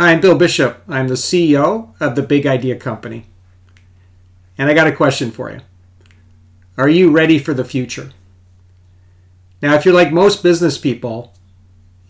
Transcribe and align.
Hi, 0.00 0.12
I'm 0.12 0.20
Bill 0.20 0.38
Bishop. 0.38 0.84
I'm 0.88 1.08
the 1.08 1.14
CEO 1.14 1.92
of 2.00 2.14
the 2.14 2.22
Big 2.22 2.46
Idea 2.46 2.76
Company. 2.76 3.26
And 4.56 4.70
I 4.70 4.72
got 4.72 4.86
a 4.86 4.94
question 4.94 5.32
for 5.32 5.50
you. 5.50 5.58
Are 6.76 6.88
you 6.88 7.10
ready 7.10 7.40
for 7.40 7.52
the 7.52 7.64
future? 7.64 8.12
Now, 9.60 9.74
if 9.74 9.84
you're 9.84 9.92
like 9.92 10.12
most 10.12 10.40
business 10.40 10.78
people, 10.78 11.34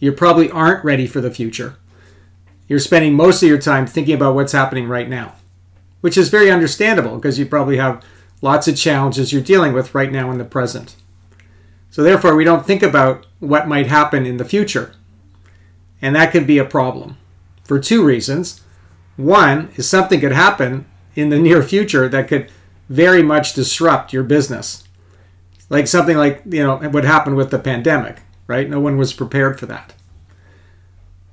you 0.00 0.12
probably 0.12 0.50
aren't 0.50 0.84
ready 0.84 1.06
for 1.06 1.22
the 1.22 1.30
future. 1.30 1.78
You're 2.68 2.78
spending 2.78 3.14
most 3.14 3.42
of 3.42 3.48
your 3.48 3.56
time 3.56 3.86
thinking 3.86 4.14
about 4.14 4.34
what's 4.34 4.52
happening 4.52 4.86
right 4.86 5.08
now, 5.08 5.36
which 6.02 6.18
is 6.18 6.28
very 6.28 6.50
understandable 6.50 7.16
because 7.16 7.38
you 7.38 7.46
probably 7.46 7.78
have 7.78 8.04
lots 8.42 8.68
of 8.68 8.76
challenges 8.76 9.32
you're 9.32 9.40
dealing 9.40 9.72
with 9.72 9.94
right 9.94 10.12
now 10.12 10.30
in 10.30 10.36
the 10.36 10.44
present. 10.44 10.94
So, 11.90 12.02
therefore, 12.02 12.36
we 12.36 12.44
don't 12.44 12.66
think 12.66 12.82
about 12.82 13.26
what 13.38 13.66
might 13.66 13.86
happen 13.86 14.26
in 14.26 14.36
the 14.36 14.44
future. 14.44 14.94
And 16.02 16.14
that 16.14 16.32
can 16.32 16.44
be 16.44 16.58
a 16.58 16.66
problem 16.66 17.16
for 17.68 17.78
two 17.78 18.02
reasons. 18.02 18.62
One 19.16 19.70
is 19.76 19.88
something 19.88 20.20
could 20.20 20.32
happen 20.32 20.86
in 21.14 21.28
the 21.28 21.38
near 21.38 21.62
future 21.62 22.08
that 22.08 22.26
could 22.26 22.50
very 22.88 23.22
much 23.22 23.52
disrupt 23.52 24.12
your 24.12 24.22
business. 24.22 24.84
Like 25.68 25.86
something 25.86 26.16
like, 26.16 26.42
you 26.46 26.62
know, 26.62 26.78
what 26.78 27.04
happened 27.04 27.36
with 27.36 27.50
the 27.50 27.58
pandemic, 27.58 28.22
right? 28.46 28.68
No 28.68 28.80
one 28.80 28.96
was 28.96 29.12
prepared 29.12 29.60
for 29.60 29.66
that. 29.66 29.92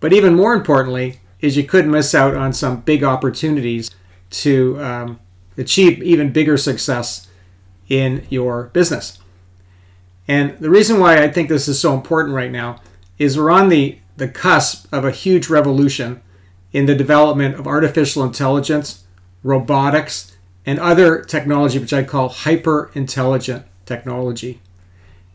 But 0.02 0.12
even 0.12 0.36
more 0.36 0.54
importantly, 0.54 1.22
is 1.40 1.56
you 1.56 1.64
could 1.64 1.88
miss 1.88 2.14
out 2.14 2.36
on 2.36 2.52
some 2.52 2.82
big 2.82 3.04
opportunities 3.04 3.92
to 4.32 4.78
um, 4.84 5.20
achieve 5.58 6.04
even 6.04 6.34
bigger 6.34 6.58
success 6.58 7.30
in 7.88 8.26
your 8.30 8.66
business. 8.74 9.20
And 10.28 10.58
the 10.58 10.70
reason 10.70 11.00
why 11.00 11.24
I 11.24 11.30
think 11.30 11.48
this 11.48 11.68
is 11.68 11.80
so 11.80 11.94
important 11.94 12.36
right 12.36 12.52
now 12.52 12.82
is 13.18 13.38
we're 13.38 13.52
on 13.52 13.70
the, 13.70 14.00
the 14.18 14.28
cusp 14.28 14.92
of 14.92 15.06
a 15.06 15.12
huge 15.12 15.48
revolution 15.48 16.22
in 16.76 16.88
the 16.88 16.94
development 16.94 17.56
of 17.56 17.66
artificial 17.66 18.22
intelligence, 18.22 19.06
robotics, 19.44 20.36
and 20.66 20.78
other 20.78 21.24
technology, 21.24 21.80
which 21.80 21.94
I 21.94 22.04
call 22.04 22.28
hyper 22.28 22.92
intelligent 22.94 23.66
technology. 23.86 24.60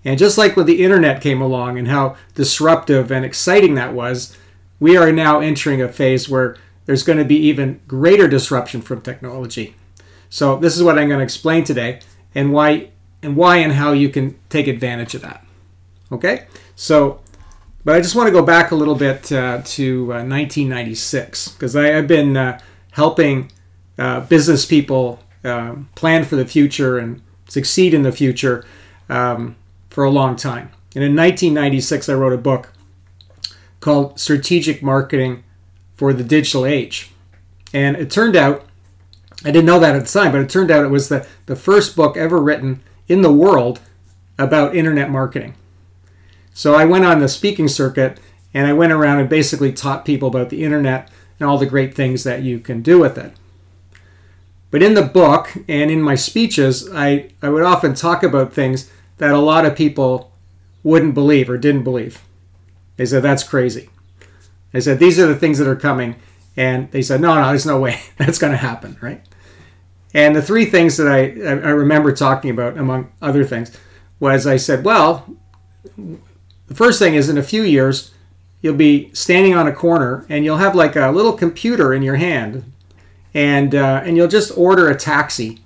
And 0.04 0.18
just 0.18 0.36
like 0.36 0.54
when 0.54 0.66
the 0.66 0.84
internet 0.84 1.22
came 1.22 1.40
along 1.40 1.78
and 1.78 1.88
how 1.88 2.16
disruptive 2.34 3.10
and 3.10 3.24
exciting 3.24 3.74
that 3.76 3.94
was, 3.94 4.36
we 4.80 4.98
are 4.98 5.12
now 5.12 5.40
entering 5.40 5.80
a 5.80 5.88
phase 5.88 6.28
where 6.28 6.58
there's 6.84 7.04
going 7.04 7.18
to 7.18 7.24
be 7.24 7.36
even 7.36 7.80
greater 7.88 8.28
disruption 8.28 8.82
from 8.82 9.00
technology. 9.00 9.74
So 10.28 10.56
this 10.56 10.76
is 10.76 10.82
what 10.82 10.98
I'm 10.98 11.08
going 11.08 11.20
to 11.20 11.24
explain 11.24 11.64
today 11.64 12.00
and 12.34 12.52
why 12.52 12.90
and 13.22 13.34
why 13.34 13.56
and 13.56 13.72
how 13.72 13.92
you 13.92 14.10
can 14.10 14.38
take 14.50 14.68
advantage 14.68 15.14
of 15.14 15.22
that. 15.22 15.42
Okay? 16.12 16.48
So 16.76 17.22
but 17.90 17.96
I 17.96 18.02
just 18.02 18.14
want 18.14 18.28
to 18.28 18.32
go 18.32 18.42
back 18.42 18.70
a 18.70 18.76
little 18.76 18.94
bit 18.94 19.32
uh, 19.32 19.62
to 19.64 20.04
uh, 20.12 20.22
1996 20.22 21.48
because 21.48 21.74
I've 21.74 22.06
been 22.06 22.36
uh, 22.36 22.60
helping 22.92 23.50
uh, 23.98 24.20
business 24.20 24.64
people 24.64 25.18
um, 25.42 25.88
plan 25.96 26.24
for 26.24 26.36
the 26.36 26.46
future 26.46 26.98
and 26.98 27.20
succeed 27.48 27.92
in 27.92 28.04
the 28.04 28.12
future 28.12 28.64
um, 29.08 29.56
for 29.88 30.04
a 30.04 30.10
long 30.10 30.36
time. 30.36 30.70
And 30.94 31.02
in 31.02 31.16
1996, 31.16 32.08
I 32.08 32.14
wrote 32.14 32.32
a 32.32 32.38
book 32.38 32.72
called 33.80 34.20
Strategic 34.20 34.84
Marketing 34.84 35.42
for 35.96 36.12
the 36.12 36.22
Digital 36.22 36.64
Age. 36.64 37.10
And 37.74 37.96
it 37.96 38.08
turned 38.08 38.36
out, 38.36 38.66
I 39.44 39.50
didn't 39.50 39.66
know 39.66 39.80
that 39.80 39.96
at 39.96 40.06
the 40.06 40.12
time, 40.12 40.30
but 40.30 40.42
it 40.42 40.48
turned 40.48 40.70
out 40.70 40.84
it 40.84 40.90
was 40.90 41.08
the, 41.08 41.26
the 41.46 41.56
first 41.56 41.96
book 41.96 42.16
ever 42.16 42.40
written 42.40 42.84
in 43.08 43.22
the 43.22 43.32
world 43.32 43.80
about 44.38 44.76
internet 44.76 45.10
marketing. 45.10 45.56
So 46.60 46.74
I 46.74 46.84
went 46.84 47.06
on 47.06 47.20
the 47.20 47.28
speaking 47.28 47.68
circuit 47.68 48.20
and 48.52 48.66
I 48.66 48.74
went 48.74 48.92
around 48.92 49.18
and 49.18 49.30
basically 49.30 49.72
taught 49.72 50.04
people 50.04 50.28
about 50.28 50.50
the 50.50 50.62
internet 50.62 51.10
and 51.38 51.48
all 51.48 51.56
the 51.56 51.64
great 51.64 51.94
things 51.94 52.22
that 52.24 52.42
you 52.42 52.58
can 52.58 52.82
do 52.82 52.98
with 52.98 53.16
it. 53.16 53.32
But 54.70 54.82
in 54.82 54.92
the 54.92 55.00
book 55.00 55.56
and 55.66 55.90
in 55.90 56.02
my 56.02 56.16
speeches, 56.16 56.86
I, 56.92 57.30
I 57.40 57.48
would 57.48 57.62
often 57.62 57.94
talk 57.94 58.22
about 58.22 58.52
things 58.52 58.90
that 59.16 59.32
a 59.32 59.38
lot 59.38 59.64
of 59.64 59.74
people 59.74 60.32
wouldn't 60.82 61.14
believe 61.14 61.48
or 61.48 61.56
didn't 61.56 61.82
believe. 61.82 62.20
They 62.98 63.06
said, 63.06 63.22
that's 63.22 63.42
crazy. 63.42 63.88
I 64.74 64.80
said, 64.80 64.98
these 64.98 65.18
are 65.18 65.26
the 65.26 65.36
things 65.36 65.56
that 65.60 65.66
are 65.66 65.76
coming. 65.76 66.16
And 66.58 66.90
they 66.90 67.00
said, 67.00 67.22
no, 67.22 67.36
no, 67.36 67.48
there's 67.48 67.64
no 67.64 67.80
way 67.80 68.02
that's 68.18 68.36
going 68.36 68.52
to 68.52 68.58
happen, 68.58 68.98
right? 69.00 69.22
And 70.12 70.36
the 70.36 70.42
three 70.42 70.66
things 70.66 70.98
that 70.98 71.08
I, 71.08 71.20
I 71.20 71.70
remember 71.70 72.12
talking 72.12 72.50
about, 72.50 72.76
among 72.76 73.10
other 73.22 73.46
things, 73.46 73.74
was 74.18 74.46
I 74.46 74.58
said, 74.58 74.84
well, 74.84 75.24
the 76.70 76.76
first 76.76 77.00
thing 77.00 77.14
is 77.14 77.28
in 77.28 77.36
a 77.36 77.42
few 77.42 77.62
years, 77.62 78.12
you'll 78.62 78.76
be 78.76 79.12
standing 79.12 79.54
on 79.56 79.66
a 79.66 79.72
corner 79.72 80.24
and 80.28 80.44
you'll 80.44 80.58
have 80.58 80.76
like 80.76 80.94
a 80.94 81.10
little 81.10 81.32
computer 81.32 81.92
in 81.92 82.00
your 82.00 82.14
hand, 82.14 82.72
and 83.34 83.74
uh, 83.74 84.02
and 84.04 84.16
you'll 84.16 84.28
just 84.28 84.56
order 84.56 84.88
a 84.88 84.94
taxi 84.94 85.58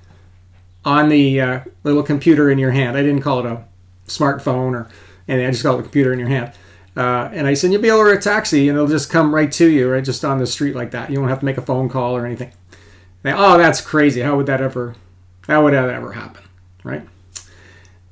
on 0.82 1.10
the 1.10 1.38
uh, 1.38 1.60
little 1.82 2.03
computer 2.03 2.50
in 2.50 2.59
your 2.59 2.70
hand. 2.70 2.97
I 2.97 3.03
didn't 3.03 3.20
call 3.20 3.41
it 3.41 3.47
a 3.47 3.65
smartphone 4.09 4.72
or 4.72 4.91
anything. 5.28 5.47
I 5.47 5.50
just 5.50 5.62
called 5.62 5.76
it 5.76 5.81
a 5.81 5.82
computer 5.82 6.10
in 6.15 6.19
your 6.19 6.28
hand. 6.28 6.53
Uh, 6.97 7.28
and 7.34 7.47
I 7.47 7.53
said 7.53 7.71
you'll 7.71 7.82
be 7.82 7.88
able 7.88 7.98
to 7.98 8.04
order 8.04 8.19
a 8.19 8.22
taxi 8.22 8.69
and 8.69 8.76
it'll 8.76 8.88
just 8.88 9.10
come 9.10 9.34
right 9.34 9.53
to 9.53 9.69
you, 9.69 9.91
right, 9.91 10.04
just 10.04 10.25
on 10.25 10.38
the 10.38 10.47
street 10.47 10.75
like 10.75 10.92
that. 10.92 11.10
You 11.10 11.19
won't 11.19 11.28
have 11.28 11.41
to 11.41 11.44
make 11.44 11.59
a 11.59 11.62
phone 11.62 11.91
call 11.91 12.16
or 12.16 12.25
anything. 12.25 12.53
oh, 13.26 13.59
that's 13.59 13.82
crazy. 13.82 14.22
How 14.22 14.36
would 14.36 14.47
that 14.47 14.62
ever? 14.62 14.94
How 15.47 15.62
would 15.65 15.75
that 15.75 15.91
ever 15.91 16.12
happen? 16.12 16.44
Right? 16.82 17.06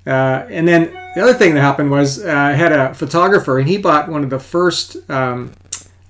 Uh, 0.06 0.46
and 0.50 0.68
then 0.68 0.94
the 1.14 1.22
other 1.22 1.34
thing 1.34 1.54
that 1.54 1.60
happened 1.60 1.90
was 1.90 2.24
uh, 2.24 2.30
I 2.30 2.52
had 2.52 2.72
a 2.72 2.94
photographer, 2.94 3.58
and 3.58 3.68
he 3.68 3.78
bought 3.78 4.08
one 4.08 4.24
of 4.24 4.30
the 4.30 4.38
first 4.38 4.96
um, 5.10 5.52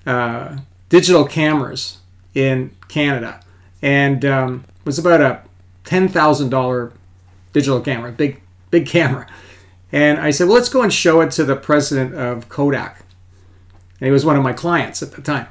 uh, 0.05 0.57
digital 0.89 1.25
cameras 1.25 1.99
in 2.33 2.71
Canada, 2.87 3.39
and 3.81 4.23
um, 4.25 4.65
was 4.85 4.99
about 4.99 5.21
a 5.21 5.41
ten 5.83 6.07
thousand 6.07 6.49
dollar 6.49 6.93
digital 7.51 7.81
camera, 7.81 8.11
big 8.11 8.41
big 8.71 8.87
camera. 8.87 9.27
And 9.91 10.19
I 10.19 10.31
said, 10.31 10.47
well, 10.47 10.55
let's 10.55 10.69
go 10.69 10.81
and 10.81 10.91
show 10.91 11.21
it 11.21 11.29
to 11.31 11.43
the 11.43 11.55
president 11.55 12.15
of 12.15 12.49
Kodak. 12.49 13.05
And 13.99 14.07
he 14.07 14.11
was 14.11 14.25
one 14.25 14.35
of 14.35 14.41
my 14.41 14.51
clients 14.51 15.03
at 15.03 15.11
the 15.11 15.21
time. 15.21 15.47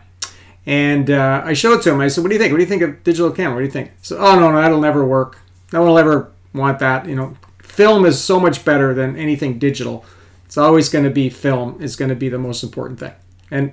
And 0.66 1.10
uh, 1.10 1.42
I 1.44 1.52
showed 1.52 1.78
it 1.78 1.82
to 1.82 1.92
him. 1.92 2.00
I 2.00 2.08
said, 2.08 2.22
what 2.22 2.28
do 2.28 2.34
you 2.34 2.40
think? 2.40 2.50
What 2.50 2.58
do 2.58 2.64
you 2.64 2.68
think 2.68 2.82
of 2.82 3.04
digital 3.04 3.30
camera? 3.30 3.54
What 3.54 3.60
do 3.60 3.66
you 3.66 3.70
think? 3.70 3.92
Said, 4.02 4.18
oh, 4.18 4.38
no, 4.38 4.50
no, 4.50 4.60
that'll 4.60 4.80
never 4.80 5.04
work. 5.04 5.38
No 5.72 5.82
one 5.82 5.90
will 5.90 5.98
ever 5.98 6.32
want 6.52 6.80
that. 6.80 7.06
You 7.06 7.14
know, 7.14 7.36
film 7.72 8.04
is 8.04 8.22
so 8.22 8.38
much 8.38 8.66
better 8.66 8.92
than 8.92 9.16
anything 9.16 9.58
digital. 9.58 10.04
It's 10.44 10.58
always 10.58 10.90
going 10.90 11.04
to 11.06 11.10
be 11.10 11.30
film 11.30 11.80
is 11.80 11.96
going 11.96 12.10
to 12.10 12.14
be 12.14 12.28
the 12.28 12.38
most 12.38 12.62
important 12.62 13.00
thing. 13.00 13.14
And 13.50 13.72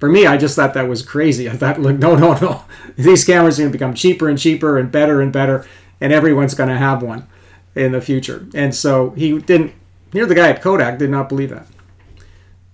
for 0.00 0.08
me, 0.08 0.26
I 0.26 0.36
just 0.36 0.56
thought 0.56 0.74
that 0.74 0.88
was 0.88 1.02
crazy. 1.02 1.48
I 1.48 1.56
thought, 1.56 1.80
look, 1.80 1.98
no, 1.98 2.16
no, 2.16 2.34
no. 2.38 2.64
These 2.96 3.24
cameras 3.24 3.58
are 3.58 3.62
going 3.62 3.72
to 3.72 3.78
become 3.78 3.94
cheaper 3.94 4.28
and 4.28 4.36
cheaper 4.36 4.76
and 4.76 4.90
better 4.90 5.20
and 5.20 5.32
better, 5.32 5.64
and 6.00 6.12
everyone's 6.12 6.54
going 6.54 6.68
to 6.68 6.76
have 6.76 7.00
one 7.00 7.28
in 7.76 7.92
the 7.92 8.00
future. 8.00 8.48
And 8.54 8.74
so 8.74 9.10
he 9.10 9.38
didn't. 9.38 9.72
Here, 10.12 10.26
the 10.26 10.34
guy 10.34 10.48
at 10.48 10.60
Kodak 10.60 10.98
did 10.98 11.10
not 11.10 11.28
believe 11.28 11.50
that. 11.50 11.66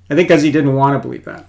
I 0.09 0.15
think 0.15 0.29
because 0.29 0.43
he 0.43 0.51
didn't 0.51 0.75
want 0.75 0.95
to 0.95 1.07
believe 1.07 1.27
that. 1.27 1.49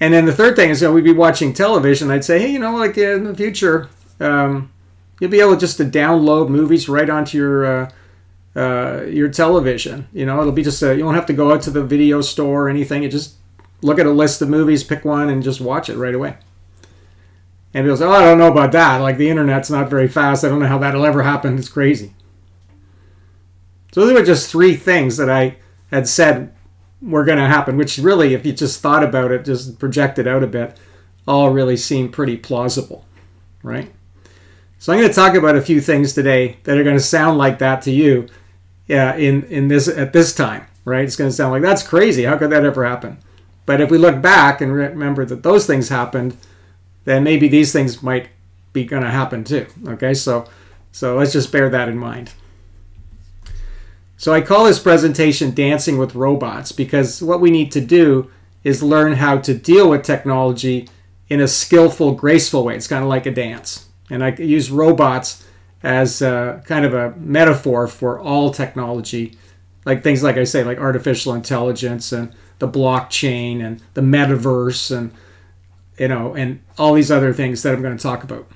And 0.00 0.12
then 0.12 0.26
the 0.26 0.34
third 0.34 0.54
thing 0.54 0.68
is, 0.68 0.82
you 0.82 0.88
know, 0.88 0.94
we'd 0.94 1.04
be 1.04 1.12
watching 1.12 1.54
television. 1.54 2.10
I'd 2.10 2.24
say, 2.24 2.40
hey, 2.40 2.52
you 2.52 2.58
know, 2.58 2.76
like 2.76 2.98
in 2.98 3.24
the 3.24 3.34
future, 3.34 3.88
um, 4.18 4.70
You'll 5.20 5.30
be 5.30 5.40
able 5.40 5.56
just 5.56 5.76
to 5.76 5.84
download 5.84 6.48
movies 6.48 6.88
right 6.88 7.08
onto 7.08 7.38
your 7.38 7.64
uh, 7.64 7.90
uh, 8.56 9.04
your 9.04 9.28
television. 9.28 10.08
You 10.12 10.26
know, 10.26 10.40
it'll 10.40 10.52
be 10.52 10.64
just 10.64 10.82
a, 10.82 10.96
you 10.96 11.04
won't 11.04 11.16
have 11.16 11.26
to 11.26 11.32
go 11.32 11.52
out 11.52 11.62
to 11.62 11.70
the 11.70 11.84
video 11.84 12.20
store 12.20 12.64
or 12.64 12.68
anything. 12.68 13.02
You 13.02 13.08
just 13.10 13.34
look 13.82 13.98
at 13.98 14.06
a 14.06 14.10
list 14.10 14.42
of 14.42 14.48
movies, 14.48 14.82
pick 14.82 15.04
one, 15.04 15.28
and 15.28 15.42
just 15.42 15.60
watch 15.60 15.88
it 15.88 15.96
right 15.96 16.14
away. 16.14 16.36
And 17.72 17.84
people 17.84 17.98
say, 17.98 18.06
"Oh, 18.06 18.10
I 18.10 18.24
don't 18.24 18.38
know 18.38 18.50
about 18.50 18.72
that. 18.72 18.98
Like 18.98 19.18
the 19.18 19.28
internet's 19.28 19.70
not 19.70 19.90
very 19.90 20.08
fast. 20.08 20.42
I 20.42 20.48
don't 20.48 20.58
know 20.58 20.66
how 20.66 20.78
that'll 20.78 21.06
ever 21.06 21.22
happen. 21.22 21.58
It's 21.58 21.68
crazy." 21.68 22.14
So 23.92 24.06
those 24.06 24.14
were 24.14 24.24
just 24.24 24.50
three 24.50 24.76
things 24.76 25.16
that 25.18 25.28
I 25.28 25.56
had 25.90 26.08
said 26.08 26.52
were 27.02 27.24
going 27.24 27.38
to 27.38 27.46
happen, 27.46 27.76
which 27.76 27.98
really, 27.98 28.34
if 28.34 28.44
you 28.46 28.52
just 28.52 28.80
thought 28.80 29.02
about 29.02 29.32
it, 29.32 29.44
just 29.44 29.78
projected 29.78 30.26
out 30.26 30.42
a 30.42 30.46
bit, 30.46 30.76
all 31.26 31.50
really 31.50 31.76
seem 31.76 32.10
pretty 32.10 32.36
plausible, 32.36 33.04
right? 33.62 33.92
So 34.80 34.94
I'm 34.94 34.98
going 34.98 35.10
to 35.10 35.14
talk 35.14 35.34
about 35.34 35.56
a 35.56 35.60
few 35.60 35.78
things 35.78 36.14
today 36.14 36.56
that 36.64 36.78
are 36.78 36.82
going 36.82 36.96
to 36.96 37.02
sound 37.02 37.36
like 37.36 37.58
that 37.58 37.82
to 37.82 37.90
you 37.90 38.28
yeah, 38.86 39.14
in, 39.14 39.42
in 39.44 39.68
this 39.68 39.86
at 39.86 40.14
this 40.14 40.34
time, 40.34 40.66
right? 40.86 41.04
It's 41.04 41.16
going 41.16 41.28
to 41.28 41.36
sound 41.36 41.52
like 41.52 41.60
that's 41.60 41.86
crazy. 41.86 42.24
How 42.24 42.38
could 42.38 42.48
that 42.48 42.64
ever 42.64 42.86
happen? 42.86 43.18
But 43.66 43.82
if 43.82 43.90
we 43.90 43.98
look 43.98 44.22
back 44.22 44.62
and 44.62 44.72
remember 44.72 45.26
that 45.26 45.42
those 45.42 45.66
things 45.66 45.90
happened, 45.90 46.34
then 47.04 47.22
maybe 47.22 47.46
these 47.46 47.74
things 47.74 48.02
might 48.02 48.30
be 48.72 48.86
going 48.86 49.02
to 49.02 49.10
happen 49.10 49.44
too. 49.44 49.66
Okay, 49.86 50.14
so 50.14 50.48
so 50.92 51.18
let's 51.18 51.34
just 51.34 51.52
bear 51.52 51.68
that 51.68 51.90
in 51.90 51.98
mind. 51.98 52.32
So 54.16 54.32
I 54.32 54.40
call 54.40 54.64
this 54.64 54.78
presentation 54.78 55.54
Dancing 55.54 55.98
with 55.98 56.14
Robots 56.14 56.72
because 56.72 57.22
what 57.22 57.42
we 57.42 57.50
need 57.50 57.70
to 57.72 57.82
do 57.82 58.30
is 58.64 58.82
learn 58.82 59.12
how 59.12 59.36
to 59.40 59.52
deal 59.52 59.90
with 59.90 60.04
technology 60.04 60.88
in 61.28 61.38
a 61.38 61.48
skillful, 61.48 62.14
graceful 62.14 62.64
way. 62.64 62.76
It's 62.76 62.88
kind 62.88 63.02
of 63.04 63.10
like 63.10 63.26
a 63.26 63.30
dance. 63.30 63.89
And 64.10 64.22
I 64.24 64.34
use 64.34 64.70
robots 64.70 65.46
as 65.82 66.20
a, 66.20 66.62
kind 66.66 66.84
of 66.84 66.92
a 66.92 67.14
metaphor 67.16 67.86
for 67.86 68.18
all 68.20 68.50
technology, 68.50 69.38
like 69.84 70.02
things 70.02 70.22
like 70.22 70.36
I 70.36 70.44
say, 70.44 70.64
like 70.64 70.78
artificial 70.78 71.32
intelligence 71.32 72.12
and 72.12 72.34
the 72.58 72.68
blockchain 72.68 73.64
and 73.64 73.80
the 73.94 74.02
metaverse 74.02 74.94
and 74.94 75.12
you 76.00 76.08
know, 76.08 76.34
and 76.34 76.60
all 76.78 76.94
these 76.94 77.10
other 77.10 77.34
things 77.34 77.62
that 77.62 77.74
I'm 77.74 77.82
going 77.82 77.96
to 77.96 78.02
talk 78.02 78.24
about. 78.24 78.48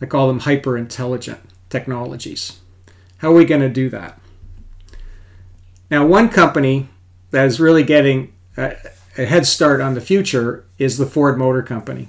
I 0.00 0.06
call 0.06 0.28
them 0.28 0.40
hyper 0.40 0.78
intelligent 0.78 1.40
technologies. 1.68 2.60
How 3.18 3.32
are 3.32 3.34
we 3.34 3.44
going 3.44 3.60
to 3.60 3.68
do 3.68 3.90
that? 3.90 4.18
Now, 5.90 6.06
one 6.06 6.30
company 6.30 6.88
that 7.32 7.44
is 7.44 7.60
really 7.60 7.82
getting 7.82 8.32
a, 8.56 8.76
a 9.18 9.26
head 9.26 9.46
start 9.46 9.82
on 9.82 9.92
the 9.92 10.00
future 10.00 10.64
is 10.78 10.96
the 10.96 11.04
Ford 11.04 11.36
Motor 11.36 11.62
Company. 11.62 12.08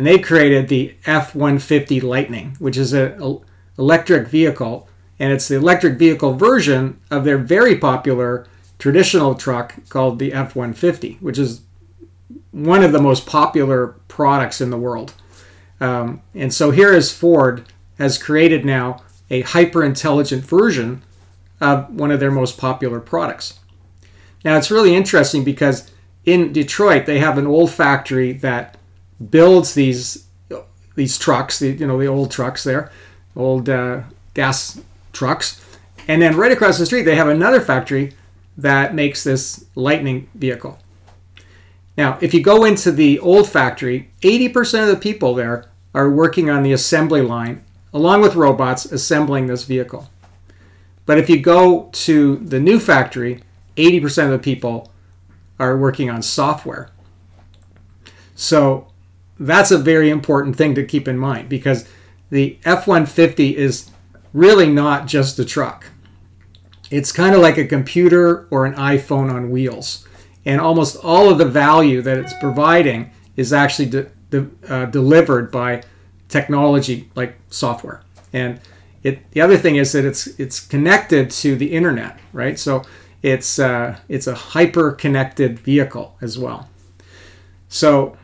And 0.00 0.06
they 0.06 0.18
created 0.18 0.68
the 0.68 0.94
F 1.04 1.34
150 1.34 2.00
Lightning, 2.00 2.56
which 2.58 2.78
is 2.78 2.94
an 2.94 3.42
electric 3.78 4.28
vehicle. 4.28 4.88
And 5.18 5.30
it's 5.30 5.46
the 5.46 5.56
electric 5.56 5.98
vehicle 5.98 6.32
version 6.32 6.98
of 7.10 7.26
their 7.26 7.36
very 7.36 7.76
popular 7.76 8.46
traditional 8.78 9.34
truck 9.34 9.74
called 9.90 10.18
the 10.18 10.32
F 10.32 10.56
150, 10.56 11.18
which 11.20 11.38
is 11.38 11.60
one 12.50 12.82
of 12.82 12.92
the 12.92 12.98
most 12.98 13.26
popular 13.26 13.88
products 14.08 14.62
in 14.62 14.70
the 14.70 14.78
world. 14.78 15.12
Um, 15.82 16.22
and 16.34 16.54
so 16.54 16.70
here 16.70 16.94
is 16.94 17.12
Ford 17.12 17.66
has 17.98 18.16
created 18.16 18.64
now 18.64 19.02
a 19.28 19.42
hyper 19.42 19.84
intelligent 19.84 20.46
version 20.46 21.02
of 21.60 21.94
one 21.94 22.10
of 22.10 22.20
their 22.20 22.30
most 22.30 22.56
popular 22.56 23.00
products. 23.00 23.60
Now 24.46 24.56
it's 24.56 24.70
really 24.70 24.94
interesting 24.94 25.44
because 25.44 25.90
in 26.24 26.54
Detroit 26.54 27.04
they 27.04 27.18
have 27.18 27.36
an 27.36 27.46
old 27.46 27.70
factory 27.70 28.32
that 28.32 28.78
builds 29.28 29.74
these 29.74 30.26
these 30.96 31.18
trucks, 31.18 31.58
the, 31.58 31.70
you 31.70 31.86
know 31.86 31.98
the 31.98 32.06
old 32.06 32.30
trucks 32.30 32.64
there, 32.64 32.90
old 33.36 33.68
uh, 33.68 34.02
gas 34.34 34.80
trucks, 35.12 35.60
and 36.08 36.20
then 36.20 36.36
right 36.36 36.52
across 36.52 36.78
the 36.78 36.86
street 36.86 37.02
they 37.02 37.16
have 37.16 37.28
another 37.28 37.60
factory 37.60 38.12
that 38.56 38.94
makes 38.94 39.24
this 39.24 39.64
Lightning 39.74 40.28
vehicle. 40.34 40.78
Now, 41.96 42.18
if 42.20 42.34
you 42.34 42.42
go 42.42 42.64
into 42.64 42.92
the 42.92 43.18
old 43.18 43.48
factory, 43.48 44.10
80% 44.22 44.82
of 44.82 44.88
the 44.88 44.96
people 44.96 45.34
there 45.34 45.66
are 45.94 46.10
working 46.10 46.48
on 46.48 46.62
the 46.62 46.72
assembly 46.72 47.22
line, 47.22 47.64
along 47.92 48.22
with 48.22 48.34
robots 48.34 48.84
assembling 48.84 49.46
this 49.46 49.64
vehicle. 49.64 50.08
But 51.06 51.18
if 51.18 51.28
you 51.28 51.40
go 51.40 51.88
to 51.92 52.36
the 52.36 52.60
new 52.60 52.78
factory, 52.78 53.42
80% 53.76 54.26
of 54.26 54.30
the 54.30 54.38
people 54.38 54.92
are 55.58 55.76
working 55.76 56.08
on 56.08 56.22
software. 56.22 56.90
So 58.34 58.89
that's 59.40 59.70
a 59.70 59.78
very 59.78 60.10
important 60.10 60.54
thing 60.54 60.74
to 60.74 60.84
keep 60.84 61.08
in 61.08 61.18
mind 61.18 61.48
because 61.48 61.88
the 62.28 62.58
F 62.64 62.86
150 62.86 63.56
is 63.56 63.90
really 64.34 64.68
not 64.68 65.06
just 65.06 65.38
a 65.38 65.44
truck. 65.44 65.86
It's 66.90 67.10
kind 67.10 67.34
of 67.34 67.40
like 67.40 67.56
a 67.56 67.64
computer 67.64 68.46
or 68.50 68.66
an 68.66 68.74
iPhone 68.74 69.32
on 69.32 69.50
wheels. 69.50 70.06
And 70.44 70.60
almost 70.60 71.02
all 71.02 71.30
of 71.30 71.38
the 71.38 71.46
value 71.46 72.02
that 72.02 72.18
it's 72.18 72.34
providing 72.34 73.10
is 73.36 73.52
actually 73.52 73.86
de- 73.86 74.10
de- 74.30 74.50
uh, 74.68 74.86
delivered 74.86 75.50
by 75.50 75.82
technology 76.28 77.10
like 77.14 77.36
software. 77.48 78.02
And 78.32 78.60
it, 79.02 79.30
the 79.32 79.40
other 79.40 79.56
thing 79.56 79.76
is 79.76 79.92
that 79.92 80.04
it's 80.04 80.26
it's 80.38 80.60
connected 80.60 81.30
to 81.30 81.56
the 81.56 81.72
internet, 81.72 82.18
right? 82.32 82.58
So 82.58 82.82
it's 83.22 83.58
uh, 83.58 83.98
it's 84.08 84.26
a 84.26 84.34
hyper 84.34 84.92
connected 84.92 85.58
vehicle 85.58 86.16
as 86.20 86.38
well. 86.38 86.68
So 87.68 88.16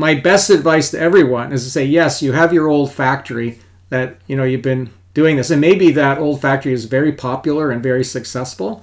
my 0.00 0.14
best 0.14 0.48
advice 0.48 0.90
to 0.90 0.98
everyone 0.98 1.52
is 1.52 1.62
to 1.62 1.70
say 1.70 1.84
yes, 1.84 2.22
you 2.22 2.32
have 2.32 2.54
your 2.54 2.68
old 2.68 2.90
factory 2.90 3.58
that 3.90 4.16
you 4.26 4.34
know 4.34 4.44
you've 4.44 4.62
been 4.62 4.88
doing 5.12 5.36
this, 5.36 5.50
and 5.50 5.60
maybe 5.60 5.90
that 5.92 6.18
old 6.18 6.40
factory 6.40 6.72
is 6.72 6.86
very 6.86 7.12
popular 7.12 7.70
and 7.70 7.82
very 7.82 8.02
successful, 8.02 8.82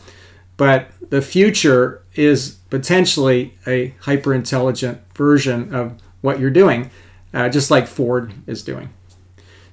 but 0.58 0.92
the 1.10 1.22
future 1.22 2.04
is 2.14 2.58
potentially 2.70 3.56
a 3.66 3.96
hyper 4.02 4.32
intelligent 4.32 5.02
version 5.16 5.74
of 5.74 6.00
what 6.22 6.40
you're 6.40 6.52
doing, 6.52 6.92
uh, 7.34 7.50
just 7.50 7.72
like 7.72 7.88
Ford 7.88 8.34
is 8.46 8.62
doing. 8.62 8.90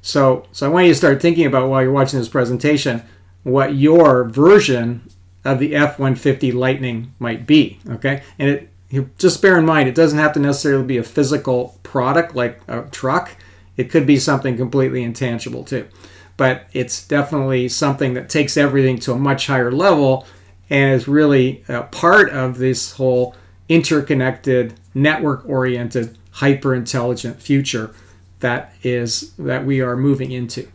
So, 0.00 0.46
so 0.50 0.67
I 0.67 0.70
want 0.70 0.87
you 0.87 0.93
to 0.93 0.99
start 0.99 1.20
thinking 1.20 1.44
about 1.44 1.69
while 1.69 1.82
you're 1.82 1.93
watching 1.93 2.19
this 2.19 2.29
presentation 2.29 3.02
what 3.43 3.75
your 3.75 4.25
version 4.25 5.02
of 5.44 5.58
the 5.58 5.75
F-150 5.75 6.55
Lightning 6.55 7.12
might 7.19 7.46
be. 7.46 7.81
Okay, 7.91 8.23
and 8.38 8.49
it 8.49 8.70
just 9.19 9.41
bear 9.41 9.58
in 9.58 9.64
mind 9.64 9.88
it 9.88 9.94
doesn't 9.94 10.19
have 10.19 10.32
to 10.35 10.41
necessarily 10.41 10.85
be 10.85 10.96
a 10.96 11.02
physical 11.02 11.79
product 11.82 12.35
like 12.35 12.61
a 12.69 12.82
truck. 12.91 13.37
It 13.76 13.91
could 13.91 14.06
be 14.06 14.19
something 14.19 14.56
completely 14.56 15.02
intangible 15.02 15.64
too, 15.64 15.88
but 16.37 16.67
it's 16.73 17.06
definitely 17.06 17.69
something 17.69 18.14
that 18.14 18.29
takes 18.29 18.56
everything 18.56 18.99
to 19.00 19.12
a 19.12 19.19
much 19.19 19.46
higher 19.46 19.73
level 19.73 20.26
and 20.70 20.93
is 20.93 21.08
really 21.08 21.64
a 21.69 21.82
part 21.82 22.31
of 22.31 22.58
this 22.58 22.93
whole 22.93 23.35
interconnected, 23.69 24.75
network-oriented, 24.94 26.17
hyper-intelligent 26.32 27.41
future 27.41 27.94
that 28.41 28.75
is 28.82 29.32
that 29.38 29.64
we 29.64 29.81
are 29.81 29.96
moving 29.96 30.31
into. 30.31 30.69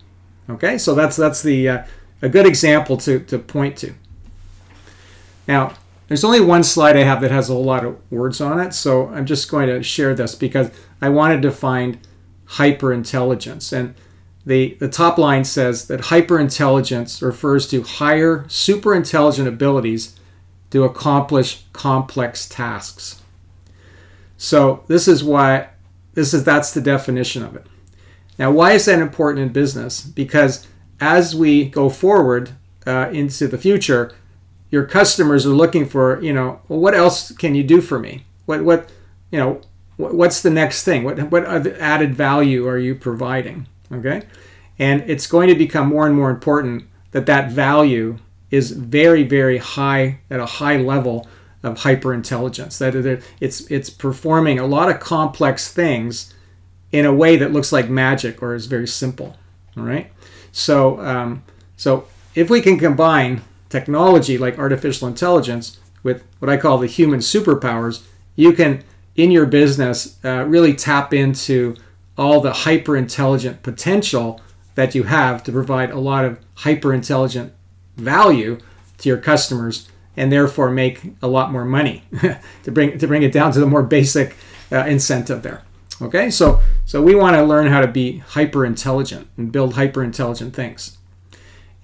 Okay, 0.49 0.77
so 0.77 0.95
that's 0.95 1.15
that's 1.15 1.43
the 1.43 1.69
uh, 1.69 1.83
a 2.21 2.29
good 2.29 2.45
example 2.45 2.97
to 2.97 3.19
to 3.19 3.37
point 3.37 3.77
to. 3.77 3.93
Now, 5.47 5.73
there's 6.09 6.23
only 6.23 6.41
one 6.41 6.63
slide 6.63 6.97
I 6.97 7.03
have 7.03 7.21
that 7.21 7.31
has 7.31 7.49
a 7.49 7.53
whole 7.53 7.63
lot 7.63 7.85
of 7.85 7.97
words 8.11 8.41
on 8.41 8.59
it, 8.59 8.73
so 8.73 9.07
I'm 9.09 9.27
just 9.27 9.49
going 9.49 9.67
to 9.67 9.83
share 9.83 10.15
this 10.15 10.35
because 10.35 10.71
I 10.99 11.09
wanted 11.09 11.41
to 11.43 11.51
find 11.51 11.99
hyperintelligence. 12.47 13.71
and 13.71 13.95
the, 14.45 14.75
the 14.79 14.89
top 14.89 15.19
line 15.19 15.43
says 15.43 15.85
that 15.87 16.01
hyperintelligence 16.01 17.21
refers 17.21 17.67
to 17.67 17.83
higher 17.83 18.45
super 18.47 18.95
intelligent 18.95 19.47
abilities 19.47 20.19
to 20.71 20.83
accomplish 20.83 21.65
complex 21.73 22.49
tasks. 22.49 23.21
So 24.37 24.83
this 24.87 25.07
is 25.07 25.23
why 25.23 25.69
this 26.15 26.33
is 26.33 26.43
that's 26.43 26.73
the 26.73 26.81
definition 26.81 27.43
of 27.43 27.55
it. 27.55 27.67
Now, 28.39 28.49
why 28.49 28.71
is 28.71 28.85
that 28.85 28.99
important 28.99 29.45
in 29.45 29.53
business? 29.53 30.01
Because 30.01 30.65
as 30.99 31.35
we 31.35 31.65
go 31.65 31.89
forward 31.89 32.51
uh, 32.87 33.09
into 33.11 33.47
the 33.47 33.57
future, 33.57 34.13
your 34.71 34.85
customers 34.85 35.45
are 35.45 35.49
looking 35.49 35.87
for, 35.87 36.21
you 36.21 36.33
know, 36.33 36.61
well, 36.67 36.79
what 36.79 36.93
else 36.93 37.31
can 37.31 37.55
you 37.55 37.63
do 37.63 37.81
for 37.81 37.99
me? 37.99 38.25
What, 38.45 38.63
what, 38.63 38.89
you 39.31 39.39
know, 39.39 39.61
what's 39.97 40.41
the 40.41 40.49
next 40.49 40.83
thing? 40.83 41.03
What, 41.03 41.19
what 41.31 41.45
added 41.45 42.15
value 42.15 42.67
are 42.67 42.77
you 42.77 42.95
providing? 42.95 43.67
Okay, 43.91 44.23
and 44.77 45.01
it's 45.09 45.27
going 45.27 45.49
to 45.49 45.55
become 45.55 45.87
more 45.87 46.05
and 46.05 46.15
more 46.15 46.29
important 46.29 46.85
that 47.11 47.25
that 47.25 47.51
value 47.51 48.19
is 48.51 48.71
very, 48.71 49.23
very 49.23 49.57
high 49.57 50.19
at 50.29 50.39
a 50.39 50.45
high 50.45 50.77
level 50.77 51.27
of 51.63 51.79
hyper 51.79 52.13
intelligence. 52.13 52.77
That 52.77 52.95
it's 53.39 53.61
it's 53.71 53.89
performing 53.89 54.59
a 54.59 54.67
lot 54.67 54.89
of 54.89 54.99
complex 54.99 55.71
things 55.71 56.33
in 56.91 57.05
a 57.05 57.13
way 57.13 57.35
that 57.35 57.51
looks 57.51 57.71
like 57.71 57.89
magic 57.89 58.41
or 58.41 58.55
is 58.55 58.67
very 58.67 58.87
simple. 58.87 59.35
All 59.75 59.83
right. 59.83 60.11
So 60.51 60.99
um, 61.01 61.43
so 61.75 62.07
if 62.35 62.49
we 62.49 62.61
can 62.61 62.77
combine 62.77 63.41
technology 63.69 64.37
like 64.37 64.57
artificial 64.57 65.07
intelligence 65.07 65.79
with 66.03 66.23
what 66.39 66.49
I 66.49 66.57
call 66.57 66.77
the 66.77 66.87
human 66.87 67.19
superpowers, 67.19 68.03
you 68.35 68.53
can 68.53 68.83
in 69.15 69.31
your 69.31 69.45
business 69.45 70.17
uh, 70.23 70.45
really 70.47 70.73
tap 70.73 71.13
into 71.13 71.75
all 72.17 72.41
the 72.41 72.51
hyper 72.51 72.95
intelligent 72.95 73.63
potential 73.63 74.41
that 74.75 74.95
you 74.95 75.03
have 75.03 75.43
to 75.43 75.51
provide 75.51 75.91
a 75.91 75.99
lot 75.99 76.25
of 76.25 76.39
hyper 76.55 76.93
intelligent 76.93 77.53
value 77.97 78.57
to 78.97 79.09
your 79.09 79.17
customers 79.17 79.89
and 80.15 80.31
therefore 80.31 80.69
make 80.69 81.01
a 81.21 81.27
lot 81.27 81.51
more 81.51 81.65
money 81.65 82.03
to 82.63 82.71
bring 82.71 82.97
to 82.97 83.07
bring 83.07 83.23
it 83.23 83.31
down 83.31 83.51
to 83.51 83.59
the 83.59 83.65
more 83.65 83.83
basic 83.83 84.35
uh, 84.71 84.85
incentive 84.85 85.41
there. 85.41 85.63
Okay, 86.01 86.29
so 86.29 86.61
so 86.85 87.01
we 87.01 87.15
want 87.15 87.35
to 87.35 87.43
learn 87.43 87.67
how 87.67 87.81
to 87.81 87.87
be 87.87 88.19
hyper 88.19 88.65
intelligent 88.65 89.27
and 89.37 89.51
build 89.51 89.73
hyper 89.73 90.03
intelligent 90.03 90.53
things, 90.53 90.97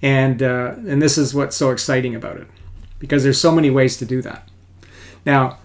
and 0.02 0.42
uh, 0.42 0.74
and 0.86 1.00
this 1.00 1.18
is 1.18 1.34
what's 1.34 1.56
so 1.56 1.70
exciting 1.70 2.14
about 2.14 2.36
it, 2.36 2.46
because 2.98 3.22
there's 3.22 3.40
so 3.40 3.52
many 3.52 3.70
ways 3.70 3.96
to 3.96 4.04
do 4.04 4.22
that. 4.22 4.48
Now, 5.24 5.58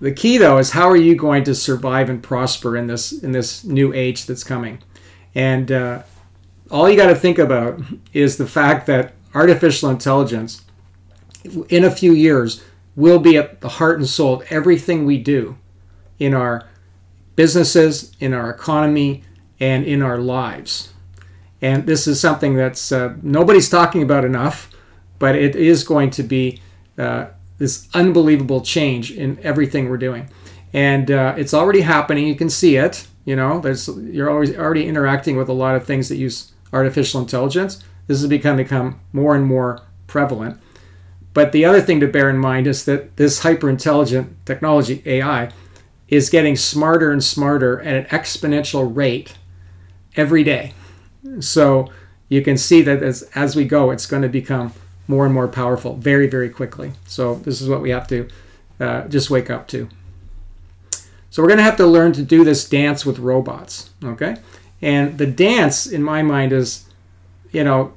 the 0.00 0.12
key 0.12 0.38
though 0.38 0.58
is 0.58 0.70
how 0.70 0.88
are 0.88 0.96
you 0.96 1.14
going 1.16 1.44
to 1.44 1.54
survive 1.54 2.08
and 2.08 2.22
prosper 2.22 2.76
in 2.76 2.86
this 2.86 3.12
in 3.12 3.32
this 3.32 3.64
new 3.64 3.92
age 3.92 4.26
that's 4.26 4.44
coming, 4.44 4.78
and 5.34 5.70
uh, 5.70 6.02
all 6.70 6.88
you 6.88 6.96
got 6.96 7.08
to 7.08 7.14
think 7.14 7.38
about 7.38 7.80
is 8.12 8.36
the 8.36 8.46
fact 8.46 8.86
that 8.86 9.12
artificial 9.34 9.90
intelligence 9.90 10.64
in 11.68 11.84
a 11.84 11.90
few 11.90 12.12
years 12.12 12.64
will 12.96 13.18
be 13.18 13.36
at 13.36 13.60
the 13.60 13.68
heart 13.68 13.98
and 13.98 14.08
soul 14.08 14.34
of 14.34 14.46
everything 14.50 15.04
we 15.04 15.18
do 15.18 15.58
in 16.18 16.32
our 16.32 16.66
businesses, 17.36 18.12
in 18.20 18.32
our 18.32 18.48
economy, 18.48 19.22
and 19.60 19.84
in 19.84 20.00
our 20.00 20.18
lives. 20.18 20.93
And 21.64 21.86
this 21.86 22.06
is 22.06 22.20
something 22.20 22.56
that's 22.56 22.92
uh, 22.92 23.14
nobody's 23.22 23.70
talking 23.70 24.02
about 24.02 24.22
enough, 24.22 24.70
but 25.18 25.34
it 25.34 25.56
is 25.56 25.82
going 25.82 26.10
to 26.10 26.22
be 26.22 26.60
uh, 26.98 27.28
this 27.56 27.88
unbelievable 27.94 28.60
change 28.60 29.10
in 29.10 29.38
everything 29.42 29.88
we're 29.88 29.96
doing. 29.96 30.28
And 30.74 31.10
uh, 31.10 31.34
it's 31.38 31.54
already 31.54 31.80
happening. 31.80 32.28
You 32.28 32.34
can 32.34 32.50
see 32.50 32.76
it. 32.76 33.06
You 33.24 33.34
know, 33.34 33.60
there's 33.60 33.88
you're 33.88 34.28
always 34.28 34.54
already 34.54 34.86
interacting 34.86 35.38
with 35.38 35.48
a 35.48 35.54
lot 35.54 35.74
of 35.74 35.86
things 35.86 36.10
that 36.10 36.16
use 36.16 36.52
artificial 36.70 37.22
intelligence. 37.22 37.82
This 38.08 38.20
has 38.20 38.28
become 38.28 38.58
become 38.58 39.00
more 39.14 39.34
and 39.34 39.46
more 39.46 39.80
prevalent. 40.06 40.60
But 41.32 41.52
the 41.52 41.64
other 41.64 41.80
thing 41.80 41.98
to 42.00 42.06
bear 42.06 42.28
in 42.28 42.36
mind 42.36 42.66
is 42.66 42.84
that 42.84 43.16
this 43.16 43.38
hyper 43.38 43.70
intelligent 43.70 44.36
technology, 44.44 45.02
AI, 45.06 45.50
is 46.08 46.28
getting 46.28 46.56
smarter 46.56 47.10
and 47.10 47.24
smarter 47.24 47.80
at 47.80 47.94
an 47.94 48.04
exponential 48.18 48.94
rate 48.94 49.38
every 50.14 50.44
day. 50.44 50.74
So 51.40 51.90
you 52.28 52.42
can 52.42 52.56
see 52.56 52.82
that 52.82 53.02
as, 53.02 53.22
as 53.34 53.56
we 53.56 53.64
go, 53.64 53.90
it's 53.90 54.06
going 54.06 54.22
to 54.22 54.28
become 54.28 54.72
more 55.06 55.24
and 55.24 55.34
more 55.34 55.48
powerful 55.48 55.96
very, 55.96 56.26
very 56.26 56.48
quickly. 56.48 56.92
So 57.06 57.36
this 57.36 57.60
is 57.60 57.68
what 57.68 57.80
we 57.80 57.90
have 57.90 58.08
to 58.08 58.28
uh, 58.80 59.08
just 59.08 59.30
wake 59.30 59.50
up 59.50 59.68
to. 59.68 59.88
So 61.30 61.42
we're 61.42 61.48
going 61.48 61.58
to 61.58 61.64
have 61.64 61.76
to 61.78 61.86
learn 61.86 62.12
to 62.12 62.22
do 62.22 62.44
this 62.44 62.68
dance 62.68 63.04
with 63.04 63.18
robots, 63.18 63.90
okay? 64.02 64.36
And 64.80 65.18
the 65.18 65.26
dance, 65.26 65.86
in 65.86 66.02
my 66.02 66.22
mind, 66.22 66.52
is, 66.52 66.84
you 67.50 67.64
know, 67.64 67.94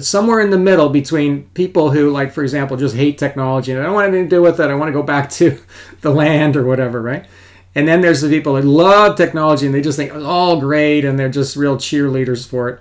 somewhere 0.00 0.40
in 0.40 0.50
the 0.50 0.58
middle 0.58 0.88
between 0.88 1.44
people 1.50 1.90
who, 1.90 2.10
like, 2.10 2.32
for 2.32 2.42
example, 2.42 2.76
just 2.76 2.96
hate 2.96 3.18
technology 3.18 3.72
and 3.72 3.80
I 3.80 3.84
don't 3.84 3.94
want 3.94 4.08
anything 4.08 4.28
to 4.28 4.36
do 4.36 4.42
with 4.42 4.60
it. 4.60 4.70
I 4.70 4.74
want 4.74 4.88
to 4.88 4.92
go 4.92 5.02
back 5.02 5.30
to 5.40 5.58
the 6.00 6.10
land 6.10 6.56
or 6.56 6.64
whatever, 6.64 7.00
right? 7.00 7.26
And 7.74 7.86
then 7.86 8.00
there's 8.00 8.20
the 8.20 8.28
people 8.28 8.54
that 8.54 8.64
love 8.64 9.16
technology 9.16 9.66
and 9.66 9.74
they 9.74 9.80
just 9.80 9.96
think 9.96 10.12
it's 10.12 10.24
all 10.24 10.58
great 10.60 11.04
and 11.04 11.18
they're 11.18 11.28
just 11.28 11.56
real 11.56 11.76
cheerleaders 11.76 12.46
for 12.46 12.68
it, 12.68 12.80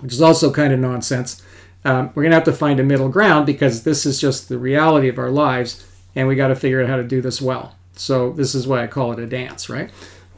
which 0.00 0.12
is 0.12 0.22
also 0.22 0.52
kind 0.52 0.72
of 0.72 0.80
nonsense. 0.80 1.42
Um, 1.84 2.10
we're 2.14 2.24
going 2.24 2.30
to 2.30 2.36
have 2.36 2.44
to 2.44 2.52
find 2.52 2.80
a 2.80 2.82
middle 2.82 3.08
ground 3.08 3.46
because 3.46 3.84
this 3.84 4.04
is 4.04 4.20
just 4.20 4.48
the 4.48 4.58
reality 4.58 5.08
of 5.08 5.18
our 5.18 5.30
lives 5.30 5.86
and 6.16 6.26
we 6.26 6.34
got 6.34 6.48
to 6.48 6.56
figure 6.56 6.82
out 6.82 6.88
how 6.88 6.96
to 6.96 7.04
do 7.04 7.20
this 7.20 7.40
well. 7.40 7.76
So 7.94 8.32
this 8.32 8.54
is 8.54 8.66
why 8.66 8.82
I 8.82 8.86
call 8.86 9.12
it 9.12 9.18
a 9.18 9.26
dance, 9.26 9.68
right? 9.68 9.90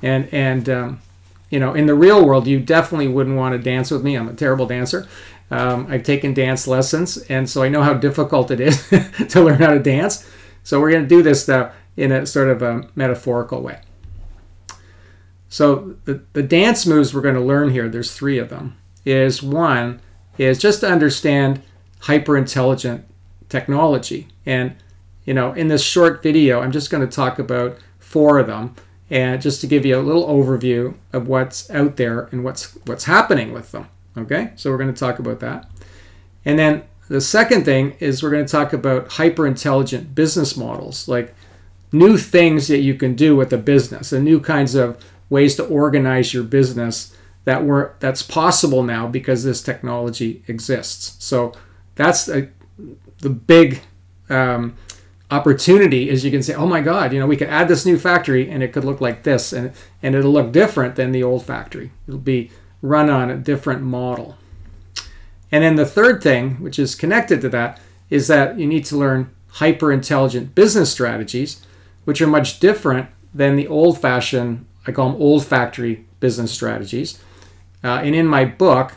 And 0.02 0.32
and 0.32 0.68
um, 0.68 1.00
you 1.50 1.58
know, 1.58 1.74
in 1.74 1.86
the 1.86 1.94
real 1.94 2.24
world, 2.24 2.46
you 2.46 2.60
definitely 2.60 3.08
wouldn't 3.08 3.36
want 3.36 3.52
to 3.54 3.58
dance 3.58 3.90
with 3.90 4.02
me. 4.02 4.16
I'm 4.16 4.28
a 4.28 4.34
terrible 4.34 4.66
dancer. 4.66 5.08
Um, 5.50 5.86
I've 5.90 6.04
taken 6.04 6.32
dance 6.32 6.66
lessons, 6.66 7.18
and 7.28 7.50
so 7.50 7.62
I 7.62 7.68
know 7.68 7.82
how 7.82 7.94
difficult 7.94 8.50
it 8.50 8.60
is 8.60 8.88
to 9.28 9.40
learn 9.40 9.58
how 9.58 9.70
to 9.70 9.80
dance. 9.80 10.28
So 10.62 10.80
we're 10.80 10.92
going 10.92 11.02
to 11.02 11.08
do 11.08 11.22
this 11.22 11.48
uh, 11.48 11.72
in 11.96 12.12
a 12.12 12.26
sort 12.26 12.48
of 12.48 12.62
a 12.62 12.88
metaphorical 12.94 13.62
way. 13.62 13.80
So 15.48 15.96
the, 16.04 16.22
the 16.32 16.42
dance 16.42 16.86
moves 16.86 17.12
we're 17.12 17.20
going 17.20 17.34
to 17.34 17.40
learn 17.40 17.70
here, 17.70 17.88
there's 17.88 18.14
three 18.14 18.38
of 18.38 18.50
them, 18.50 18.76
is 19.04 19.42
one 19.42 20.00
is 20.38 20.58
just 20.58 20.80
to 20.80 20.88
understand 20.88 21.62
hyper 22.00 22.36
intelligent 22.36 23.04
technology. 23.48 24.28
And 24.46 24.76
you 25.24 25.34
know, 25.34 25.52
in 25.52 25.68
this 25.68 25.84
short 25.84 26.22
video, 26.22 26.60
I'm 26.60 26.72
just 26.72 26.90
going 26.90 27.06
to 27.06 27.14
talk 27.14 27.38
about 27.38 27.78
four 27.98 28.38
of 28.38 28.46
them 28.46 28.74
and 29.10 29.42
just 29.42 29.60
to 29.60 29.66
give 29.66 29.84
you 29.84 29.98
a 29.98 30.00
little 30.00 30.26
overview 30.26 30.94
of 31.12 31.28
what's 31.28 31.68
out 31.70 31.96
there 31.96 32.28
and 32.32 32.44
what's 32.44 32.76
what's 32.86 33.04
happening 33.04 33.52
with 33.52 33.72
them. 33.72 33.88
Okay? 34.16 34.52
So 34.56 34.70
we're 34.70 34.78
going 34.78 34.92
to 34.92 34.98
talk 34.98 35.18
about 35.18 35.40
that. 35.40 35.68
And 36.44 36.58
then 36.58 36.84
the 37.08 37.20
second 37.20 37.64
thing 37.64 37.96
is 37.98 38.22
we're 38.22 38.30
going 38.30 38.46
to 38.46 38.50
talk 38.50 38.72
about 38.72 39.12
hyper 39.12 39.46
intelligent 39.46 40.14
business 40.14 40.56
models, 40.56 41.08
like 41.08 41.34
new 41.92 42.16
things 42.16 42.68
that 42.68 42.78
you 42.78 42.94
can 42.94 43.14
do 43.14 43.34
with 43.36 43.52
a 43.52 43.58
business 43.58 44.12
and 44.12 44.24
new 44.24 44.40
kinds 44.40 44.74
of 44.74 45.02
ways 45.28 45.56
to 45.56 45.64
organize 45.64 46.34
your 46.34 46.44
business 46.44 47.14
that 47.44 47.64
were 47.64 47.94
that's 48.00 48.22
possible 48.22 48.82
now 48.82 49.06
because 49.06 49.44
this 49.44 49.62
technology 49.62 50.42
exists. 50.46 51.16
So 51.24 51.52
that's 51.94 52.28
a, 52.28 52.48
the 53.18 53.30
big 53.30 53.80
um, 54.28 54.76
opportunity 55.30 56.08
is 56.08 56.24
you 56.24 56.30
can 56.30 56.42
say, 56.42 56.54
oh 56.54 56.66
my 56.66 56.80
God, 56.80 57.12
you 57.12 57.20
know, 57.20 57.26
we 57.26 57.36
could 57.36 57.48
add 57.48 57.68
this 57.68 57.86
new 57.86 57.98
factory 57.98 58.50
and 58.50 58.62
it 58.62 58.72
could 58.72 58.84
look 58.84 59.00
like 59.00 59.22
this 59.22 59.52
and, 59.52 59.72
and 60.02 60.14
it'll 60.14 60.32
look 60.32 60.52
different 60.52 60.96
than 60.96 61.12
the 61.12 61.22
old 61.22 61.44
factory. 61.44 61.90
It'll 62.06 62.20
be 62.20 62.50
run 62.82 63.08
on 63.10 63.30
a 63.30 63.36
different 63.36 63.82
model. 63.82 64.36
And 65.52 65.64
then 65.64 65.76
the 65.76 65.86
third 65.86 66.22
thing, 66.22 66.56
which 66.56 66.78
is 66.78 66.94
connected 66.94 67.40
to 67.40 67.48
that, 67.50 67.80
is 68.08 68.28
that 68.28 68.58
you 68.58 68.66
need 68.66 68.84
to 68.86 68.96
learn 68.96 69.30
hyper 69.54 69.92
intelligent 69.92 70.54
business 70.54 70.92
strategies, 70.92 71.64
which 72.04 72.20
are 72.20 72.26
much 72.26 72.60
different 72.60 73.08
than 73.34 73.56
the 73.56 73.68
old 73.68 74.00
fashioned, 74.00 74.66
I 74.86 74.92
call 74.92 75.12
them 75.12 75.20
old 75.20 75.44
factory 75.44 76.06
business 76.18 76.52
strategies. 76.52 77.18
Uh, 77.82 78.00
and 78.02 78.14
in 78.14 78.26
my 78.26 78.44
book, 78.44 78.92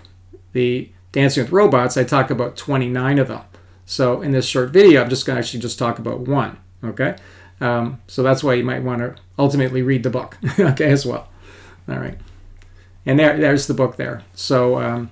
The 0.53 0.91
Dancing 1.11 1.43
with 1.43 1.51
Robots, 1.51 1.95
I 1.97 2.03
talk 2.03 2.29
about 2.29 2.57
29 2.57 3.19
of 3.19 3.27
them. 3.27 3.41
So 3.85 4.21
in 4.21 4.31
this 4.31 4.45
short 4.45 4.71
video, 4.71 5.01
I'm 5.01 5.09
just 5.09 5.25
going 5.25 5.35
to 5.35 5.39
actually 5.39 5.59
just 5.59 5.79
talk 5.79 5.99
about 5.99 6.21
one. 6.21 6.57
Okay, 6.83 7.15
um, 7.61 8.01
so 8.07 8.23
that's 8.23 8.43
why 8.43 8.55
you 8.55 8.63
might 8.63 8.83
want 8.83 8.99
to 8.99 9.15
ultimately 9.39 9.81
read 9.81 10.03
the 10.03 10.09
book. 10.09 10.37
okay, 10.59 10.91
as 10.91 11.05
well. 11.05 11.29
All 11.87 11.97
right, 11.97 12.17
and 13.05 13.19
there, 13.19 13.37
there's 13.37 13.67
the 13.67 13.73
book 13.73 13.95
there. 13.95 14.23
So, 14.33 14.79
um, 14.79 15.11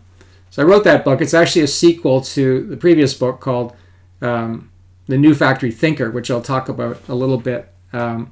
so 0.50 0.62
I 0.62 0.66
wrote 0.66 0.84
that 0.84 1.06
book. 1.06 1.22
It's 1.22 1.34
actually 1.34 1.62
a 1.62 1.68
sequel 1.68 2.22
to 2.22 2.66
the 2.66 2.78
previous 2.78 3.14
book 3.14 3.40
called 3.40 3.76
um, 4.22 4.72
"The 5.08 5.18
New 5.18 5.36
Factory 5.36 5.72
Thinker," 5.72 6.12
which 6.12 6.32
I'll 6.32 6.42
talk 6.42 6.68
about 6.68 6.98
a 7.08 7.16
little 7.16 7.38
bit 7.38 7.72
um, 7.94 8.32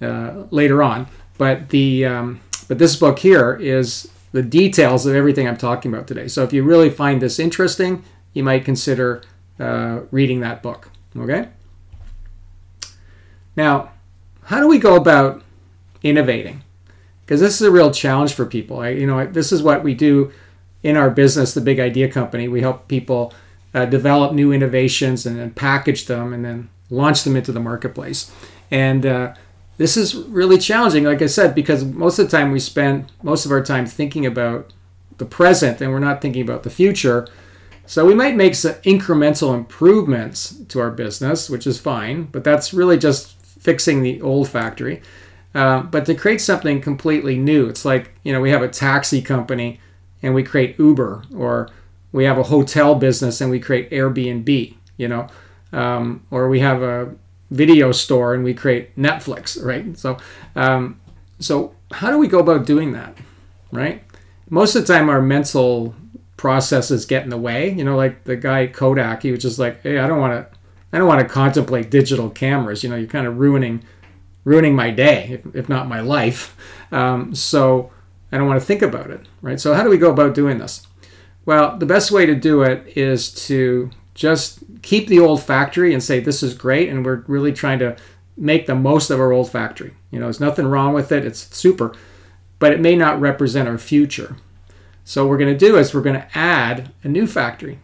uh, 0.00 0.44
later 0.50 0.82
on. 0.82 1.06
But 1.38 1.70
the 1.70 2.06
um, 2.06 2.40
but 2.68 2.78
this 2.78 2.96
book 2.96 3.18
here 3.18 3.54
is 3.56 4.10
the 4.32 4.42
details 4.42 5.06
of 5.06 5.14
everything 5.14 5.46
I'm 5.46 5.56
talking 5.56 5.92
about 5.92 6.08
today. 6.08 6.28
So 6.28 6.42
if 6.42 6.52
you 6.52 6.64
really 6.64 6.90
find 6.90 7.22
this 7.22 7.38
interesting, 7.38 8.02
you 8.32 8.42
might 8.42 8.64
consider 8.64 9.22
uh, 9.60 10.00
reading 10.10 10.40
that 10.40 10.62
book. 10.62 10.90
Okay? 11.16 11.48
Now, 13.56 13.92
how 14.42 14.60
do 14.60 14.66
we 14.66 14.78
go 14.78 14.96
about 14.96 15.42
innovating? 16.02 16.62
Because 17.24 17.40
this 17.40 17.60
is 17.60 17.62
a 17.62 17.70
real 17.70 17.92
challenge 17.92 18.34
for 18.34 18.44
people. 18.44 18.80
I, 18.80 18.88
you 18.90 19.06
know, 19.06 19.24
this 19.26 19.52
is 19.52 19.62
what 19.62 19.84
we 19.84 19.94
do 19.94 20.32
in 20.82 20.96
our 20.96 21.10
business, 21.10 21.54
the 21.54 21.60
Big 21.60 21.78
Idea 21.78 22.10
Company. 22.10 22.48
We 22.48 22.60
help 22.60 22.88
people 22.88 23.32
uh, 23.72 23.86
develop 23.86 24.32
new 24.32 24.52
innovations 24.52 25.24
and 25.24 25.38
then 25.38 25.52
package 25.52 26.06
them 26.06 26.32
and 26.32 26.44
then 26.44 26.68
launch 26.90 27.22
them 27.22 27.36
into 27.36 27.52
the 27.52 27.60
marketplace. 27.60 28.32
And 28.70 29.06
uh, 29.06 29.34
this 29.76 29.96
is 29.96 30.14
really 30.14 30.58
challenging, 30.58 31.04
like 31.04 31.22
I 31.22 31.26
said, 31.26 31.54
because 31.54 31.84
most 31.84 32.18
of 32.18 32.30
the 32.30 32.36
time 32.36 32.52
we 32.52 32.60
spend 32.60 33.12
most 33.22 33.44
of 33.44 33.52
our 33.52 33.62
time 33.62 33.86
thinking 33.86 34.24
about 34.26 34.72
the 35.18 35.24
present 35.24 35.80
and 35.80 35.90
we're 35.92 35.98
not 35.98 36.20
thinking 36.20 36.42
about 36.42 36.62
the 36.62 36.70
future. 36.70 37.26
So 37.86 38.04
we 38.06 38.14
might 38.14 38.34
make 38.36 38.54
some 38.54 38.74
incremental 38.82 39.54
improvements 39.54 40.56
to 40.68 40.80
our 40.80 40.90
business, 40.90 41.50
which 41.50 41.66
is 41.66 41.78
fine, 41.78 42.24
but 42.24 42.42
that's 42.42 42.72
really 42.72 42.98
just 42.98 43.36
fixing 43.42 44.02
the 44.02 44.20
old 44.22 44.48
factory. 44.48 45.02
Uh, 45.54 45.82
but 45.82 46.06
to 46.06 46.14
create 46.14 46.40
something 46.40 46.80
completely 46.80 47.36
new, 47.36 47.68
it's 47.68 47.84
like, 47.84 48.12
you 48.22 48.32
know, 48.32 48.40
we 48.40 48.50
have 48.50 48.62
a 48.62 48.68
taxi 48.68 49.22
company 49.22 49.80
and 50.22 50.34
we 50.34 50.42
create 50.42 50.78
Uber, 50.78 51.24
or 51.36 51.68
we 52.10 52.24
have 52.24 52.38
a 52.38 52.44
hotel 52.44 52.94
business 52.94 53.40
and 53.40 53.50
we 53.50 53.60
create 53.60 53.90
Airbnb, 53.90 54.74
you 54.96 55.08
know, 55.08 55.28
um, 55.72 56.24
or 56.30 56.48
we 56.48 56.60
have 56.60 56.82
a 56.82 57.14
video 57.54 57.92
store 57.92 58.34
and 58.34 58.44
we 58.44 58.52
create 58.52 58.96
Netflix, 58.96 59.62
right? 59.64 59.96
So, 59.96 60.18
um, 60.56 61.00
so 61.38 61.74
how 61.92 62.10
do 62.10 62.18
we 62.18 62.26
go 62.26 62.40
about 62.40 62.66
doing 62.66 62.92
that, 62.92 63.16
right? 63.70 64.02
Most 64.50 64.74
of 64.74 64.86
the 64.86 64.92
time, 64.92 65.08
our 65.08 65.22
mental 65.22 65.94
processes 66.36 67.06
get 67.06 67.22
in 67.22 67.30
the 67.30 67.38
way. 67.38 67.70
You 67.70 67.84
know, 67.84 67.96
like 67.96 68.24
the 68.24 68.36
guy 68.36 68.66
Kodak, 68.66 69.22
he 69.22 69.30
was 69.30 69.40
just 69.40 69.58
like, 69.58 69.82
hey, 69.82 69.98
I 69.98 70.06
don't 70.06 70.20
want 70.20 70.32
to, 70.32 70.58
I 70.92 70.98
don't 70.98 71.08
want 71.08 71.26
to 71.26 71.32
contemplate 71.32 71.90
digital 71.90 72.28
cameras. 72.28 72.82
You 72.82 72.90
know, 72.90 72.96
you're 72.96 73.08
kind 73.08 73.26
of 73.26 73.38
ruining, 73.38 73.84
ruining 74.44 74.74
my 74.74 74.90
day, 74.90 75.40
if, 75.44 75.54
if 75.54 75.68
not 75.68 75.88
my 75.88 76.00
life. 76.00 76.56
Um, 76.92 77.34
so 77.34 77.90
I 78.32 78.36
don't 78.36 78.48
want 78.48 78.60
to 78.60 78.66
think 78.66 78.82
about 78.82 79.10
it, 79.10 79.20
right? 79.42 79.60
So 79.60 79.74
how 79.74 79.82
do 79.82 79.90
we 79.90 79.98
go 79.98 80.10
about 80.10 80.34
doing 80.34 80.58
this? 80.58 80.86
Well, 81.46 81.76
the 81.76 81.86
best 81.86 82.10
way 82.10 82.26
to 82.26 82.34
do 82.34 82.62
it 82.62 82.96
is 82.96 83.32
to 83.46 83.90
just 84.14 84.60
keep 84.82 85.08
the 85.08 85.20
old 85.20 85.42
factory 85.42 85.92
and 85.92 86.02
say 86.02 86.20
this 86.20 86.42
is 86.42 86.54
great, 86.54 86.88
and 86.88 87.04
we're 87.04 87.24
really 87.26 87.52
trying 87.52 87.78
to 87.80 87.96
make 88.36 88.66
the 88.66 88.74
most 88.74 89.10
of 89.10 89.20
our 89.20 89.32
old 89.32 89.50
factory. 89.50 89.94
You 90.10 90.18
know, 90.18 90.26
there's 90.26 90.40
nothing 90.40 90.66
wrong 90.66 90.94
with 90.94 91.12
it; 91.12 91.24
it's 91.24 91.54
super, 91.54 91.94
but 92.58 92.72
it 92.72 92.80
may 92.80 92.96
not 92.96 93.20
represent 93.20 93.68
our 93.68 93.78
future. 93.78 94.36
So 95.04 95.24
what 95.24 95.30
we're 95.30 95.38
going 95.38 95.52
to 95.52 95.66
do 95.66 95.76
is 95.76 95.92
we're 95.92 96.00
going 96.00 96.20
to 96.20 96.38
add 96.38 96.92
a 97.02 97.08
new 97.08 97.26
factory. 97.26 97.78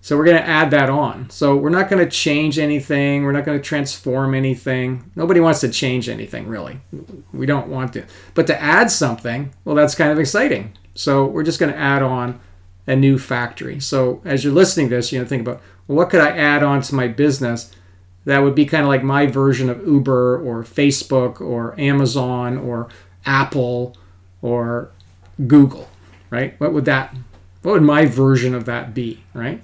So 0.00 0.18
we're 0.18 0.24
going 0.26 0.36
to 0.36 0.46
add 0.46 0.70
that 0.70 0.90
on. 0.90 1.30
So 1.30 1.56
we're 1.56 1.70
not 1.70 1.88
going 1.88 2.04
to 2.04 2.10
change 2.10 2.58
anything. 2.58 3.24
We're 3.24 3.32
not 3.32 3.46
going 3.46 3.58
to 3.58 3.64
transform 3.64 4.34
anything. 4.34 5.10
Nobody 5.16 5.40
wants 5.40 5.60
to 5.60 5.70
change 5.70 6.10
anything, 6.10 6.46
really. 6.46 6.80
We 7.32 7.46
don't 7.46 7.68
want 7.68 7.94
to. 7.94 8.04
But 8.34 8.46
to 8.48 8.60
add 8.60 8.90
something, 8.90 9.54
well, 9.64 9.74
that's 9.74 9.94
kind 9.94 10.12
of 10.12 10.18
exciting. 10.18 10.76
So 10.94 11.24
we're 11.24 11.42
just 11.42 11.58
going 11.58 11.72
to 11.72 11.78
add 11.78 12.02
on 12.02 12.38
a 12.86 12.94
new 12.94 13.18
factory. 13.18 13.80
So 13.80 14.20
as 14.24 14.44
you're 14.44 14.52
listening 14.52 14.88
to 14.90 14.96
this, 14.96 15.12
you 15.12 15.18
know, 15.18 15.26
think 15.26 15.42
about 15.42 15.60
well, 15.86 15.98
what 15.98 16.10
could 16.10 16.20
I 16.20 16.30
add 16.30 16.62
on 16.62 16.80
to 16.82 16.94
my 16.94 17.08
business 17.08 17.70
that 18.24 18.38
would 18.38 18.54
be 18.54 18.64
kind 18.64 18.82
of 18.82 18.88
like 18.88 19.02
my 19.02 19.26
version 19.26 19.68
of 19.68 19.86
Uber 19.86 20.38
or 20.38 20.62
Facebook 20.62 21.40
or 21.40 21.78
Amazon 21.78 22.56
or 22.56 22.88
Apple 23.26 23.96
or 24.40 24.90
Google 25.46 25.88
right? 26.34 26.58
What 26.60 26.72
would 26.72 26.84
that, 26.86 27.14
what 27.62 27.72
would 27.72 27.82
my 27.82 28.06
version 28.06 28.54
of 28.54 28.64
that 28.64 28.92
be, 28.92 29.22
right? 29.34 29.62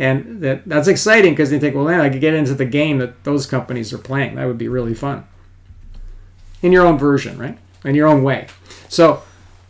And 0.00 0.42
that 0.42 0.64
that's 0.66 0.88
exciting 0.88 1.32
because 1.32 1.50
they 1.50 1.58
think, 1.58 1.74
well, 1.74 1.84
then 1.84 2.00
I 2.00 2.08
could 2.08 2.20
get 2.20 2.34
into 2.34 2.54
the 2.54 2.64
game 2.64 2.98
that 2.98 3.24
those 3.24 3.46
companies 3.46 3.92
are 3.92 3.98
playing. 3.98 4.34
That 4.34 4.46
would 4.46 4.58
be 4.58 4.68
really 4.68 4.94
fun. 4.94 5.24
In 6.62 6.72
your 6.72 6.86
own 6.86 6.98
version, 6.98 7.38
right? 7.38 7.58
In 7.84 7.94
your 7.94 8.06
own 8.06 8.22
way. 8.22 8.48
So 8.88 9.22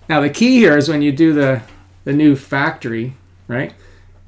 now 0.09 0.21
the 0.21 0.31
key 0.31 0.57
here 0.57 0.77
is 0.77 0.89
when 0.89 1.03
you 1.03 1.13
do 1.13 1.33
the 1.33 1.63
the 2.05 2.13
new 2.13 2.37
factory, 2.37 3.17
right? 3.47 3.75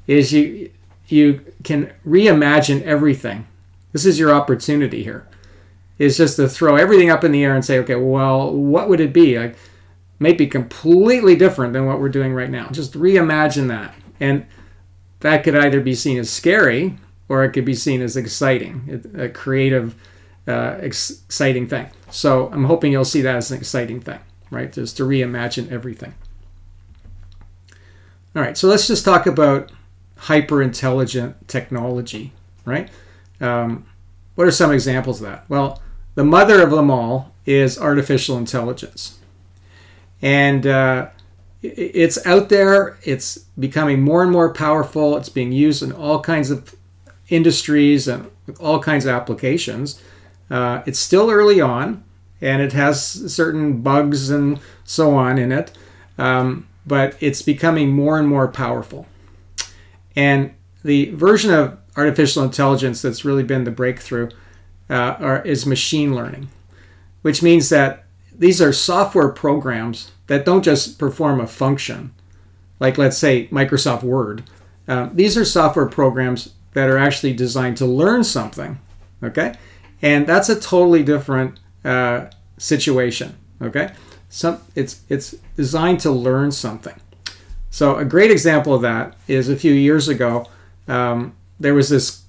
Is 0.07 0.33
you 0.33 0.71
you 1.07 1.45
can 1.63 1.93
reimagine 2.05 2.81
everything. 2.83 3.47
This 3.91 4.05
is 4.05 4.17
your 4.17 4.33
opportunity 4.33 5.03
here. 5.03 5.27
is 5.99 6.17
just 6.17 6.37
to 6.37 6.47
throw 6.47 6.77
everything 6.77 7.09
up 7.09 7.23
in 7.23 7.31
the 7.31 7.43
air 7.43 7.53
and 7.53 7.63
say, 7.63 7.77
okay, 7.79 7.95
well, 7.95 8.51
what 8.51 8.89
would 8.89 8.99
it 8.99 9.13
be? 9.13 9.37
Like, 9.37 9.55
may 10.19 10.33
be 10.33 10.47
completely 10.47 11.35
different 11.35 11.73
than 11.73 11.85
what 11.85 11.99
we're 11.99 12.09
doing 12.09 12.33
right 12.33 12.49
now. 12.49 12.69
Just 12.69 12.93
reimagine 12.93 13.67
that. 13.67 13.93
And 14.19 14.45
that 15.19 15.43
could 15.43 15.55
either 15.55 15.81
be 15.81 15.95
seen 15.95 16.17
as 16.17 16.29
scary 16.29 16.97
or 17.27 17.43
it 17.43 17.51
could 17.51 17.65
be 17.65 17.75
seen 17.75 18.01
as 18.01 18.15
exciting, 18.15 19.03
a 19.17 19.29
creative, 19.29 19.95
uh, 20.47 20.77
exciting 20.79 21.67
thing. 21.67 21.89
So 22.09 22.49
I'm 22.51 22.65
hoping 22.65 22.91
you'll 22.91 23.05
see 23.05 23.21
that 23.21 23.35
as 23.35 23.51
an 23.51 23.57
exciting 23.57 23.99
thing, 23.99 24.19
right? 24.49 24.71
Just 24.71 24.97
to 24.97 25.03
reimagine 25.03 25.71
everything. 25.71 26.13
All 28.33 28.41
right, 28.41 28.57
so 28.57 28.69
let's 28.69 28.87
just 28.87 29.03
talk 29.03 29.27
about 29.27 29.71
hyper 30.15 30.61
intelligent 30.61 31.49
technology, 31.49 32.31
right? 32.63 32.89
Um, 33.41 33.85
what 34.35 34.47
are 34.47 34.51
some 34.51 34.71
examples 34.71 35.21
of 35.21 35.27
that? 35.27 35.43
Well, 35.49 35.81
the 36.15 36.23
mother 36.23 36.61
of 36.61 36.71
them 36.71 36.89
all 36.89 37.33
is 37.45 37.77
artificial 37.77 38.37
intelligence. 38.37 39.19
And 40.21 40.65
uh, 40.65 41.09
it's 41.61 42.25
out 42.25 42.47
there, 42.47 42.97
it's 43.03 43.39
becoming 43.59 44.01
more 44.01 44.23
and 44.23 44.31
more 44.31 44.53
powerful, 44.53 45.17
it's 45.17 45.29
being 45.29 45.51
used 45.51 45.83
in 45.83 45.91
all 45.91 46.21
kinds 46.21 46.51
of 46.51 46.73
industries 47.27 48.07
and 48.07 48.31
all 48.61 48.79
kinds 48.79 49.05
of 49.05 49.13
applications. 49.13 50.01
Uh, 50.49 50.83
it's 50.85 50.99
still 50.99 51.29
early 51.29 51.59
on, 51.59 52.03
and 52.39 52.61
it 52.61 52.71
has 52.71 53.01
certain 53.33 53.81
bugs 53.81 54.29
and 54.29 54.59
so 54.85 55.15
on 55.15 55.37
in 55.37 55.51
it, 55.51 55.71
um, 56.17 56.67
but 56.91 57.15
it's 57.21 57.41
becoming 57.41 57.89
more 57.89 58.19
and 58.19 58.27
more 58.27 58.49
powerful. 58.49 59.05
And 60.13 60.53
the 60.83 61.11
version 61.11 61.53
of 61.53 61.77
artificial 61.95 62.43
intelligence 62.43 63.01
that's 63.01 63.23
really 63.23 63.43
been 63.43 63.63
the 63.63 63.71
breakthrough 63.71 64.29
uh, 64.89 65.15
are, 65.17 65.41
is 65.43 65.65
machine 65.65 66.13
learning, 66.13 66.49
which 67.21 67.41
means 67.41 67.69
that 67.69 68.03
these 68.37 68.61
are 68.61 68.73
software 68.73 69.29
programs 69.29 70.11
that 70.27 70.43
don't 70.43 70.65
just 70.65 70.99
perform 70.99 71.39
a 71.39 71.47
function, 71.47 72.11
like 72.81 72.97
let's 72.97 73.17
say 73.17 73.47
Microsoft 73.47 74.03
Word. 74.03 74.43
Uh, 74.85 75.07
these 75.13 75.37
are 75.37 75.45
software 75.45 75.87
programs 75.87 76.49
that 76.73 76.89
are 76.89 76.97
actually 76.97 77.31
designed 77.31 77.77
to 77.77 77.85
learn 77.85 78.25
something. 78.25 78.81
Okay, 79.23 79.53
and 80.01 80.27
that's 80.27 80.49
a 80.49 80.59
totally 80.59 81.03
different 81.03 81.57
uh, 81.85 82.25
situation. 82.57 83.37
Okay, 83.61 83.93
some 84.27 84.59
it's 84.75 85.03
it's 85.07 85.35
designed 85.61 85.99
to 86.01 86.11
learn 86.11 86.51
something. 86.51 86.99
So 87.69 87.97
a 87.97 88.05
great 88.05 88.31
example 88.31 88.73
of 88.73 88.81
that 88.81 89.15
is 89.27 89.47
a 89.47 89.55
few 89.55 89.73
years 89.73 90.07
ago, 90.07 90.47
um, 90.87 91.35
there 91.59 91.75
was 91.75 91.89
this 91.89 92.23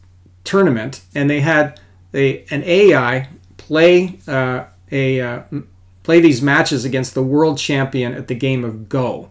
tournament, 0.44 1.00
and 1.14 1.30
they 1.30 1.40
had 1.40 1.80
a, 2.12 2.44
an 2.50 2.62
AI 2.64 3.28
play 3.56 4.18
uh, 4.28 4.64
a 4.90 5.20
uh, 5.20 5.42
play 6.02 6.20
these 6.20 6.42
matches 6.42 6.84
against 6.84 7.14
the 7.14 7.22
world 7.22 7.56
champion 7.56 8.12
at 8.12 8.28
the 8.28 8.34
game 8.34 8.64
of 8.64 8.88
Go. 8.88 9.30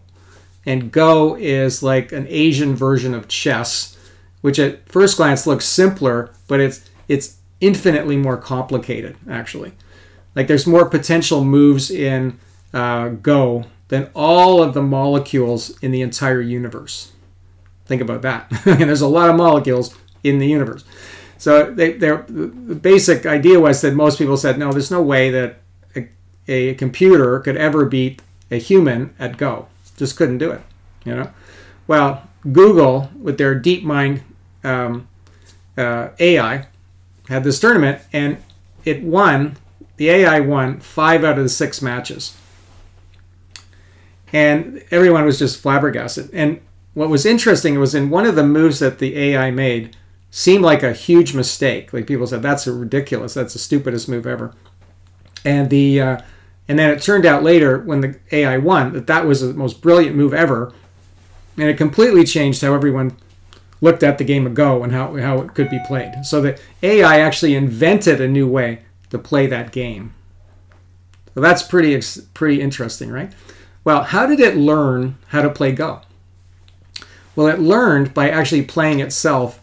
And 0.66 0.90
Go 0.90 1.36
is 1.36 1.82
like 1.82 2.10
an 2.10 2.26
Asian 2.28 2.74
version 2.74 3.14
of 3.14 3.28
chess 3.28 3.96
which 4.42 4.58
at 4.58 4.86
first 4.88 5.16
glance 5.16 5.46
looks 5.46 5.64
simpler, 5.64 6.30
but 6.46 6.60
it's 6.60 6.90
it's 7.08 7.38
infinitely 7.60 8.16
more 8.16 8.36
complicated 8.36 9.16
actually. 9.30 9.72
Like 10.34 10.48
there's 10.48 10.66
more 10.66 10.88
potential 10.88 11.44
moves 11.44 11.90
in 11.90 12.38
uh, 12.74 13.08
Go 13.08 13.64
than 13.92 14.08
all 14.14 14.62
of 14.62 14.72
the 14.72 14.80
molecules 14.80 15.78
in 15.82 15.90
the 15.90 16.00
entire 16.00 16.40
universe. 16.40 17.12
Think 17.84 18.00
about 18.00 18.22
that. 18.22 18.50
and 18.66 18.88
there's 18.88 19.02
a 19.02 19.06
lot 19.06 19.28
of 19.28 19.36
molecules 19.36 19.94
in 20.24 20.38
the 20.38 20.46
universe. 20.46 20.82
So 21.36 21.70
they, 21.70 21.92
the 21.92 22.16
basic 22.80 23.26
idea 23.26 23.60
was 23.60 23.82
that 23.82 23.92
most 23.92 24.16
people 24.16 24.38
said, 24.38 24.56
no, 24.56 24.72
there's 24.72 24.90
no 24.90 25.02
way 25.02 25.28
that 25.32 25.60
a, 25.94 26.08
a 26.48 26.74
computer 26.76 27.38
could 27.40 27.58
ever 27.58 27.84
beat 27.84 28.22
a 28.50 28.56
human 28.56 29.14
at 29.18 29.36
Go. 29.36 29.68
Just 29.98 30.16
couldn't 30.16 30.38
do 30.38 30.50
it. 30.52 30.62
You 31.04 31.14
know. 31.14 31.30
Well, 31.86 32.26
Google 32.50 33.10
with 33.20 33.36
their 33.36 33.60
DeepMind 33.60 34.22
um, 34.64 35.06
uh, 35.76 36.08
AI 36.18 36.66
had 37.28 37.44
this 37.44 37.60
tournament, 37.60 38.00
and 38.10 38.38
it 38.86 39.02
won. 39.02 39.58
The 39.98 40.08
AI 40.08 40.40
won 40.40 40.80
five 40.80 41.24
out 41.24 41.36
of 41.36 41.44
the 41.44 41.50
six 41.50 41.82
matches, 41.82 42.38
and 44.32 44.82
everyone 44.90 45.24
was 45.24 45.38
just 45.38 45.60
flabbergasted. 45.60 46.30
And 46.32 46.60
what 46.94 47.08
was 47.08 47.26
interesting 47.26 47.78
was 47.78 47.94
in 47.94 48.10
one 48.10 48.26
of 48.26 48.34
the 48.34 48.46
moves 48.46 48.78
that 48.78 48.98
the 48.98 49.16
AI 49.18 49.50
made 49.50 49.96
seemed 50.30 50.64
like 50.64 50.82
a 50.82 50.92
huge 50.92 51.34
mistake. 51.34 51.92
Like 51.92 52.06
people 52.06 52.26
said, 52.26 52.42
that's 52.42 52.66
ridiculous. 52.66 53.34
That's 53.34 53.52
the 53.52 53.58
stupidest 53.58 54.08
move 54.08 54.26
ever. 54.26 54.54
And 55.44 55.70
the 55.70 56.00
uh, 56.00 56.18
and 56.68 56.78
then 56.78 56.90
it 56.90 57.02
turned 57.02 57.26
out 57.26 57.42
later 57.42 57.78
when 57.78 58.00
the 58.00 58.18
AI 58.30 58.58
won 58.58 58.92
that 58.92 59.06
that 59.08 59.26
was 59.26 59.40
the 59.40 59.52
most 59.52 59.82
brilliant 59.82 60.16
move 60.16 60.32
ever, 60.32 60.72
and 61.58 61.68
it 61.68 61.76
completely 61.76 62.24
changed 62.24 62.62
how 62.62 62.72
everyone 62.72 63.16
looked 63.80 64.02
at 64.02 64.16
the 64.16 64.24
game 64.24 64.46
of 64.46 64.54
Go 64.54 64.84
and 64.84 64.92
how, 64.92 65.16
how 65.16 65.40
it 65.40 65.54
could 65.54 65.68
be 65.68 65.80
played. 65.86 66.24
So 66.24 66.40
the 66.40 66.58
AI 66.82 67.18
actually 67.18 67.56
invented 67.56 68.20
a 68.20 68.28
new 68.28 68.48
way 68.48 68.82
to 69.10 69.18
play 69.18 69.48
that 69.48 69.72
game. 69.72 70.14
So 71.34 71.40
that's 71.40 71.62
pretty 71.62 72.00
pretty 72.32 72.60
interesting, 72.60 73.10
right? 73.10 73.32
Well, 73.84 74.04
how 74.04 74.26
did 74.26 74.40
it 74.40 74.56
learn 74.56 75.16
how 75.28 75.42
to 75.42 75.50
play 75.50 75.72
Go? 75.72 76.02
Well, 77.34 77.48
it 77.48 77.58
learned 77.58 78.14
by 78.14 78.28
actually 78.28 78.62
playing 78.62 79.00
itself 79.00 79.60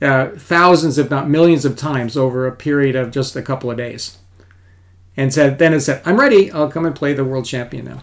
uh, 0.00 0.28
thousands, 0.36 0.96
if 0.96 1.10
not 1.10 1.28
millions, 1.28 1.64
of 1.64 1.76
times 1.76 2.16
over 2.16 2.46
a 2.46 2.52
period 2.52 2.96
of 2.96 3.10
just 3.10 3.36
a 3.36 3.42
couple 3.42 3.70
of 3.70 3.76
days. 3.76 4.16
And 5.16 5.34
said, 5.34 5.58
then 5.58 5.74
it 5.74 5.80
said, 5.80 6.00
"I'm 6.06 6.18
ready. 6.18 6.50
I'll 6.50 6.70
come 6.70 6.86
and 6.86 6.94
play 6.94 7.12
the 7.12 7.24
world 7.24 7.44
champion 7.44 7.84
now." 7.84 8.02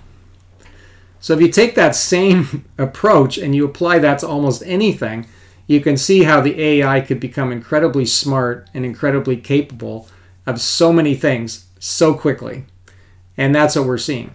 So 1.19 1.33
if 1.33 1.41
you 1.41 1.49
take 1.49 1.73
that 1.75 1.95
same 1.95 2.65
approach 2.77 3.37
and 3.37 3.55
you 3.55 3.65
apply 3.65 3.99
that 3.99 4.19
to 4.19 4.27
almost 4.27 4.61
anything, 4.65 5.25
you 5.65 5.81
can 5.81 5.97
see 5.97 6.23
how 6.23 6.41
the 6.41 6.61
AI 6.61 7.01
could 7.01 7.19
become 7.19 7.51
incredibly 7.51 8.05
smart 8.05 8.69
and 8.73 8.85
incredibly 8.85 9.37
capable 9.37 10.07
of 10.45 10.61
so 10.61 10.93
many 10.93 11.15
things 11.15 11.65
so 11.79 12.13
quickly. 12.13 12.65
And 13.35 13.55
that's 13.55 13.75
what 13.75 13.85
we're 13.85 13.97
seeing. 13.97 14.31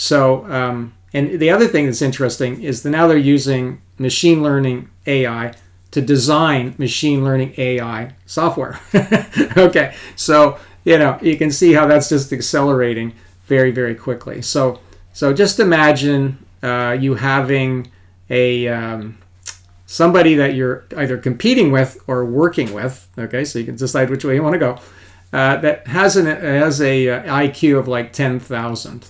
So, 0.00 0.46
um, 0.46 0.94
and 1.12 1.40
the 1.40 1.50
other 1.50 1.66
thing 1.66 1.86
that's 1.86 2.02
interesting 2.02 2.62
is 2.62 2.84
that 2.84 2.90
now 2.90 3.08
they're 3.08 3.18
using 3.18 3.82
machine 3.98 4.44
learning 4.44 4.90
AI 5.08 5.54
to 5.90 6.00
design 6.00 6.76
machine 6.78 7.24
learning 7.24 7.52
AI 7.58 8.14
software. 8.24 8.78
okay, 9.56 9.96
so 10.14 10.56
you 10.84 10.98
know 10.98 11.18
you 11.20 11.36
can 11.36 11.50
see 11.50 11.72
how 11.72 11.88
that's 11.88 12.08
just 12.08 12.32
accelerating 12.32 13.12
very 13.46 13.72
very 13.72 13.96
quickly. 13.96 14.40
So 14.40 14.78
so 15.12 15.32
just 15.32 15.58
imagine 15.58 16.46
uh, 16.62 16.96
you 17.00 17.16
having 17.16 17.90
a 18.30 18.68
um, 18.68 19.18
somebody 19.86 20.36
that 20.36 20.54
you're 20.54 20.86
either 20.96 21.18
competing 21.18 21.72
with 21.72 22.00
or 22.06 22.24
working 22.24 22.72
with. 22.72 23.08
Okay, 23.18 23.44
so 23.44 23.58
you 23.58 23.64
can 23.64 23.74
decide 23.74 24.10
which 24.10 24.24
way 24.24 24.36
you 24.36 24.44
want 24.44 24.52
to 24.52 24.60
go. 24.60 24.78
Uh, 25.32 25.56
that 25.56 25.88
has 25.88 26.16
an 26.16 26.26
has 26.26 26.80
a 26.80 27.08
uh, 27.08 27.22
IQ 27.24 27.80
of 27.80 27.88
like 27.88 28.12
ten 28.12 28.38
thousand. 28.38 29.08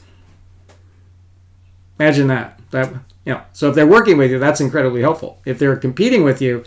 Imagine 1.99 2.29
that. 2.29 2.61
That 2.71 2.93
you 3.25 3.35
know. 3.35 3.43
So 3.53 3.69
if 3.69 3.75
they're 3.75 3.87
working 3.87 4.17
with 4.19 4.31
you, 4.31 4.39
that's 4.39 4.61
incredibly 4.61 5.01
helpful. 5.01 5.41
If 5.45 5.59
they're 5.59 5.77
competing 5.77 6.25
with 6.25 6.41
you, 6.41 6.65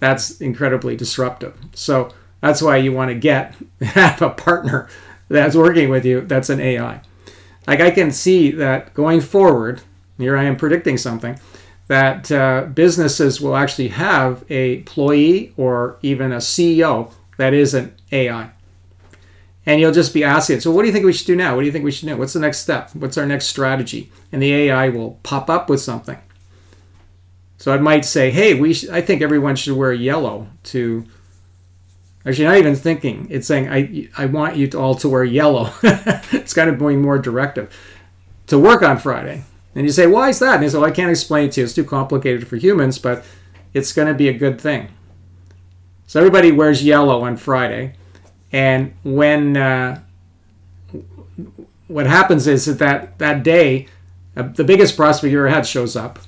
that's 0.00 0.40
incredibly 0.40 0.96
disruptive. 0.96 1.56
So 1.74 2.12
that's 2.40 2.60
why 2.60 2.76
you 2.76 2.92
want 2.92 3.10
to 3.10 3.14
get 3.14 3.54
have 3.80 4.20
a 4.20 4.30
partner 4.30 4.88
that's 5.28 5.56
working 5.56 5.88
with 5.88 6.04
you. 6.04 6.20
That's 6.20 6.50
an 6.50 6.60
AI. 6.60 7.00
Like 7.66 7.80
I 7.80 7.90
can 7.90 8.10
see 8.10 8.50
that 8.52 8.94
going 8.94 9.20
forward. 9.20 9.82
Here 10.18 10.36
I 10.36 10.44
am 10.44 10.56
predicting 10.56 10.98
something 10.98 11.38
that 11.88 12.30
uh, 12.30 12.66
businesses 12.72 13.40
will 13.40 13.56
actually 13.56 13.88
have 13.88 14.44
a 14.50 14.78
employee 14.78 15.52
or 15.56 15.98
even 16.02 16.32
a 16.32 16.38
CEO 16.38 17.12
that 17.36 17.52
is 17.52 17.74
an 17.74 17.94
AI. 18.12 18.50
And 19.66 19.80
you'll 19.80 19.92
just 19.92 20.12
be 20.12 20.24
asking, 20.24 20.60
so 20.60 20.70
what 20.70 20.82
do 20.82 20.88
you 20.88 20.92
think 20.92 21.06
we 21.06 21.12
should 21.12 21.26
do 21.26 21.36
now? 21.36 21.54
What 21.54 21.62
do 21.62 21.66
you 21.66 21.72
think 21.72 21.84
we 21.84 21.90
should 21.90 22.06
do? 22.06 22.16
What's 22.16 22.34
the 22.34 22.40
next 22.40 22.58
step? 22.58 22.94
What's 22.94 23.16
our 23.16 23.24
next 23.24 23.46
strategy? 23.46 24.12
And 24.30 24.42
the 24.42 24.52
AI 24.52 24.90
will 24.90 25.18
pop 25.22 25.48
up 25.48 25.70
with 25.70 25.80
something. 25.80 26.18
So 27.56 27.74
it 27.74 27.80
might 27.80 28.04
say, 28.04 28.30
hey, 28.30 28.52
we 28.52 28.74
sh- 28.74 28.88
I 28.88 29.00
think 29.00 29.22
everyone 29.22 29.56
should 29.56 29.76
wear 29.76 29.92
yellow 29.92 30.48
to. 30.64 31.06
Actually, 32.26 32.44
not 32.44 32.56
even 32.56 32.76
thinking. 32.76 33.26
It's 33.30 33.46
saying, 33.46 33.68
I, 33.68 34.08
I 34.16 34.26
want 34.26 34.56
you 34.56 34.66
to 34.68 34.78
all 34.78 34.94
to 34.96 35.08
wear 35.08 35.24
yellow. 35.24 35.72
it's 35.82 36.54
kind 36.54 36.68
of 36.68 36.78
being 36.78 37.00
more 37.00 37.18
directive. 37.18 37.74
To 38.48 38.58
work 38.58 38.82
on 38.82 38.98
Friday. 38.98 39.44
And 39.74 39.86
you 39.86 39.92
say, 39.92 40.06
why 40.06 40.28
is 40.28 40.38
that? 40.38 40.56
And 40.56 40.62
they 40.62 40.68
say, 40.68 40.78
well, 40.78 40.86
I 40.86 40.90
can't 40.90 41.10
explain 41.10 41.48
it 41.48 41.52
to 41.52 41.60
you. 41.60 41.64
It's 41.64 41.74
too 41.74 41.84
complicated 41.84 42.46
for 42.46 42.56
humans, 42.56 42.98
but 42.98 43.24
it's 43.72 43.92
going 43.92 44.08
to 44.08 44.14
be 44.14 44.28
a 44.28 44.32
good 44.32 44.60
thing. 44.60 44.88
So 46.06 46.20
everybody 46.20 46.52
wears 46.52 46.84
yellow 46.84 47.22
on 47.22 47.36
Friday. 47.36 47.94
And 48.54 48.94
when 49.02 49.56
uh, 49.56 50.00
what 51.88 52.06
happens 52.06 52.46
is 52.46 52.66
that 52.66 52.78
that, 52.78 53.18
that 53.18 53.42
day, 53.42 53.88
uh, 54.36 54.44
the 54.44 54.62
biggest 54.62 54.96
prospect 54.96 55.32
you 55.32 55.38
ever 55.38 55.48
had 55.48 55.66
shows 55.66 55.96
up, 55.96 56.20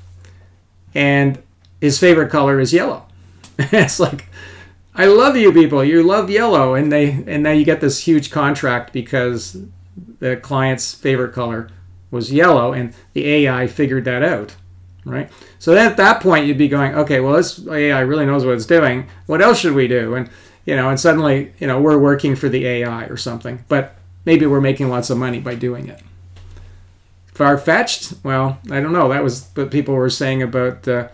and 0.92 1.40
his 1.80 2.00
favorite 2.00 2.30
color 2.30 2.58
is 2.58 2.72
yellow. 2.72 3.06
it's 3.58 4.00
like, 4.00 4.26
I 4.92 5.06
love 5.06 5.36
you 5.36 5.52
people. 5.52 5.84
You 5.84 6.02
love 6.02 6.28
yellow, 6.28 6.74
and 6.74 6.90
they 6.90 7.12
and 7.28 7.44
now 7.44 7.52
you 7.52 7.64
get 7.64 7.80
this 7.80 8.00
huge 8.00 8.32
contract 8.32 8.92
because 8.92 9.58
the 10.18 10.36
client's 10.36 10.94
favorite 10.94 11.32
color 11.32 11.68
was 12.10 12.32
yellow, 12.32 12.72
and 12.72 12.92
the 13.12 13.24
AI 13.28 13.68
figured 13.68 14.04
that 14.06 14.24
out, 14.24 14.56
right? 15.04 15.30
So 15.60 15.74
then 15.74 15.88
at 15.88 15.96
that 15.98 16.20
point, 16.20 16.46
you'd 16.46 16.58
be 16.58 16.66
going, 16.66 16.92
okay, 16.96 17.20
well, 17.20 17.34
this 17.34 17.64
AI 17.68 18.00
really 18.00 18.26
knows 18.26 18.44
what 18.44 18.56
it's 18.56 18.66
doing. 18.66 19.06
What 19.26 19.40
else 19.40 19.60
should 19.60 19.74
we 19.74 19.86
do? 19.86 20.16
And 20.16 20.28
you 20.66 20.76
know, 20.76 20.90
and 20.90 21.00
suddenly, 21.00 21.52
you 21.58 21.66
know, 21.66 21.80
we're 21.80 21.98
working 21.98 22.36
for 22.36 22.48
the 22.48 22.66
AI 22.66 23.04
or 23.04 23.16
something, 23.16 23.64
but 23.68 23.96
maybe 24.24 24.44
we're 24.46 24.60
making 24.60 24.88
lots 24.90 25.08
of 25.08 25.16
money 25.16 25.40
by 25.40 25.54
doing 25.54 25.88
it. 25.88 26.02
Far 27.28 27.56
fetched? 27.56 28.14
Well, 28.22 28.58
I 28.70 28.80
don't 28.80 28.92
know. 28.92 29.08
That 29.08 29.22
was 29.22 29.48
what 29.54 29.70
people 29.70 29.94
were 29.94 30.10
saying 30.10 30.42
about 30.42 30.88
uh, 30.88 31.08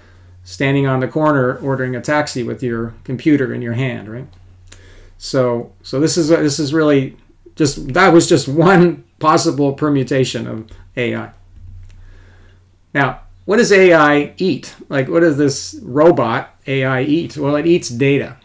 standing 0.45 0.87
on 0.87 1.01
the 1.01 1.09
corner 1.09 1.57
ordering 1.59 1.95
a 1.95 2.01
taxi 2.01 2.43
with 2.43 2.62
your 2.62 2.95
computer 3.05 3.53
in 3.53 3.61
your 3.61 3.75
hand, 3.75 4.09
right? 4.09 4.27
So, 5.19 5.73
so 5.83 6.01
this 6.01 6.17
is 6.17 6.29
this 6.29 6.59
is 6.59 6.73
really 6.73 7.17
just 7.55 7.93
that 7.95 8.12
was 8.12 8.29
just 8.29 8.49
one 8.49 9.05
possible 9.19 9.73
permutation 9.75 10.47
of 10.47 10.71
AI. 10.97 11.31
Now, 12.95 13.21
what 13.45 13.57
does 13.57 13.73
AI 13.73 14.33
eat? 14.37 14.75
Like, 14.88 15.09
what 15.09 15.21
does 15.21 15.37
this 15.37 15.79
robot 15.83 16.55
AI 16.67 17.03
eat? 17.03 17.37
Well, 17.37 17.57
it 17.57 17.67
eats 17.67 17.88
data. 17.88 18.37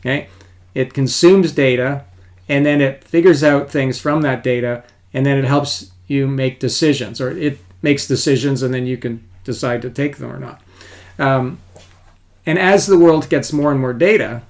Okay, 0.00 0.28
it 0.74 0.94
consumes 0.94 1.52
data, 1.52 2.04
and 2.48 2.64
then 2.64 2.80
it 2.80 3.04
figures 3.04 3.42
out 3.42 3.70
things 3.70 4.00
from 4.00 4.22
that 4.22 4.42
data, 4.44 4.84
and 5.12 5.26
then 5.26 5.38
it 5.38 5.44
helps 5.44 5.90
you 6.06 6.26
make 6.26 6.60
decisions, 6.60 7.20
or 7.20 7.30
it 7.30 7.58
makes 7.82 8.06
decisions, 8.06 8.62
and 8.62 8.72
then 8.72 8.86
you 8.86 8.96
can 8.96 9.26
decide 9.44 9.82
to 9.82 9.90
take 9.90 10.18
them 10.18 10.30
or 10.30 10.38
not. 10.38 10.62
Um, 11.18 11.58
and 12.46 12.58
as 12.58 12.86
the 12.86 12.98
world 12.98 13.28
gets 13.28 13.52
more 13.52 13.70
and 13.70 13.80
more 13.80 13.92
data, 13.92 14.42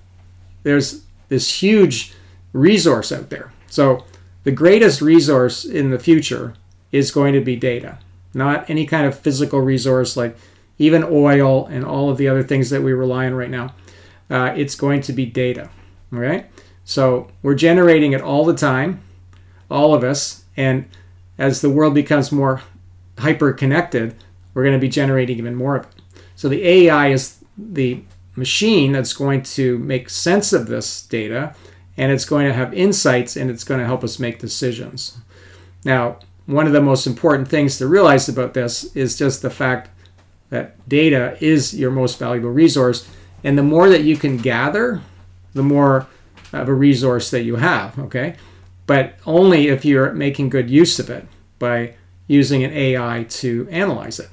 there's 0.62 1.04
this 1.28 1.62
huge 1.62 2.14
resource 2.52 3.10
out 3.10 3.30
there. 3.30 3.52
So 3.68 4.04
the 4.44 4.52
greatest 4.52 5.00
resource 5.00 5.64
in 5.64 5.90
the 5.90 5.98
future 5.98 6.54
is 6.92 7.10
going 7.10 7.34
to 7.34 7.40
be 7.40 7.56
data, 7.56 7.98
not 8.32 8.68
any 8.70 8.86
kind 8.86 9.06
of 9.06 9.18
physical 9.18 9.60
resource 9.60 10.16
like 10.16 10.36
even 10.78 11.04
oil 11.04 11.66
and 11.66 11.84
all 11.84 12.08
of 12.08 12.18
the 12.18 12.28
other 12.28 12.42
things 12.42 12.70
that 12.70 12.82
we 12.82 12.92
rely 12.92 13.26
on 13.26 13.34
right 13.34 13.50
now. 13.50 13.74
Uh, 14.30 14.52
it's 14.56 14.74
going 14.74 15.00
to 15.02 15.12
be 15.12 15.26
data. 15.26 15.70
All 16.12 16.18
right. 16.18 16.50
So 16.84 17.28
we're 17.42 17.54
generating 17.54 18.12
it 18.12 18.20
all 18.20 18.44
the 18.44 18.54
time, 18.54 19.02
all 19.70 19.94
of 19.94 20.02
us. 20.02 20.44
And 20.56 20.86
as 21.36 21.60
the 21.60 21.70
world 21.70 21.94
becomes 21.94 22.32
more 22.32 22.62
hyper 23.18 23.52
connected, 23.52 24.14
we're 24.54 24.64
going 24.64 24.74
to 24.74 24.80
be 24.80 24.88
generating 24.88 25.38
even 25.38 25.54
more 25.54 25.76
of 25.76 25.84
it. 25.84 26.02
So 26.34 26.48
the 26.48 26.66
AI 26.66 27.08
is 27.08 27.44
the 27.56 28.02
machine 28.36 28.92
that's 28.92 29.12
going 29.12 29.42
to 29.42 29.78
make 29.78 30.08
sense 30.08 30.52
of 30.52 30.68
this 30.68 31.02
data 31.02 31.54
and 31.96 32.12
it's 32.12 32.24
going 32.24 32.46
to 32.46 32.54
have 32.54 32.72
insights 32.72 33.36
and 33.36 33.50
it's 33.50 33.64
going 33.64 33.80
to 33.80 33.86
help 33.86 34.04
us 34.04 34.20
make 34.20 34.38
decisions. 34.38 35.18
Now, 35.84 36.18
one 36.46 36.66
of 36.66 36.72
the 36.72 36.80
most 36.80 37.06
important 37.06 37.48
things 37.48 37.76
to 37.78 37.86
realize 37.86 38.28
about 38.28 38.54
this 38.54 38.96
is 38.96 39.18
just 39.18 39.42
the 39.42 39.50
fact 39.50 39.90
that 40.50 40.88
data 40.88 41.36
is 41.40 41.74
your 41.74 41.90
most 41.90 42.18
valuable 42.18 42.50
resource. 42.50 43.06
And 43.44 43.56
the 43.56 43.62
more 43.62 43.88
that 43.88 44.02
you 44.02 44.16
can 44.16 44.36
gather, 44.36 45.00
the 45.54 45.62
more 45.62 46.06
of 46.52 46.68
a 46.68 46.74
resource 46.74 47.30
that 47.30 47.42
you 47.42 47.56
have, 47.56 47.98
okay? 47.98 48.36
But 48.86 49.14
only 49.26 49.68
if 49.68 49.84
you're 49.84 50.12
making 50.12 50.48
good 50.48 50.70
use 50.70 50.98
of 50.98 51.10
it 51.10 51.26
by 51.58 51.94
using 52.26 52.64
an 52.64 52.72
AI 52.72 53.26
to 53.28 53.68
analyze 53.70 54.18
it, 54.18 54.30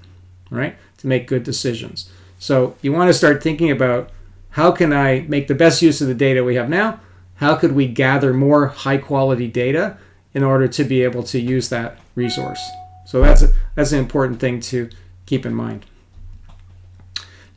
right? 0.49 0.77
To 0.99 1.07
make 1.07 1.27
good 1.27 1.43
decisions. 1.43 2.09
So 2.39 2.75
you 2.81 2.91
want 2.91 3.09
to 3.09 3.13
start 3.13 3.43
thinking 3.43 3.71
about 3.71 4.11
how 4.51 4.71
can 4.71 4.93
I 4.93 5.25
make 5.27 5.47
the 5.47 5.55
best 5.55 5.81
use 5.81 6.01
of 6.01 6.07
the 6.07 6.13
data 6.13 6.43
we 6.43 6.55
have 6.55 6.69
now? 6.69 6.99
How 7.35 7.55
could 7.55 7.73
we 7.73 7.87
gather 7.87 8.33
more 8.33 8.67
high 8.67 8.97
quality 8.97 9.47
data 9.47 9.97
in 10.33 10.43
order 10.43 10.67
to 10.67 10.83
be 10.83 11.01
able 11.01 11.23
to 11.23 11.39
use 11.39 11.69
that 11.69 11.97
resource? 12.15 12.61
So 13.05 13.21
that's 13.21 13.41
a, 13.41 13.49
that's 13.75 13.91
an 13.91 13.99
important 13.99 14.39
thing 14.39 14.61
to 14.61 14.89
keep 15.25 15.45
in 15.45 15.53
mind. 15.53 15.85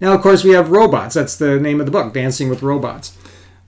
Now, 0.01 0.15
of 0.15 0.21
course, 0.23 0.45
we 0.45 0.51
have 0.51 0.71
robots. 0.71 1.15
That's 1.15 1.37
the 1.37 1.59
name 1.59 1.81
of 1.81 1.87
the 1.87 1.93
book, 1.93 2.13
Dancing 2.15 2.49
with 2.49 2.63
Robots. 2.63 3.17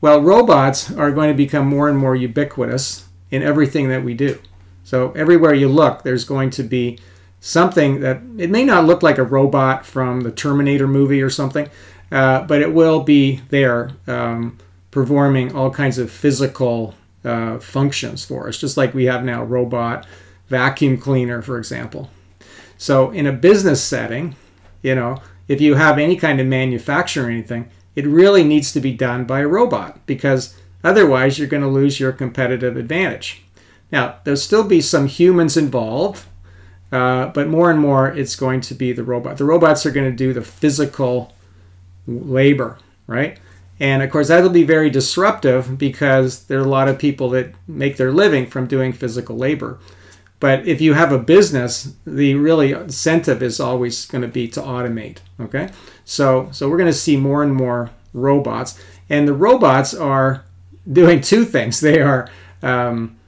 Well, 0.01 0.21
robots 0.21 0.93
are 0.93 1.11
going 1.11 1.29
to 1.29 1.37
become 1.37 1.67
more 1.67 1.89
and 1.89 1.99
more 1.99 2.17
ubiquitous 2.17 3.07
in 3.31 3.43
everything 3.43 3.89
that 3.89 4.05
we 4.05 4.15
do. 4.15 4.39
So 4.85 5.13
everywhere 5.13 5.55
you 5.55 5.69
look, 5.69 6.03
there's 6.03 6.25
going 6.25 6.51
to 6.51 6.63
be 6.63 6.99
something 7.41 8.01
that 8.01 8.21
it 8.39 8.51
may 8.51 8.65
not 8.65 8.85
look 8.85 9.03
like 9.03 9.19
a 9.19 9.23
robot 9.23 9.85
from 9.85 10.23
the 10.23 10.31
Terminator 10.31 10.87
movie 10.87 11.23
or 11.23 11.31
something, 11.31 11.69
uh, 12.13 12.43
but 12.43 12.61
it 12.61 12.73
will 12.73 13.01
be 13.03 13.41
there 13.51 13.91
um, 14.07 14.59
performing 14.91 15.55
all 15.55 15.71
kinds 15.71 15.99
of 15.99 16.11
physical 16.11 16.95
uh, 17.25 17.59
functions 17.59 18.25
for 18.25 18.49
us, 18.49 18.59
just 18.59 18.77
like 18.77 18.95
we 18.95 19.05
have 19.05 19.25
now 19.25 19.45
robot 19.45 20.07
vacuum 20.49 20.99
cleaner, 20.99 21.43
for 21.43 21.59
example. 21.59 22.11
So 22.77 23.11
in 23.11 23.27
a 23.27 23.33
business 23.33 23.83
setting, 23.83 24.37
you 24.83 24.95
know, 24.95 25.23
if 25.51 25.61
you 25.61 25.75
have 25.75 25.99
any 25.99 26.15
kind 26.15 26.41
of 26.41 26.47
manufacturing 26.47 27.27
or 27.27 27.31
anything, 27.31 27.69
it 27.97 28.07
really 28.07 28.45
needs 28.45 28.73
to 28.73 28.79
be 28.79 28.93
done 28.93 29.25
by 29.25 29.41
a 29.41 29.49
robot 29.49 29.99
because 30.07 30.57
otherwise 30.85 31.41
you're 31.41 31.49
going 31.49 31.65
to 31.65 31.69
lose 31.69 31.99
your 31.99 32.13
competitive 32.13 32.77
advantage. 32.77 33.43
Now, 33.91 34.19
there'll 34.23 34.37
still 34.37 34.63
be 34.63 34.81
some 34.81 35.09
humans 35.09 35.57
involved, 35.57 36.25
uh, 36.93 37.27
but 37.27 37.49
more 37.49 37.69
and 37.69 37.81
more 37.81 38.07
it's 38.07 38.37
going 38.37 38.61
to 38.61 38.75
be 38.75 38.93
the 38.93 39.03
robot. 39.03 39.39
The 39.39 39.45
robots 39.45 39.85
are 39.85 39.91
going 39.91 40.09
to 40.09 40.17
do 40.17 40.33
the 40.33 40.41
physical 40.41 41.35
labor, 42.07 42.79
right? 43.09 43.37
And 43.81 44.05
of 44.05 44.11
course, 44.11 44.29
that'll 44.29 44.51
be 44.51 44.63
very 44.63 44.89
disruptive 44.89 45.77
because 45.77 46.45
there 46.45 46.61
are 46.61 46.65
a 46.65 46.69
lot 46.69 46.87
of 46.87 46.97
people 46.97 47.29
that 47.31 47.55
make 47.67 47.97
their 47.97 48.13
living 48.13 48.47
from 48.47 48.69
doing 48.69 48.93
physical 48.93 49.37
labor. 49.37 49.81
But 50.41 50.67
if 50.67 50.81
you 50.81 50.95
have 50.95 51.13
a 51.13 51.19
business, 51.19 51.95
the 52.07 52.35
really 52.35 52.73
incentive 52.73 53.43
is 53.43 53.61
always 53.61 54.07
going 54.07 54.23
to 54.23 54.29
be 54.29 54.49
to 54.49 54.61
automate. 54.61 55.19
Okay, 55.39 55.71
so 56.05 56.49
so 56.51 56.69
we're 56.69 56.79
going 56.79 56.91
to 56.91 56.93
see 56.93 57.17
more 57.17 57.43
and 57.43 57.55
more 57.55 57.91
robots, 58.15 58.81
and 59.09 59.29
the 59.29 59.35
robots 59.35 59.95
are 59.95 60.45
doing 60.91 61.21
two 61.33 61.45
things. 61.45 61.81
They 61.81 62.01
are 62.01 62.29
um, 62.63 63.19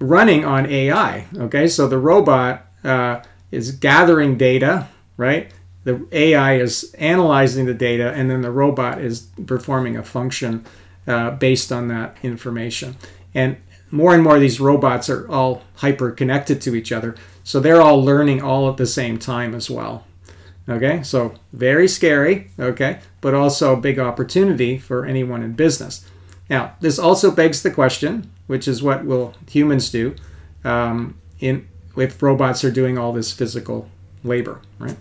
running 0.00 0.44
on 0.44 0.66
AI. 0.66 1.26
Okay, 1.36 1.68
so 1.68 1.86
the 1.86 1.98
robot 1.98 2.66
uh, 2.82 3.20
is 3.50 3.72
gathering 3.72 4.38
data, 4.38 4.88
right? 5.18 5.52
The 5.84 6.06
AI 6.12 6.56
is 6.56 6.94
analyzing 6.94 7.66
the 7.66 7.74
data, 7.74 8.12
and 8.12 8.30
then 8.30 8.40
the 8.40 8.50
robot 8.50 9.00
is 9.00 9.28
performing 9.46 9.96
a 9.96 10.02
function 10.02 10.64
uh, 11.06 11.32
based 11.32 11.72
on 11.72 11.88
that 11.88 12.16
information. 12.22 12.96
And 13.34 13.56
more 13.92 14.14
and 14.14 14.22
more 14.24 14.40
these 14.40 14.58
robots 14.58 15.08
are 15.08 15.30
all 15.30 15.62
hyper 15.76 16.10
connected 16.10 16.60
to 16.62 16.74
each 16.74 16.90
other, 16.90 17.14
so 17.44 17.60
they're 17.60 17.80
all 17.80 18.02
learning 18.02 18.42
all 18.42 18.68
at 18.68 18.78
the 18.78 18.86
same 18.86 19.18
time 19.18 19.54
as 19.54 19.70
well. 19.70 20.04
Okay, 20.68 21.02
so 21.02 21.34
very 21.52 21.86
scary, 21.86 22.50
okay, 22.58 23.00
but 23.20 23.34
also 23.34 23.74
a 23.74 23.80
big 23.80 23.98
opportunity 23.98 24.78
for 24.78 25.04
anyone 25.04 25.42
in 25.42 25.52
business. 25.52 26.04
Now, 26.48 26.76
this 26.80 26.98
also 26.98 27.30
begs 27.30 27.62
the 27.62 27.70
question, 27.70 28.30
which 28.46 28.66
is 28.66 28.82
what 28.82 29.04
will 29.04 29.34
humans 29.48 29.90
do 29.90 30.14
um, 30.64 31.18
in 31.40 31.68
if 31.96 32.22
robots 32.22 32.64
are 32.64 32.70
doing 32.70 32.96
all 32.96 33.12
this 33.12 33.32
physical 33.32 33.88
labor, 34.24 34.60
right? 34.78 34.96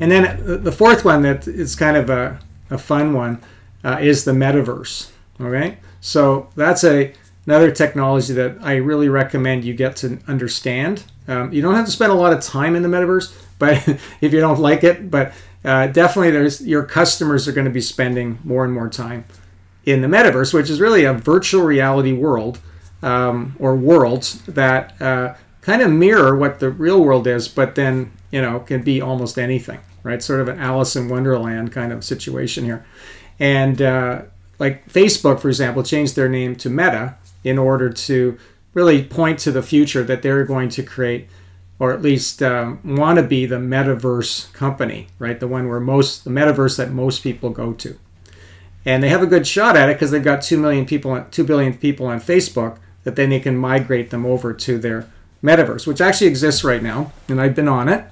And 0.00 0.10
then 0.10 0.62
the 0.62 0.72
fourth 0.72 1.04
one 1.04 1.22
that 1.22 1.46
is 1.46 1.74
kind 1.74 1.96
of 1.96 2.08
a, 2.08 2.38
a 2.70 2.78
fun 2.78 3.12
one 3.12 3.42
uh, 3.84 3.98
is 4.00 4.24
the 4.24 4.32
metaverse. 4.32 5.10
Okay, 5.40 5.78
so 6.00 6.48
that's 6.56 6.84
a 6.84 7.12
another 7.46 7.70
technology 7.70 8.32
that 8.34 8.56
I 8.60 8.76
really 8.76 9.08
recommend 9.08 9.64
you 9.64 9.72
get 9.74 9.96
to 9.96 10.18
understand. 10.26 11.04
Um, 11.28 11.52
you 11.52 11.62
don't 11.62 11.74
have 11.74 11.86
to 11.86 11.92
spend 11.92 12.12
a 12.12 12.16
lot 12.16 12.32
of 12.32 12.40
time 12.42 12.74
in 12.74 12.82
the 12.82 12.88
metaverse, 12.88 13.34
but 13.58 13.88
if 14.20 14.32
you 14.32 14.40
don't 14.40 14.60
like 14.60 14.84
it, 14.84 15.10
but 15.10 15.32
uh, 15.64 15.88
definitely 15.88 16.30
there's 16.30 16.64
your 16.66 16.84
customers 16.84 17.48
are 17.48 17.52
going 17.52 17.64
to 17.64 17.70
be 17.70 17.80
spending 17.80 18.38
more 18.44 18.64
and 18.64 18.72
more 18.72 18.88
time 18.88 19.24
in 19.84 20.00
the 20.00 20.08
metaverse, 20.08 20.52
which 20.52 20.68
is 20.68 20.80
really 20.80 21.04
a 21.04 21.12
virtual 21.12 21.62
reality 21.62 22.12
world 22.12 22.60
um, 23.02 23.56
or 23.58 23.76
worlds 23.76 24.42
that 24.42 25.00
uh, 25.00 25.34
kind 25.60 25.82
of 25.82 25.90
mirror 25.90 26.36
what 26.36 26.60
the 26.60 26.70
real 26.70 27.02
world 27.02 27.26
is, 27.26 27.48
but 27.48 27.74
then 27.74 28.12
you 28.30 28.40
know 28.40 28.60
can 28.60 28.82
be 28.82 29.00
almost 29.00 29.38
anything, 29.38 29.80
right? 30.02 30.22
Sort 30.22 30.40
of 30.40 30.48
an 30.48 30.58
Alice 30.58 30.96
in 30.96 31.08
Wonderland 31.08 31.72
kind 31.72 31.92
of 31.92 32.04
situation 32.04 32.64
here, 32.64 32.84
and 33.38 33.80
uh, 33.80 34.22
like 34.58 34.88
Facebook, 34.88 35.40
for 35.40 35.48
example, 35.48 35.82
changed 35.82 36.16
their 36.16 36.28
name 36.28 36.56
to 36.56 36.70
Meta 36.70 37.16
in 37.44 37.58
order 37.58 37.90
to 37.90 38.38
really 38.74 39.02
point 39.02 39.38
to 39.40 39.52
the 39.52 39.62
future 39.62 40.02
that 40.04 40.22
they're 40.22 40.44
going 40.44 40.68
to 40.68 40.82
create 40.82 41.28
or 41.78 41.92
at 41.92 42.02
least 42.02 42.42
um, 42.42 42.80
want 42.96 43.18
to 43.18 43.22
be 43.22 43.44
the 43.44 43.56
metaverse 43.56 44.52
company, 44.52 45.08
right? 45.18 45.40
The 45.40 45.48
one 45.48 45.68
where 45.68 45.80
most, 45.80 46.24
the 46.24 46.30
metaverse 46.30 46.76
that 46.78 46.90
most 46.90 47.22
people 47.22 47.50
go 47.50 47.72
to. 47.74 47.98
And 48.84 49.02
they 49.02 49.08
have 49.08 49.22
a 49.22 49.26
good 49.26 49.46
shot 49.46 49.76
at 49.76 49.88
it 49.88 49.96
because 49.96 50.10
they've 50.10 50.22
got 50.24 50.42
2 50.42 50.58
million 50.58 50.86
people, 50.86 51.24
2 51.30 51.44
billion 51.44 51.76
people 51.76 52.06
on 52.06 52.20
Facebook 52.20 52.78
that 53.04 53.16
then 53.16 53.30
they 53.30 53.40
can 53.40 53.56
migrate 53.56 54.10
them 54.10 54.24
over 54.24 54.52
to 54.54 54.78
their 54.78 55.08
metaverse, 55.42 55.86
which 55.86 56.00
actually 56.00 56.28
exists 56.28 56.64
right 56.64 56.82
now. 56.82 57.12
And 57.28 57.40
I've 57.40 57.54
been 57.54 57.68
on 57.68 57.88
it. 57.88 58.04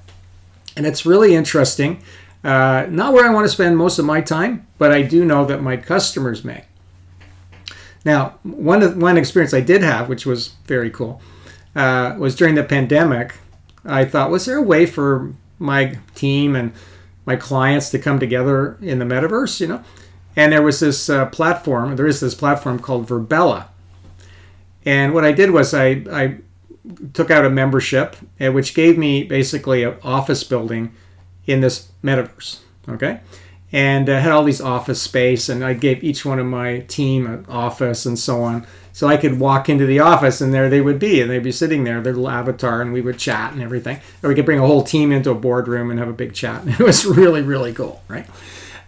And 0.77 0.85
it's 0.85 1.07
really 1.07 1.35
interesting. 1.35 2.03
Uh, 2.45 2.87
not 2.91 3.15
where 3.15 3.27
I 3.27 3.33
want 3.33 3.47
to 3.47 3.49
spend 3.49 3.79
most 3.79 3.99
of 3.99 4.05
my 4.05 4.21
time, 4.21 4.67
but 4.77 4.93
I 4.93 5.01
do 5.01 5.25
know 5.25 5.47
that 5.47 5.63
my 5.63 5.79
customers 5.79 6.45
may. 6.45 6.65
Now, 8.05 8.35
one 8.43 9.01
one 9.01 9.17
experience 9.17 9.55
I 9.55 9.63
did 9.63 9.83
have, 9.83 10.11
which 10.11 10.27
was 10.27 10.49
very 10.67 10.91
cool, 10.91 11.23
uh, 11.75 12.15
was 12.19 12.35
during 12.35 12.55
the 12.55 12.63
pandemic. 12.63 13.37
I 13.87 14.05
thought, 14.05 14.31
was 14.31 14.45
there 14.45 14.59
a 14.59 14.63
way 14.63 14.85
for 14.85 15.33
my 15.59 15.99
team 16.15 16.55
and 16.55 16.73
my 17.25 17.37
clients 17.37 17.91
to 17.91 17.99
come 17.99 18.19
together 18.19 18.77
in 18.83 18.99
the 18.99 19.07
metaverse? 19.07 19.59
You 19.61 19.69
know, 19.69 19.85
and 20.37 20.53
there 20.53 20.63
was 20.63 20.81
this 20.81 21.09
uh, 21.09 21.25
platform. 21.27 21.97
There 21.97 22.07
is 22.07 22.21
this 22.21 22.35
platform 22.35 22.79
called 22.79 23.09
Virbela, 23.09 23.69
and 24.85 25.15
what 25.15 25.25
I 25.25 25.33
did 25.33 25.51
was 25.51 25.73
I 25.73 26.05
I 26.13 26.37
took 27.15 27.31
out 27.31 27.47
a 27.47 27.51
membership, 27.51 28.17
uh, 28.39 28.53
which 28.53 28.75
gave 28.75 28.99
me 28.99 29.25
basically 29.25 29.83
an 29.83 29.97
office 30.03 30.45
building 30.45 30.93
in 31.47 31.61
this 31.61 31.91
metaverse. 32.03 32.61
Okay, 32.89 33.21
and 33.73 34.09
uh, 34.09 34.21
had 34.21 34.33
all 34.33 34.45
these 34.45 34.61
office 34.61 35.01
space, 35.01 35.49
and 35.49 35.65
I 35.65 35.75
gave 35.75 36.05
each 36.05 36.25
one 36.25 36.39
of 36.39 36.47
my 36.47 36.81
team 36.81 37.27
an 37.27 37.47
office 37.49 38.07
and 38.07 38.19
so 38.19 38.43
on. 38.43 38.67
So 38.93 39.09
I 39.09 39.17
could 39.17 39.41
walk 39.41 39.69
into 39.69 39.87
the 39.87 39.99
office, 39.99 40.41
and 40.41 40.55
there 40.55 40.71
they 40.71 40.81
would 40.81 41.01
be, 41.01 41.21
and 41.21 41.29
they'd 41.29 41.43
be 41.43 41.51
sitting 41.51 41.83
there, 41.83 42.01
their 42.01 42.13
little 42.13 42.31
avatar, 42.31 42.81
and 42.81 42.93
we 42.93 43.01
would 43.01 43.19
chat 43.19 43.53
and 43.53 43.61
everything. 43.61 44.01
Or 44.23 44.29
we 44.29 44.37
could 44.37 44.45
bring 44.45 44.61
a 44.61 44.67
whole 44.67 44.85
team 44.85 45.11
into 45.11 45.31
a 45.31 45.35
boardroom 45.35 45.91
and 45.91 45.99
have 45.99 46.09
a 46.09 46.13
big 46.13 46.35
chat. 46.35 46.63
It 46.69 46.79
was 46.79 47.05
really, 47.05 47.43
really 47.43 47.73
cool, 47.73 48.03
right? 48.07 48.27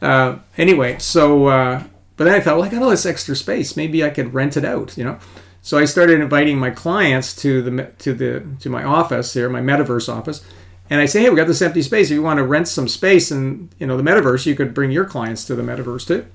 Uh, 0.00 0.36
anyway, 0.56 0.98
so 0.98 1.46
uh, 1.46 1.82
but 2.16 2.24
then 2.24 2.34
I 2.34 2.40
thought, 2.40 2.56
well, 2.56 2.64
I 2.64 2.68
got 2.68 2.82
all 2.82 2.90
this 2.90 3.06
extra 3.06 3.36
space. 3.36 3.76
Maybe 3.76 4.02
I 4.02 4.10
could 4.10 4.32
rent 4.32 4.56
it 4.56 4.64
out, 4.64 4.96
you 4.96 5.04
know. 5.04 5.18
So 5.62 5.78
I 5.78 5.84
started 5.84 6.20
inviting 6.20 6.58
my 6.58 6.70
clients 6.70 7.34
to 7.42 7.60
the 7.60 7.92
to 7.98 8.14
the 8.14 8.46
to 8.60 8.70
my 8.70 8.84
office 8.84 9.34
here, 9.34 9.48
my 9.48 9.60
metaverse 9.60 10.08
office, 10.08 10.44
and 10.88 11.00
I 11.00 11.06
say, 11.06 11.22
hey, 11.22 11.30
we 11.30 11.36
got 11.36 11.46
this 11.46 11.62
empty 11.62 11.82
space. 11.82 12.10
If 12.10 12.14
you 12.14 12.22
want 12.22 12.38
to 12.38 12.44
rent 12.44 12.68
some 12.68 12.88
space 12.88 13.30
in 13.30 13.70
you 13.78 13.86
know 13.86 13.96
the 13.96 14.02
metaverse, 14.02 14.46
you 14.46 14.54
could 14.54 14.74
bring 14.74 14.90
your 14.90 15.04
clients 15.04 15.44
to 15.46 15.54
the 15.54 15.62
metaverse 15.62 16.06
too. 16.06 16.26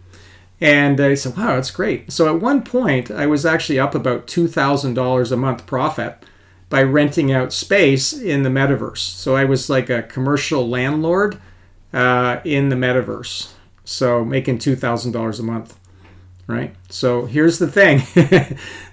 And 0.60 1.00
they 1.00 1.16
said, 1.16 1.36
wow, 1.36 1.56
that's 1.56 1.72
great. 1.72 2.12
So 2.12 2.34
at 2.34 2.42
one 2.42 2.62
point, 2.62 3.10
I 3.10 3.26
was 3.26 3.46
actually 3.46 3.80
up 3.80 3.96
about 3.96 4.28
two 4.28 4.48
thousand 4.48 4.94
dollars 4.94 5.32
a 5.32 5.38
month 5.38 5.66
profit 5.66 6.24
by 6.70 6.84
renting 6.84 7.32
out 7.32 7.52
space 7.52 8.14
in 8.14 8.44
the 8.44 8.50
metaverse. 8.50 9.00
So 9.00 9.36
I 9.36 9.46
was 9.46 9.70
like 9.70 9.90
a 9.90 10.04
commercial 10.04 10.68
landlord 10.68 11.40
uh, 11.94 12.40
in 12.46 12.70
the 12.70 12.76
metaverse. 12.76 13.52
So 13.84 14.24
making 14.24 14.60
two 14.60 14.76
thousand 14.76 15.12
dollars 15.12 15.40
a 15.40 15.44
month 15.44 15.78
right? 16.52 16.76
So 16.90 17.26
here's 17.26 17.60
the 17.60 17.68
thing: 17.68 18.00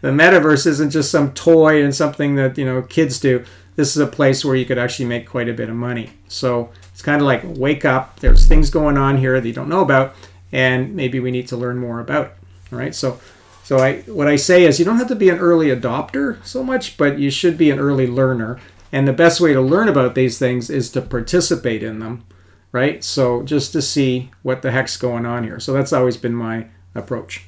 the 0.00 0.10
metaverse 0.10 0.66
isn't 0.66 0.90
just 0.90 1.10
some 1.10 1.32
toy 1.32 1.82
and 1.82 1.94
something 1.94 2.36
that 2.36 2.56
you 2.56 2.64
know 2.64 2.82
kids 2.82 3.18
do. 3.18 3.44
This 3.78 3.94
is 3.94 4.02
a 4.02 4.08
place 4.08 4.44
where 4.44 4.56
you 4.56 4.64
could 4.64 4.76
actually 4.76 5.04
make 5.04 5.28
quite 5.28 5.48
a 5.48 5.52
bit 5.52 5.68
of 5.68 5.76
money. 5.76 6.10
So 6.26 6.70
it's 6.90 7.00
kind 7.00 7.20
of 7.20 7.26
like 7.28 7.42
wake 7.44 7.84
up. 7.84 8.18
There's 8.18 8.44
things 8.44 8.70
going 8.70 8.98
on 8.98 9.18
here 9.18 9.40
that 9.40 9.46
you 9.46 9.54
don't 9.54 9.68
know 9.68 9.82
about, 9.82 10.16
and 10.50 10.96
maybe 10.96 11.20
we 11.20 11.30
need 11.30 11.46
to 11.46 11.56
learn 11.56 11.78
more 11.78 12.00
about 12.00 12.26
it. 12.26 12.32
All 12.72 12.78
right. 12.80 12.92
So, 12.92 13.20
so 13.62 13.78
I 13.78 13.98
what 14.08 14.26
I 14.26 14.34
say 14.34 14.64
is 14.64 14.80
you 14.80 14.84
don't 14.84 14.96
have 14.96 15.06
to 15.06 15.14
be 15.14 15.28
an 15.28 15.38
early 15.38 15.68
adopter 15.68 16.44
so 16.44 16.64
much, 16.64 16.96
but 16.96 17.20
you 17.20 17.30
should 17.30 17.56
be 17.56 17.70
an 17.70 17.78
early 17.78 18.08
learner. 18.08 18.58
And 18.90 19.06
the 19.06 19.12
best 19.12 19.40
way 19.40 19.52
to 19.52 19.60
learn 19.60 19.88
about 19.88 20.16
these 20.16 20.40
things 20.40 20.70
is 20.70 20.90
to 20.90 21.00
participate 21.00 21.84
in 21.84 22.00
them, 22.00 22.24
right? 22.72 23.04
So 23.04 23.44
just 23.44 23.70
to 23.74 23.80
see 23.80 24.32
what 24.42 24.62
the 24.62 24.72
heck's 24.72 24.96
going 24.96 25.24
on 25.24 25.44
here. 25.44 25.60
So 25.60 25.72
that's 25.72 25.92
always 25.92 26.16
been 26.16 26.34
my 26.34 26.66
approach. 26.96 27.44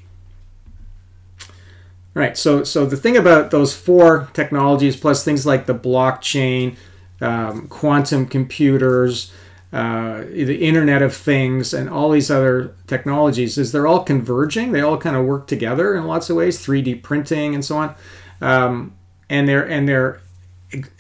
Right. 2.12 2.36
So, 2.36 2.64
so 2.64 2.86
the 2.86 2.96
thing 2.96 3.16
about 3.16 3.52
those 3.52 3.74
four 3.74 4.28
technologies, 4.32 4.96
plus 4.96 5.24
things 5.24 5.46
like 5.46 5.66
the 5.66 5.74
blockchain, 5.74 6.76
um, 7.20 7.68
quantum 7.68 8.26
computers, 8.26 9.32
uh, 9.72 10.22
the 10.22 10.56
Internet 10.56 11.02
of 11.02 11.14
Things, 11.14 11.72
and 11.72 11.88
all 11.88 12.10
these 12.10 12.28
other 12.28 12.74
technologies, 12.88 13.56
is 13.56 13.70
they're 13.70 13.86
all 13.86 14.02
converging. 14.02 14.72
They 14.72 14.80
all 14.80 14.98
kind 14.98 15.14
of 15.14 15.24
work 15.24 15.46
together 15.46 15.94
in 15.94 16.04
lots 16.04 16.28
of 16.28 16.36
ways, 16.36 16.58
3D 16.58 17.02
printing 17.02 17.54
and 17.54 17.64
so 17.64 17.76
on, 17.76 17.94
um, 18.40 18.96
and 19.28 19.48
they're 19.48 19.64
and 19.64 19.88
they're 19.88 20.20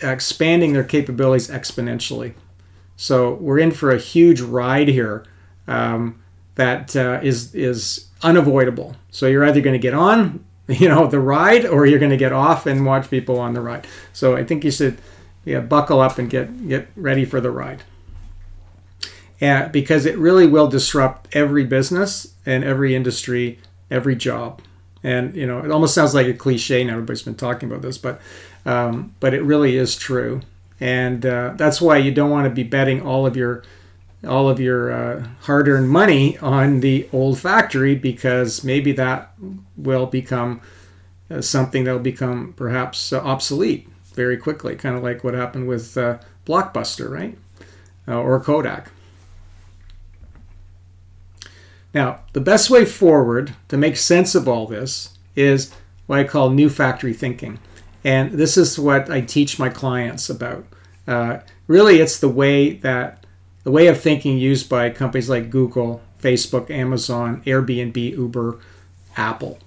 expanding 0.02 0.72
their 0.72 0.84
capabilities 0.84 1.48
exponentially. 1.48 2.34
So 2.96 3.34
we're 3.34 3.58
in 3.58 3.72
for 3.72 3.90
a 3.90 3.98
huge 3.98 4.40
ride 4.40 4.88
here 4.88 5.24
um, 5.66 6.22
that 6.54 6.94
uh, 6.94 7.18
is 7.20 7.52
is 7.52 8.10
unavoidable. 8.22 8.94
So 9.10 9.26
you're 9.26 9.44
either 9.44 9.60
going 9.60 9.74
to 9.74 9.80
get 9.80 9.94
on 9.94 10.44
you 10.78 10.88
know 10.88 11.06
the 11.06 11.20
ride 11.20 11.66
or 11.66 11.86
you're 11.86 11.98
going 11.98 12.10
to 12.10 12.16
get 12.16 12.32
off 12.32 12.66
and 12.66 12.86
watch 12.86 13.10
people 13.10 13.38
on 13.38 13.54
the 13.54 13.60
ride. 13.60 13.86
So 14.12 14.36
i 14.36 14.44
think 14.44 14.64
you 14.64 14.70
should 14.70 14.98
yeah, 15.44 15.60
buckle 15.60 16.00
up 16.00 16.18
and 16.18 16.28
get 16.28 16.68
get 16.68 16.88
ready 16.96 17.24
for 17.24 17.40
the 17.40 17.50
ride. 17.50 17.82
And 19.40 19.72
because 19.72 20.04
it 20.04 20.18
really 20.18 20.46
will 20.46 20.68
disrupt 20.68 21.34
every 21.34 21.64
business 21.64 22.34
and 22.44 22.62
every 22.62 22.94
industry 22.94 23.58
every 23.90 24.14
job. 24.14 24.60
And 25.02 25.34
you 25.34 25.46
know 25.46 25.58
it 25.58 25.70
almost 25.70 25.94
sounds 25.94 26.14
like 26.14 26.26
a 26.26 26.34
cliche 26.34 26.80
and 26.80 26.90
everybody's 26.90 27.22
been 27.22 27.34
talking 27.34 27.68
about 27.68 27.82
this 27.82 27.98
but 27.98 28.20
um, 28.66 29.14
but 29.20 29.34
it 29.34 29.42
really 29.42 29.76
is 29.76 29.96
true. 29.96 30.42
And 30.78 31.24
uh, 31.26 31.54
that's 31.56 31.80
why 31.80 31.98
you 31.98 32.10
don't 32.10 32.30
want 32.30 32.46
to 32.46 32.50
be 32.50 32.62
betting 32.62 33.02
all 33.02 33.26
of 33.26 33.36
your 33.36 33.62
all 34.26 34.48
of 34.48 34.60
your 34.60 34.92
uh, 34.92 35.26
hard 35.42 35.68
earned 35.68 35.88
money 35.88 36.36
on 36.38 36.80
the 36.80 37.08
old 37.12 37.38
factory 37.38 37.94
because 37.94 38.62
maybe 38.62 38.92
that 38.92 39.32
will 39.76 40.06
become 40.06 40.60
uh, 41.30 41.40
something 41.40 41.84
that 41.84 41.92
will 41.92 41.98
become 41.98 42.52
perhaps 42.54 43.12
uh, 43.12 43.20
obsolete 43.20 43.88
very 44.14 44.36
quickly, 44.36 44.76
kind 44.76 44.96
of 44.96 45.02
like 45.02 45.24
what 45.24 45.34
happened 45.34 45.66
with 45.68 45.96
uh, 45.96 46.18
Blockbuster, 46.46 47.08
right? 47.08 47.38
Uh, 48.06 48.20
or 48.20 48.40
Kodak. 48.40 48.90
Now, 51.94 52.20
the 52.32 52.40
best 52.40 52.70
way 52.70 52.84
forward 52.84 53.54
to 53.68 53.76
make 53.76 53.96
sense 53.96 54.34
of 54.34 54.48
all 54.48 54.66
this 54.66 55.16
is 55.34 55.72
what 56.06 56.18
I 56.18 56.24
call 56.24 56.50
new 56.50 56.68
factory 56.68 57.12
thinking. 57.12 57.58
And 58.04 58.32
this 58.32 58.56
is 58.56 58.78
what 58.78 59.10
I 59.10 59.20
teach 59.20 59.58
my 59.58 59.68
clients 59.68 60.30
about. 60.30 60.66
Uh, 61.06 61.38
really, 61.66 62.00
it's 62.00 62.18
the 62.18 62.28
way 62.28 62.74
that 62.74 63.19
the 63.62 63.70
way 63.70 63.86
of 63.86 64.00
thinking 64.00 64.38
used 64.38 64.68
by 64.68 64.90
companies 64.90 65.28
like 65.28 65.50
Google, 65.50 66.02
Facebook, 66.20 66.70
Amazon, 66.70 67.42
Airbnb, 67.44 67.96
Uber, 67.96 68.58
Apple. 69.16 69.58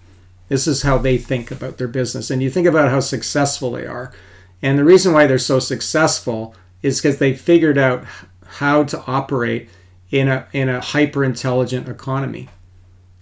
This 0.50 0.68
is 0.68 0.84
how 0.84 0.98
they 0.98 1.18
think 1.18 1.52
about 1.52 1.78
their 1.78 1.88
business. 1.88 2.30
And 2.30 2.42
you 2.42 2.50
think 2.50 2.68
about 2.68 2.90
how 2.90 3.00
successful 3.00 3.72
they 3.72 3.86
are. 3.86 4.14
And 4.62 4.78
the 4.78 4.84
reason 4.84 5.14
why 5.14 5.28
they're 5.28 5.38
so 5.38 5.60
successful 5.60 6.56
is 6.82 7.02
because 7.02 7.18
they 7.18 7.34
figured 7.34 7.78
out 7.78 8.04
how 8.46 8.84
to 8.84 9.04
operate 9.06 9.70
in 10.12 10.28
a, 10.28 10.48
in 10.54 10.70
a 10.70 10.82
hyper 10.82 11.24
intelligent 11.24 11.88
economy, 11.88 12.50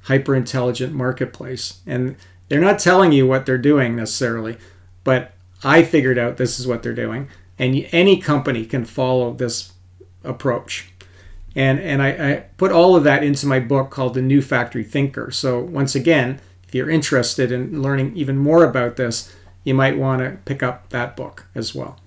hyper 0.04 0.36
intelligent 0.36 0.94
marketplace. 0.94 1.82
And 1.88 2.16
they're 2.50 2.60
not 2.60 2.80
telling 2.80 3.12
you 3.12 3.26
what 3.26 3.46
they're 3.46 3.58
doing 3.58 3.96
necessarily, 3.96 4.58
but 5.04 5.34
I 5.64 5.84
figured 5.84 6.18
out 6.18 6.38
this 6.38 6.60
is 6.60 6.68
what 6.68 6.84
they're 6.84 6.94
doing. 6.94 7.30
And 7.58 7.88
any 7.92 8.18
company 8.18 8.66
can 8.66 8.84
follow 8.84 9.34
this 9.34 9.72
approach. 10.24 10.92
And, 11.56 11.80
and 11.80 12.02
I, 12.02 12.10
I 12.10 12.36
put 12.58 12.72
all 12.72 12.96
of 12.96 13.04
that 13.04 13.24
into 13.24 13.46
my 13.46 13.60
book 13.60 13.90
called 13.90 14.14
The 14.14 14.22
New 14.22 14.42
Factory 14.42 14.84
Thinker. 14.84 15.32
So, 15.32 15.60
once 15.60 15.96
again, 15.96 16.40
if 16.68 16.76
you're 16.76 16.90
interested 16.90 17.52
in 17.52 17.82
learning 17.82 18.16
even 18.16 18.38
more 18.38 18.64
about 18.64 18.96
this, 18.96 19.34
you 19.64 19.74
might 19.74 19.98
want 19.98 20.22
to 20.22 20.38
pick 20.46 20.64
up 20.64 20.90
that 20.90 21.18
book 21.18 21.48
as 21.54 21.76
well. 21.76 22.00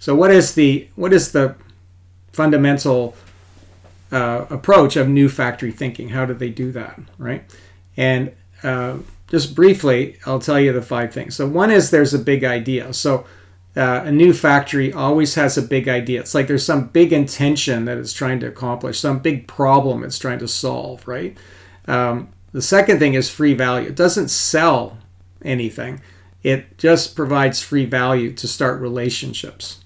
So, 0.00 0.14
what 0.14 0.30
is 0.30 0.54
the 0.54 0.88
what 0.96 1.12
is 1.12 1.32
the 1.32 1.54
fundamental 2.32 3.14
uh, 4.10 4.46
approach 4.50 4.96
of 4.96 5.08
new 5.08 5.28
factory 5.28 5.70
thinking? 5.70 6.08
How 6.08 6.24
do 6.24 6.34
they 6.34 6.48
do 6.48 6.72
that, 6.72 6.98
right? 7.18 7.44
And 7.96 8.32
uh, 8.62 8.98
just 9.28 9.54
briefly, 9.54 10.18
I'll 10.26 10.40
tell 10.40 10.58
you 10.58 10.72
the 10.72 10.82
five 10.82 11.12
things. 11.12 11.36
So, 11.36 11.46
one 11.46 11.70
is 11.70 11.90
there's 11.90 12.14
a 12.14 12.18
big 12.18 12.42
idea. 12.42 12.92
So, 12.92 13.26
uh, 13.76 14.02
a 14.04 14.10
new 14.10 14.32
factory 14.32 14.92
always 14.92 15.34
has 15.36 15.56
a 15.56 15.62
big 15.62 15.88
idea. 15.88 16.20
It's 16.20 16.34
like 16.34 16.48
there's 16.48 16.64
some 16.64 16.88
big 16.88 17.12
intention 17.12 17.84
that 17.84 17.98
it's 17.98 18.12
trying 18.12 18.40
to 18.40 18.46
accomplish, 18.46 18.98
some 18.98 19.20
big 19.20 19.46
problem 19.46 20.02
it's 20.02 20.18
trying 20.18 20.40
to 20.40 20.48
solve, 20.48 21.06
right? 21.06 21.36
Um, 21.86 22.30
the 22.52 22.62
second 22.62 22.98
thing 22.98 23.14
is 23.14 23.30
free 23.30 23.54
value. 23.54 23.88
It 23.88 23.96
doesn't 23.96 24.28
sell 24.28 24.98
anything, 25.42 26.00
it 26.42 26.78
just 26.78 27.14
provides 27.14 27.62
free 27.62 27.84
value 27.84 28.32
to 28.32 28.48
start 28.48 28.80
relationships 28.80 29.84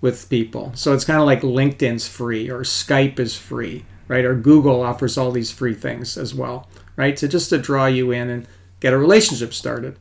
with 0.00 0.28
people. 0.30 0.72
So 0.74 0.94
it's 0.94 1.04
kind 1.04 1.20
of 1.20 1.26
like 1.26 1.40
LinkedIn's 1.42 2.06
free 2.06 2.48
or 2.50 2.60
Skype 2.60 3.18
is 3.18 3.36
free, 3.36 3.84
right? 4.08 4.24
Or 4.24 4.34
Google 4.34 4.82
offers 4.82 5.18
all 5.18 5.30
these 5.30 5.50
free 5.50 5.74
things 5.74 6.16
as 6.16 6.34
well, 6.34 6.68
right? 6.96 7.18
So 7.18 7.26
just 7.28 7.50
to 7.50 7.58
draw 7.58 7.86
you 7.86 8.12
in 8.12 8.30
and 8.30 8.46
get 8.80 8.92
a 8.92 8.98
relationship 8.98 9.52
started. 9.52 9.98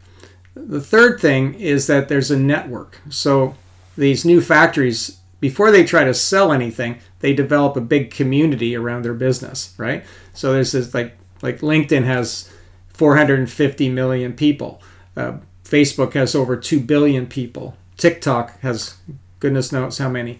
The 0.56 0.82
third 0.82 1.20
thing 1.20 1.54
is 1.56 1.88
that 1.88 2.10
there's 2.10 2.32
a 2.32 2.39
network. 2.39 3.02
So 3.10 3.56
these 3.98 4.26
new 4.26 4.41
factories, 4.41 5.20
before 5.39 5.72
they 5.72 5.84
try 5.84 6.04
to 6.04 6.13
sell 6.13 6.52
anything, 6.52 7.00
they 7.20 7.34
develop 7.34 7.76
a 7.76 7.82
big 7.82 8.12
community 8.12 8.76
around 8.76 9.04
their 9.04 9.13
business, 9.13 9.74
right? 9.78 10.04
So 10.34 10.54
there's 10.54 10.72
this 10.72 10.94
like 10.94 11.18
like 11.41 11.60
LinkedIn 11.60 12.04
has 12.06 12.50
450 12.88 13.89
million 13.89 14.34
people. 14.34 14.82
Uh, 15.15 15.38
Facebook 15.63 16.13
has 16.13 16.34
over 16.34 16.56
2 16.56 16.80
billion 16.80 17.28
people. 17.28 17.76
TikTok 17.98 18.60
has 18.62 18.98
goodness 19.39 19.72
knows 19.72 19.98
how 19.98 20.10
many. 20.10 20.39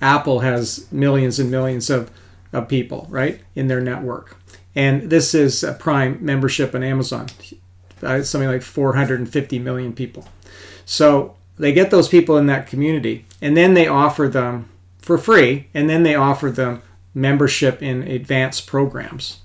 Apple 0.00 0.40
has 0.40 0.90
millions 0.92 1.38
and 1.38 1.50
millions 1.50 1.90
of, 1.90 2.10
of 2.52 2.68
people, 2.68 3.06
right, 3.10 3.40
in 3.54 3.68
their 3.68 3.80
network. 3.80 4.36
And 4.74 5.10
this 5.10 5.34
is 5.34 5.64
a 5.64 5.72
Prime 5.72 6.18
membership 6.20 6.74
on 6.74 6.82
Amazon, 6.82 7.26
uh, 8.02 8.22
something 8.22 8.48
like 8.48 8.62
450 8.62 9.58
million 9.58 9.92
people. 9.92 10.28
So 10.84 11.36
they 11.58 11.72
get 11.72 11.90
those 11.90 12.08
people 12.08 12.36
in 12.36 12.46
that 12.46 12.66
community, 12.66 13.26
and 13.40 13.56
then 13.56 13.74
they 13.74 13.86
offer 13.86 14.28
them 14.28 14.68
for 14.98 15.18
free, 15.18 15.68
and 15.74 15.88
then 15.88 16.02
they 16.02 16.14
offer 16.14 16.50
them 16.50 16.82
membership 17.14 17.82
in 17.82 18.02
advanced 18.02 18.66
programs. 18.66 19.40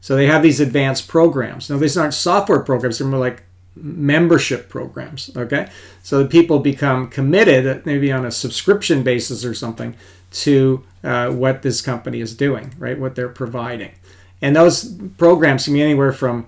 So 0.00 0.16
they 0.16 0.26
have 0.26 0.42
these 0.42 0.60
advanced 0.60 1.08
programs. 1.08 1.68
Now, 1.68 1.76
these 1.76 1.98
aren't 1.98 2.14
software 2.14 2.60
programs, 2.60 2.98
they're 2.98 3.06
more 3.06 3.20
like 3.20 3.42
membership 3.76 4.68
programs. 4.68 5.30
Okay. 5.36 5.68
So 6.02 6.22
the 6.22 6.28
people 6.28 6.58
become 6.58 7.08
committed, 7.08 7.84
maybe 7.86 8.10
on 8.10 8.24
a 8.24 8.30
subscription 8.30 9.02
basis 9.02 9.44
or 9.44 9.54
something, 9.54 9.96
to 10.32 10.84
uh, 11.04 11.30
what 11.30 11.62
this 11.62 11.80
company 11.80 12.20
is 12.20 12.34
doing, 12.34 12.74
right? 12.78 12.98
What 12.98 13.14
they're 13.14 13.28
providing. 13.28 13.92
And 14.42 14.56
those 14.56 14.96
programs 15.18 15.64
can 15.64 15.74
be 15.74 15.82
anywhere 15.82 16.12
from 16.12 16.46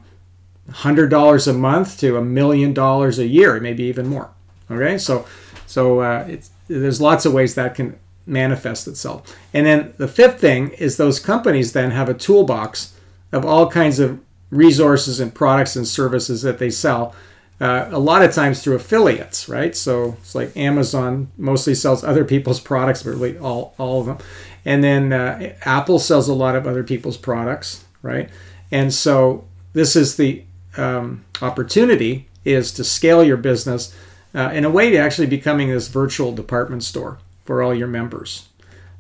$100 0.73 1.49
a 1.49 1.53
month 1.53 1.99
to 2.01 2.17
a 2.17 2.23
million 2.23 2.73
dollars 2.73 3.19
a 3.19 3.27
year, 3.27 3.59
maybe 3.61 3.85
even 3.85 4.07
more. 4.07 4.31
Okay. 4.71 4.99
So, 4.99 5.27
so 5.67 6.01
uh, 6.01 6.37
there's 6.69 7.01
lots 7.01 7.27
of 7.27 7.33
ways 7.33 7.55
that 7.55 7.75
can 7.75 7.99
manifest 8.27 8.87
itself. 8.87 9.37
And 9.53 9.67
then 9.67 9.95
the 9.99 10.09
fifth 10.09 10.41
thing 10.41 10.71
is 10.71 10.97
those 10.97 11.21
companies 11.21 11.73
then 11.73 11.91
have 11.91 12.09
a 12.09 12.15
toolbox 12.15 12.95
of 13.33 13.45
all 13.45 13.69
kinds 13.69 13.99
of 13.99 14.21
resources 14.51 15.19
and 15.19 15.35
products 15.35 15.77
and 15.77 15.87
services 15.87 16.43
that 16.43 16.59
they 16.59 16.71
sell. 16.71 17.15
Uh, 17.61 17.89
a 17.93 17.99
lot 17.99 18.23
of 18.23 18.33
times 18.33 18.63
through 18.63 18.75
affiliates, 18.75 19.49
right? 19.49 19.77
So 19.77 20.17
it's 20.21 20.35
like 20.35 20.57
Amazon 20.57 21.31
mostly 21.37 21.75
sells 21.75 22.03
other 22.03 22.25
people's 22.25 22.61
products, 22.71 23.03
but 23.03 23.11
really 23.11 23.39
all, 23.39 23.75
all 23.79 24.01
of 24.01 24.07
them. 24.07 24.19
And 24.65 24.83
then 24.83 25.13
uh, 25.13 25.55
Apple 25.63 25.99
sells 25.99 26.29
a 26.29 26.35
lot 26.35 26.57
of 26.57 26.67
other 26.67 26.85
people's 26.85 27.17
products, 27.17 27.85
right? 28.03 28.29
And 28.71 28.93
so 28.93 29.45
this 29.73 29.97
is 29.97 30.17
the 30.17 30.45
um, 30.77 31.25
opportunity 31.41 32.29
is 32.45 32.73
to 32.73 32.85
scale 32.85 33.23
your 33.23 33.37
business 33.37 33.95
uh, 34.35 34.51
in 34.53 34.65
a 34.65 34.71
way 34.71 34.91
to 34.91 34.97
actually 34.97 35.27
becoming 35.27 35.69
this 35.69 35.89
virtual 35.89 36.33
department 36.33 36.83
store 36.83 37.19
for 37.45 37.63
all 37.63 37.75
your 37.75 37.89
members. 37.89 38.49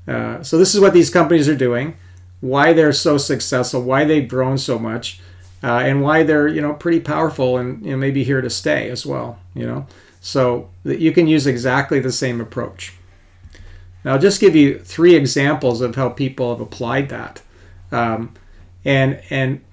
Uh, 0.06 0.42
so 0.42 0.58
this 0.58 0.74
is 0.74 0.80
what 0.80 0.92
these 0.92 1.10
companies 1.10 1.48
are 1.48 1.56
doing, 1.56 1.96
why 2.40 2.72
they're 2.72 2.92
so 2.92 3.16
successful, 3.16 3.82
why 3.82 4.04
they've 4.04 4.28
grown 4.28 4.58
so 4.58 4.78
much, 4.78 5.20
uh, 5.62 5.78
and 5.78 6.02
why 6.02 6.22
they're 6.22 6.48
you 6.48 6.60
know 6.60 6.74
pretty 6.74 7.00
powerful 7.00 7.56
and 7.56 7.84
you 7.84 7.92
know, 7.92 7.96
maybe 7.96 8.24
here 8.24 8.40
to 8.40 8.50
stay 8.50 8.90
as 8.90 9.06
well. 9.06 9.38
You 9.54 9.66
know, 9.66 9.86
so 10.20 10.68
that 10.84 10.98
you 10.98 11.12
can 11.12 11.28
use 11.28 11.46
exactly 11.46 12.00
the 12.00 12.12
same 12.12 12.40
approach. 12.40 12.94
Now, 14.04 14.14
I'll 14.14 14.18
just 14.18 14.40
give 14.40 14.56
you 14.56 14.80
three 14.80 15.14
examples 15.14 15.80
of 15.80 15.94
how 15.94 16.08
people 16.08 16.50
have 16.50 16.60
applied 16.60 17.08
that, 17.10 17.42
um, 17.92 18.34
and 18.84 19.22
and 19.30 19.64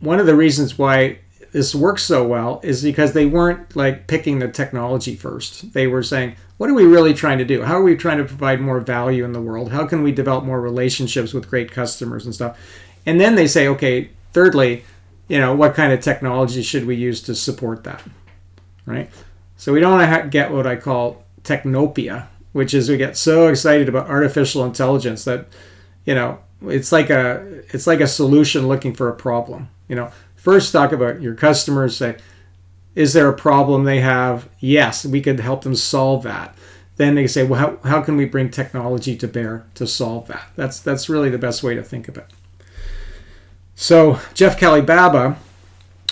one 0.00 0.18
of 0.18 0.26
the 0.26 0.34
reasons 0.34 0.78
why 0.78 1.18
this 1.56 1.74
works 1.74 2.02
so 2.02 2.22
well 2.22 2.60
is 2.62 2.82
because 2.82 3.14
they 3.14 3.24
weren't 3.24 3.74
like 3.74 4.06
picking 4.08 4.40
the 4.40 4.48
technology 4.48 5.16
first. 5.16 5.72
They 5.72 5.86
were 5.86 6.02
saying, 6.02 6.36
what 6.58 6.68
are 6.68 6.74
we 6.74 6.84
really 6.84 7.14
trying 7.14 7.38
to 7.38 7.46
do? 7.46 7.62
How 7.62 7.78
are 7.78 7.82
we 7.82 7.96
trying 7.96 8.18
to 8.18 8.24
provide 8.24 8.60
more 8.60 8.78
value 8.78 9.24
in 9.24 9.32
the 9.32 9.40
world? 9.40 9.72
How 9.72 9.86
can 9.86 10.02
we 10.02 10.12
develop 10.12 10.44
more 10.44 10.60
relationships 10.60 11.32
with 11.32 11.48
great 11.48 11.72
customers 11.72 12.26
and 12.26 12.34
stuff? 12.34 12.58
And 13.06 13.18
then 13.18 13.36
they 13.36 13.46
say, 13.46 13.68
okay, 13.68 14.10
thirdly, 14.34 14.84
you 15.28 15.38
know, 15.38 15.54
what 15.54 15.74
kind 15.74 15.94
of 15.94 16.00
technology 16.00 16.60
should 16.60 16.84
we 16.84 16.94
use 16.94 17.22
to 17.22 17.34
support 17.34 17.84
that? 17.84 18.02
Right? 18.84 19.08
So 19.56 19.72
we 19.72 19.80
don't 19.80 20.28
get 20.28 20.52
what 20.52 20.66
I 20.66 20.76
call 20.76 21.24
technopia, 21.42 22.26
which 22.52 22.74
is 22.74 22.90
we 22.90 22.98
get 22.98 23.16
so 23.16 23.48
excited 23.48 23.88
about 23.88 24.10
artificial 24.10 24.62
intelligence 24.62 25.24
that, 25.24 25.46
you 26.04 26.14
know, 26.14 26.38
it's 26.66 26.92
like 26.92 27.08
a 27.08 27.62
it's 27.72 27.86
like 27.86 28.00
a 28.00 28.06
solution 28.06 28.68
looking 28.68 28.94
for 28.94 29.08
a 29.08 29.14
problem. 29.14 29.70
You 29.88 29.96
know, 29.96 30.10
first 30.46 30.70
talk 30.70 30.92
about 30.92 31.20
your 31.20 31.34
customers, 31.34 31.96
say, 31.96 32.16
is 32.94 33.14
there 33.14 33.28
a 33.28 33.36
problem 33.36 33.82
they 33.82 33.98
have? 33.98 34.48
Yes, 34.60 35.04
we 35.04 35.20
could 35.20 35.40
help 35.40 35.62
them 35.62 35.74
solve 35.74 36.22
that. 36.22 36.54
Then 36.94 37.16
they 37.16 37.26
say, 37.26 37.42
well, 37.42 37.58
how, 37.58 37.88
how 37.90 38.00
can 38.00 38.16
we 38.16 38.26
bring 38.26 38.50
technology 38.50 39.16
to 39.16 39.26
bear 39.26 39.66
to 39.74 39.88
solve 39.88 40.28
that? 40.28 40.46
That's 40.54 40.78
that's 40.78 41.08
really 41.08 41.30
the 41.30 41.36
best 41.36 41.64
way 41.64 41.74
to 41.74 41.82
think 41.82 42.06
of 42.06 42.16
it. 42.16 42.28
So 43.74 44.20
Jeff 44.34 44.56
Kolibaba, 44.56 45.36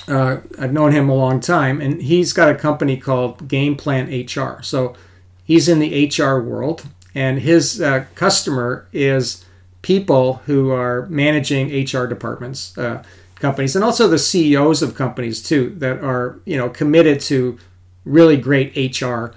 uh, 0.08 0.38
I've 0.58 0.72
known 0.72 0.90
him 0.90 1.08
a 1.08 1.14
long 1.14 1.38
time, 1.38 1.80
and 1.80 2.02
he's 2.02 2.32
got 2.32 2.50
a 2.50 2.56
company 2.56 2.96
called 2.96 3.46
Game 3.46 3.76
Plan 3.76 4.08
HR. 4.08 4.62
So 4.62 4.96
he's 5.44 5.68
in 5.68 5.78
the 5.78 6.08
HR 6.08 6.40
world, 6.40 6.86
and 7.14 7.38
his 7.38 7.80
uh, 7.80 8.06
customer 8.16 8.88
is 8.92 9.44
people 9.82 10.42
who 10.46 10.72
are 10.72 11.06
managing 11.06 11.68
HR 11.68 12.08
departments, 12.08 12.76
uh, 12.76 13.04
companies, 13.44 13.76
and 13.76 13.84
also 13.84 14.08
the 14.08 14.18
CEOs 14.18 14.80
of 14.80 14.94
companies 14.94 15.42
too 15.42 15.74
that 15.76 16.02
are 16.02 16.40
you 16.46 16.56
know 16.56 16.70
committed 16.70 17.20
to 17.20 17.58
really 18.06 18.38
great 18.38 18.74
HR, 18.74 19.34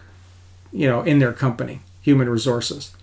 you 0.72 0.88
know, 0.88 1.02
in 1.02 1.20
their 1.20 1.34
company, 1.34 1.82
human 2.02 2.30
resources. 2.30 2.96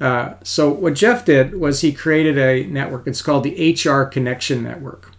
Uh, 0.00 0.34
so 0.44 0.70
what 0.70 0.94
Jeff 0.94 1.24
did 1.24 1.58
was 1.58 1.80
he 1.80 1.92
created 1.92 2.38
a 2.38 2.64
network. 2.66 3.08
It's 3.08 3.22
called 3.22 3.42
the 3.42 3.56
HR 3.72 4.04
Connection 4.04 4.62
Network, 4.62 5.10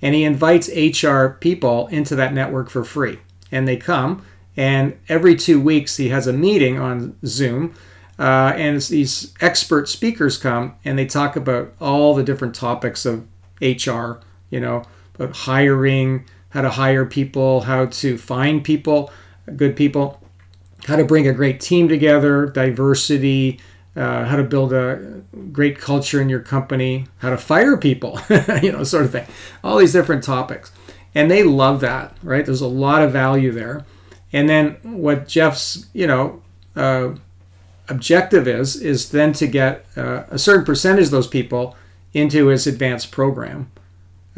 and 0.00 0.14
he 0.14 0.22
invites 0.22 0.68
HR 0.68 1.26
people 1.40 1.88
into 1.88 2.14
that 2.14 2.32
network 2.32 2.70
for 2.70 2.84
free. 2.84 3.18
And 3.50 3.66
they 3.66 3.78
come, 3.78 4.22
and 4.56 4.96
every 5.08 5.34
two 5.34 5.60
weeks 5.60 5.96
he 5.96 6.10
has 6.10 6.28
a 6.28 6.32
meeting 6.32 6.78
on 6.78 7.16
Zoom, 7.26 7.74
uh, 8.16 8.52
and 8.54 8.80
these 8.82 9.34
expert 9.40 9.88
speakers 9.88 10.36
come 10.36 10.74
and 10.84 10.98
they 10.98 11.06
talk 11.06 11.34
about 11.36 11.72
all 11.80 12.14
the 12.14 12.22
different 12.22 12.54
topics 12.54 13.04
of 13.06 13.26
HR. 13.60 14.20
You 14.50 14.60
know, 14.60 14.84
about 15.14 15.36
hiring, 15.36 16.24
how 16.50 16.62
to 16.62 16.70
hire 16.70 17.04
people, 17.04 17.62
how 17.62 17.86
to 17.86 18.16
find 18.18 18.64
people, 18.64 19.10
good 19.56 19.76
people, 19.76 20.22
how 20.86 20.96
to 20.96 21.04
bring 21.04 21.28
a 21.28 21.32
great 21.32 21.60
team 21.60 21.88
together, 21.88 22.46
diversity 22.46 23.60
uh, 23.98 24.24
how 24.26 24.36
to 24.36 24.44
build 24.44 24.72
a 24.72 25.22
great 25.50 25.78
culture 25.78 26.22
in 26.22 26.28
your 26.28 26.38
company, 26.38 27.06
how 27.18 27.30
to 27.30 27.36
fire 27.36 27.76
people, 27.76 28.20
you 28.62 28.70
know, 28.70 28.84
sort 28.84 29.04
of 29.04 29.10
thing. 29.10 29.26
All 29.64 29.78
these 29.78 29.92
different 29.92 30.22
topics. 30.22 30.70
And 31.16 31.28
they 31.28 31.42
love 31.42 31.80
that, 31.80 32.16
right? 32.22 32.46
There's 32.46 32.60
a 32.60 32.68
lot 32.68 33.02
of 33.02 33.12
value 33.12 33.50
there. 33.50 33.84
And 34.32 34.48
then 34.48 34.76
what 34.84 35.26
Jeff's, 35.26 35.86
you 35.92 36.06
know, 36.06 36.42
uh, 36.76 37.14
objective 37.88 38.46
is, 38.46 38.76
is 38.76 39.10
then 39.10 39.32
to 39.32 39.48
get 39.48 39.84
uh, 39.96 40.24
a 40.28 40.38
certain 40.38 40.64
percentage 40.64 41.06
of 41.06 41.10
those 41.10 41.26
people 41.26 41.74
into 42.12 42.46
his 42.46 42.68
advanced 42.68 43.10
program, 43.10 43.70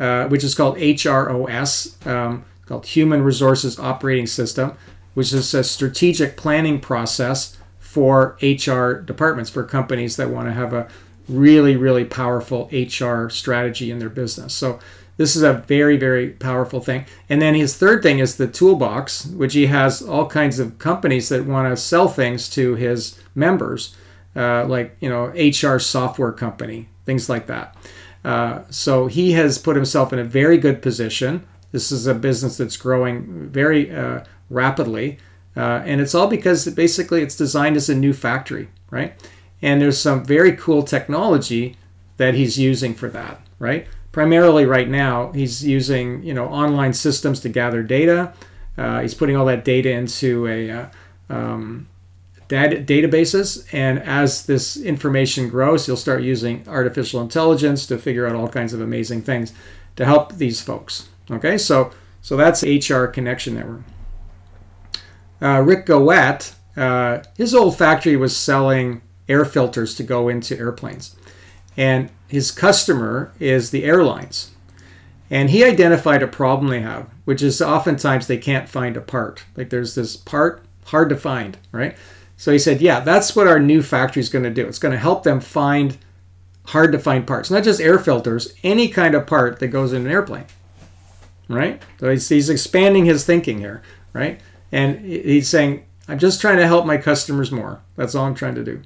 uh, 0.00 0.26
which 0.28 0.42
is 0.42 0.54
called 0.54 0.78
HROS, 0.78 2.06
um, 2.06 2.44
called 2.64 2.86
Human 2.86 3.22
Resources 3.22 3.78
Operating 3.78 4.26
System, 4.26 4.72
which 5.12 5.30
is 5.30 5.52
a 5.52 5.62
strategic 5.62 6.38
planning 6.38 6.80
process 6.80 7.58
for 7.78 8.38
HR 8.40 8.94
departments, 8.94 9.50
for 9.50 9.62
companies 9.62 10.16
that 10.16 10.30
want 10.30 10.48
to 10.48 10.52
have 10.52 10.72
a 10.72 10.88
really, 11.28 11.76
really 11.76 12.06
powerful 12.06 12.70
HR 12.72 13.28
strategy 13.28 13.90
in 13.90 13.98
their 13.98 14.08
business. 14.08 14.54
So 14.54 14.78
this 15.18 15.36
is 15.36 15.42
a 15.42 15.52
very, 15.52 15.98
very 15.98 16.30
powerful 16.30 16.80
thing. 16.80 17.04
And 17.28 17.42
then 17.42 17.54
his 17.54 17.76
third 17.76 18.02
thing 18.02 18.20
is 18.20 18.36
the 18.36 18.48
toolbox, 18.48 19.26
which 19.26 19.52
he 19.52 19.66
has 19.66 20.00
all 20.00 20.26
kinds 20.26 20.58
of 20.58 20.78
companies 20.78 21.28
that 21.28 21.44
want 21.44 21.68
to 21.68 21.76
sell 21.76 22.08
things 22.08 22.48
to 22.50 22.74
his 22.74 23.20
members, 23.34 23.94
uh, 24.34 24.64
like 24.64 24.96
you 25.00 25.10
know 25.10 25.26
HR 25.26 25.78
software 25.78 26.32
company, 26.32 26.88
things 27.04 27.28
like 27.28 27.48
that. 27.48 27.76
Uh, 28.24 28.62
so 28.70 29.06
he 29.06 29.32
has 29.32 29.58
put 29.58 29.76
himself 29.76 30.12
in 30.12 30.18
a 30.18 30.24
very 30.24 30.58
good 30.58 30.82
position. 30.82 31.46
This 31.72 31.90
is 31.90 32.06
a 32.06 32.14
business 32.14 32.56
that's 32.56 32.76
growing 32.76 33.48
very 33.48 33.94
uh, 33.94 34.24
rapidly. 34.48 35.18
Uh, 35.56 35.82
and 35.84 36.00
it's 36.00 36.14
all 36.14 36.28
because 36.28 36.66
basically 36.68 37.22
it's 37.22 37.36
designed 37.36 37.76
as 37.76 37.88
a 37.88 37.94
new 37.94 38.12
factory, 38.12 38.68
right? 38.90 39.14
And 39.62 39.80
there's 39.80 40.00
some 40.00 40.24
very 40.24 40.52
cool 40.52 40.82
technology 40.82 41.76
that 42.16 42.34
he's 42.34 42.58
using 42.58 42.94
for 42.94 43.08
that, 43.10 43.40
right? 43.58 43.86
Primarily 44.12 44.64
right 44.64 44.88
now, 44.88 45.32
he's 45.32 45.64
using 45.64 46.22
you 46.22 46.34
know 46.34 46.46
online 46.46 46.92
systems 46.92 47.40
to 47.40 47.48
gather 47.48 47.82
data. 47.82 48.32
Uh, 48.76 49.00
he's 49.00 49.14
putting 49.14 49.36
all 49.36 49.46
that 49.46 49.64
data 49.64 49.90
into 49.90 50.46
a 50.46 50.70
uh, 50.70 50.86
um, 51.28 51.88
data 52.50 52.76
databases, 52.76 53.66
and 53.72 53.98
as 54.00 54.44
this 54.44 54.76
information 54.76 55.48
grows, 55.48 55.88
you'll 55.88 55.96
start 55.96 56.22
using 56.22 56.64
artificial 56.68 57.22
intelligence 57.22 57.86
to 57.86 57.96
figure 57.96 58.26
out 58.26 58.34
all 58.34 58.48
kinds 58.48 58.72
of 58.72 58.80
amazing 58.80 59.22
things 59.22 59.54
to 59.96 60.04
help 60.04 60.34
these 60.34 60.60
folks. 60.60 61.08
Okay, 61.30 61.56
so 61.56 61.92
so 62.20 62.36
that's 62.36 62.62
HR 62.62 63.06
connection 63.06 63.54
network 63.54 63.82
uh, 65.42 65.62
Rick 65.64 65.86
Gowett, 65.86 66.54
uh, 66.76 67.22
his 67.36 67.54
old 67.54 67.76
factory 67.76 68.16
was 68.16 68.36
selling 68.36 69.02
air 69.28 69.44
filters 69.44 69.94
to 69.96 70.02
go 70.02 70.28
into 70.28 70.58
airplanes. 70.58 71.16
And 71.76 72.10
his 72.28 72.50
customer 72.50 73.32
is 73.38 73.70
the 73.70 73.84
airlines. 73.84 74.50
And 75.30 75.50
he 75.50 75.64
identified 75.64 76.22
a 76.22 76.26
problem 76.26 76.68
they 76.68 76.80
have, 76.80 77.08
which 77.24 77.42
is 77.42 77.62
oftentimes 77.62 78.26
they 78.26 78.36
can't 78.36 78.68
find 78.68 78.96
a 78.96 79.00
part. 79.00 79.44
Like 79.56 79.70
there's 79.70 79.94
this 79.94 80.16
part 80.16 80.64
hard 80.86 81.08
to 81.10 81.16
find, 81.16 81.56
right? 81.70 81.96
So 82.40 82.52
he 82.52 82.58
said, 82.58 82.80
yeah, 82.80 83.00
that's 83.00 83.36
what 83.36 83.46
our 83.46 83.60
new 83.60 83.82
factory 83.82 84.20
is 84.20 84.30
going 84.30 84.44
to 84.44 84.50
do. 84.50 84.66
It's 84.66 84.78
going 84.78 84.92
to 84.92 84.98
help 84.98 85.24
them 85.24 85.40
find 85.40 85.98
hard 86.68 86.90
to 86.92 86.98
find 86.98 87.26
parts, 87.26 87.50
not 87.50 87.64
just 87.64 87.82
air 87.82 87.98
filters, 87.98 88.54
any 88.62 88.88
kind 88.88 89.14
of 89.14 89.26
part 89.26 89.58
that 89.58 89.68
goes 89.68 89.92
in 89.92 90.06
an 90.06 90.10
airplane. 90.10 90.46
Right? 91.48 91.82
So 91.98 92.08
he's, 92.08 92.30
he's 92.30 92.48
expanding 92.48 93.04
his 93.04 93.26
thinking 93.26 93.58
here, 93.58 93.82
right? 94.14 94.40
And 94.72 95.00
he's 95.04 95.50
saying, 95.50 95.84
I'm 96.08 96.18
just 96.18 96.40
trying 96.40 96.56
to 96.56 96.66
help 96.66 96.86
my 96.86 96.96
customers 96.96 97.52
more. 97.52 97.82
That's 97.96 98.14
all 98.14 98.24
I'm 98.24 98.34
trying 98.34 98.54
to 98.54 98.64
do. 98.64 98.80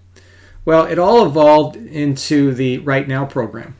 Well, 0.64 0.86
it 0.86 0.98
all 0.98 1.24
evolved 1.24 1.76
into 1.76 2.52
the 2.52 2.78
Right 2.78 3.06
Now 3.06 3.24
program. 3.24 3.76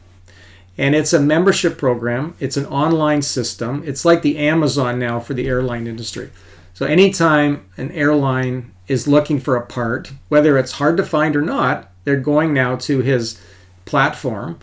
And 0.79 0.95
it's 0.95 1.12
a 1.12 1.18
membership 1.18 1.79
program, 1.79 2.37
it's 2.39 2.57
an 2.57 2.66
online 2.66 3.22
system. 3.22 3.83
It's 3.85 4.05
like 4.05 4.22
the 4.22 4.39
Amazon 4.39 5.01
now 5.01 5.18
for 5.18 5.35
the 5.35 5.49
airline 5.49 5.89
industry. 5.89 6.31
So, 6.75 6.87
anytime 6.87 7.68
an 7.77 7.91
airline 7.91 8.74
is 8.87 9.09
looking 9.09 9.41
for 9.41 9.57
a 9.57 9.66
part, 9.66 10.12
whether 10.28 10.59
it's 10.59 10.72
hard 10.72 10.97
to 10.97 11.05
find 11.05 11.37
or 11.37 11.43
not, 11.43 11.91
they're 12.05 12.16
going 12.16 12.53
now 12.53 12.76
to 12.76 13.01
his 13.01 13.41
platform. 13.85 14.59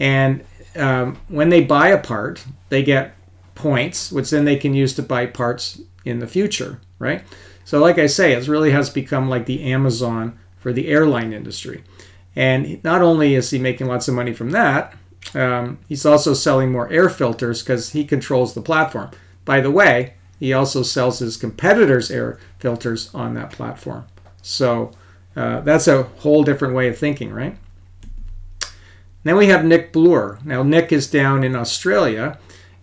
And 0.00 0.44
um, 0.76 1.18
when 1.28 1.48
they 1.48 1.62
buy 1.62 1.88
a 1.88 2.00
part, 2.00 2.44
they 2.68 2.82
get 2.82 3.14
points, 3.54 4.10
which 4.12 4.30
then 4.30 4.44
they 4.44 4.56
can 4.56 4.74
use 4.74 4.94
to 4.94 5.02
buy 5.02 5.26
parts 5.26 5.80
in 6.04 6.18
the 6.20 6.26
future, 6.26 6.80
right? 6.98 7.22
So, 7.64 7.80
like 7.80 7.98
I 7.98 8.06
say, 8.06 8.32
it 8.32 8.48
really 8.48 8.70
has 8.70 8.90
become 8.90 9.28
like 9.28 9.46
the 9.46 9.64
Amazon 9.72 10.38
for 10.58 10.72
the 10.72 10.88
airline 10.88 11.32
industry. 11.32 11.82
And 12.34 12.82
not 12.84 13.02
only 13.02 13.34
is 13.34 13.50
he 13.50 13.58
making 13.58 13.86
lots 13.86 14.08
of 14.08 14.14
money 14.14 14.32
from 14.32 14.50
that, 14.50 14.94
um, 15.34 15.78
he's 15.88 16.06
also 16.06 16.34
selling 16.34 16.70
more 16.70 16.90
air 16.92 17.08
filters 17.08 17.62
because 17.62 17.90
he 17.90 18.04
controls 18.04 18.54
the 18.54 18.60
platform. 18.62 19.10
By 19.44 19.60
the 19.60 19.70
way, 19.70 20.14
he 20.38 20.52
also 20.52 20.82
sells 20.82 21.18
his 21.20 21.36
competitors' 21.36 22.10
air 22.10 22.38
filters 22.58 23.14
on 23.14 23.34
that 23.34 23.50
platform. 23.50 24.04
So 24.42 24.92
uh, 25.34 25.60
that's 25.60 25.88
a 25.88 26.04
whole 26.04 26.44
different 26.44 26.74
way 26.74 26.88
of 26.88 26.98
thinking, 26.98 27.32
right? 27.32 27.56
Then 29.24 29.36
we 29.36 29.48
have 29.48 29.64
Nick 29.64 29.92
Bloor. 29.92 30.38
Now, 30.44 30.62
Nick 30.62 30.92
is 30.92 31.10
down 31.10 31.42
in 31.42 31.56
Australia, 31.56 32.38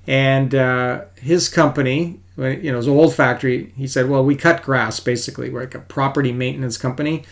and 0.05 0.53
uh, 0.53 1.05
his 1.15 1.47
company, 1.47 2.19
you 2.37 2.71
know, 2.71 2.77
his 2.77 2.87
old 2.87 3.15
factory, 3.15 3.71
he 3.77 3.87
said, 3.87 4.09
well, 4.09 4.25
we 4.25 4.35
cut 4.35 4.63
grass 4.63 4.99
basically. 4.99 5.49
We're 5.49 5.61
like 5.61 5.75
a 5.75 5.79
property 5.79 6.31
maintenance 6.31 6.77
company, 6.77 7.23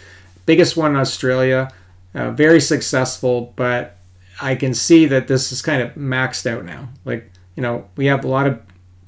biggest 0.45 0.77
one 0.77 0.91
in 0.91 0.97
Australia, 0.97 1.73
uh, 2.13 2.31
very 2.31 2.61
successful, 2.61 3.53
but 3.55 3.97
I 4.41 4.55
can 4.55 4.73
see 4.73 5.05
that 5.07 5.27
this 5.27 5.51
is 5.51 5.61
kind 5.61 5.81
of 5.81 5.95
maxed 5.95 6.49
out 6.49 6.65
now. 6.65 6.89
Like, 7.03 7.29
you 7.55 7.63
know, 7.63 7.89
we 7.95 8.05
have 8.05 8.23
a 8.23 8.27
lot 8.27 8.47
of 8.47 8.61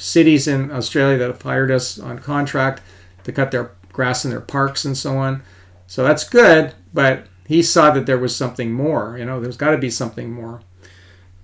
cities 0.04 0.50
in 0.50 0.70
Australia 0.70 1.18
that 1.18 1.30
have 1.30 1.42
hired 1.42 1.72
us 1.72 1.98
on 1.98 2.20
contract 2.20 2.82
to 3.24 3.32
cut 3.32 3.52
their 3.52 3.72
grass 3.94 4.26
in 4.26 4.32
their 4.32 4.42
parks 4.42 4.84
and 4.84 4.98
so 4.98 5.18
on. 5.18 5.42
So 5.88 6.04
that's 6.04 6.28
good, 6.28 6.74
but 6.94 7.28
he 7.48 7.64
saw 7.64 7.92
that 7.92 8.06
there 8.06 8.18
was 8.18 8.36
something 8.36 8.74
more. 8.74 9.18
You 9.18 9.26
know, 9.26 9.40
there's 9.40 9.58
got 9.58 9.72
to 9.72 9.78
be 9.78 9.90
something 9.90 10.32
more. 10.32 10.62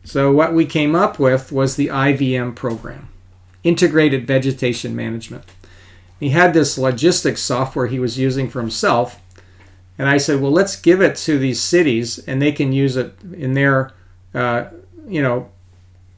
So 0.03 0.32
what 0.32 0.53
we 0.53 0.66
came 0.66 0.93
up 0.93 1.20
with 1.20 1.51
was 1.51 1.76
the 1.76 1.88
IVM 1.88 2.55
program, 2.55 3.07
Integrated 3.64 4.28
Vegetation 4.28 4.95
Management. 4.95 5.45
He 6.20 6.30
had 6.30 6.53
this 6.53 6.78
logistics 6.78 7.41
software 7.41 7.88
he 7.88 7.99
was 7.99 8.20
using 8.20 8.49
for 8.49 8.60
himself, 8.60 9.22
and 9.97 10.10
I 10.10 10.18
said, 10.18 10.41
well, 10.41 10.51
let's 10.51 10.76
give 10.76 11.01
it 11.01 11.16
to 11.18 11.38
these 11.38 11.62
cities, 11.62 12.20
and 12.20 12.41
they 12.41 12.51
can 12.51 12.74
use 12.74 12.97
it 12.97 13.16
in 13.34 13.53
their, 13.53 13.91
uh, 14.34 14.66
you 15.07 15.22
know, 15.22 15.49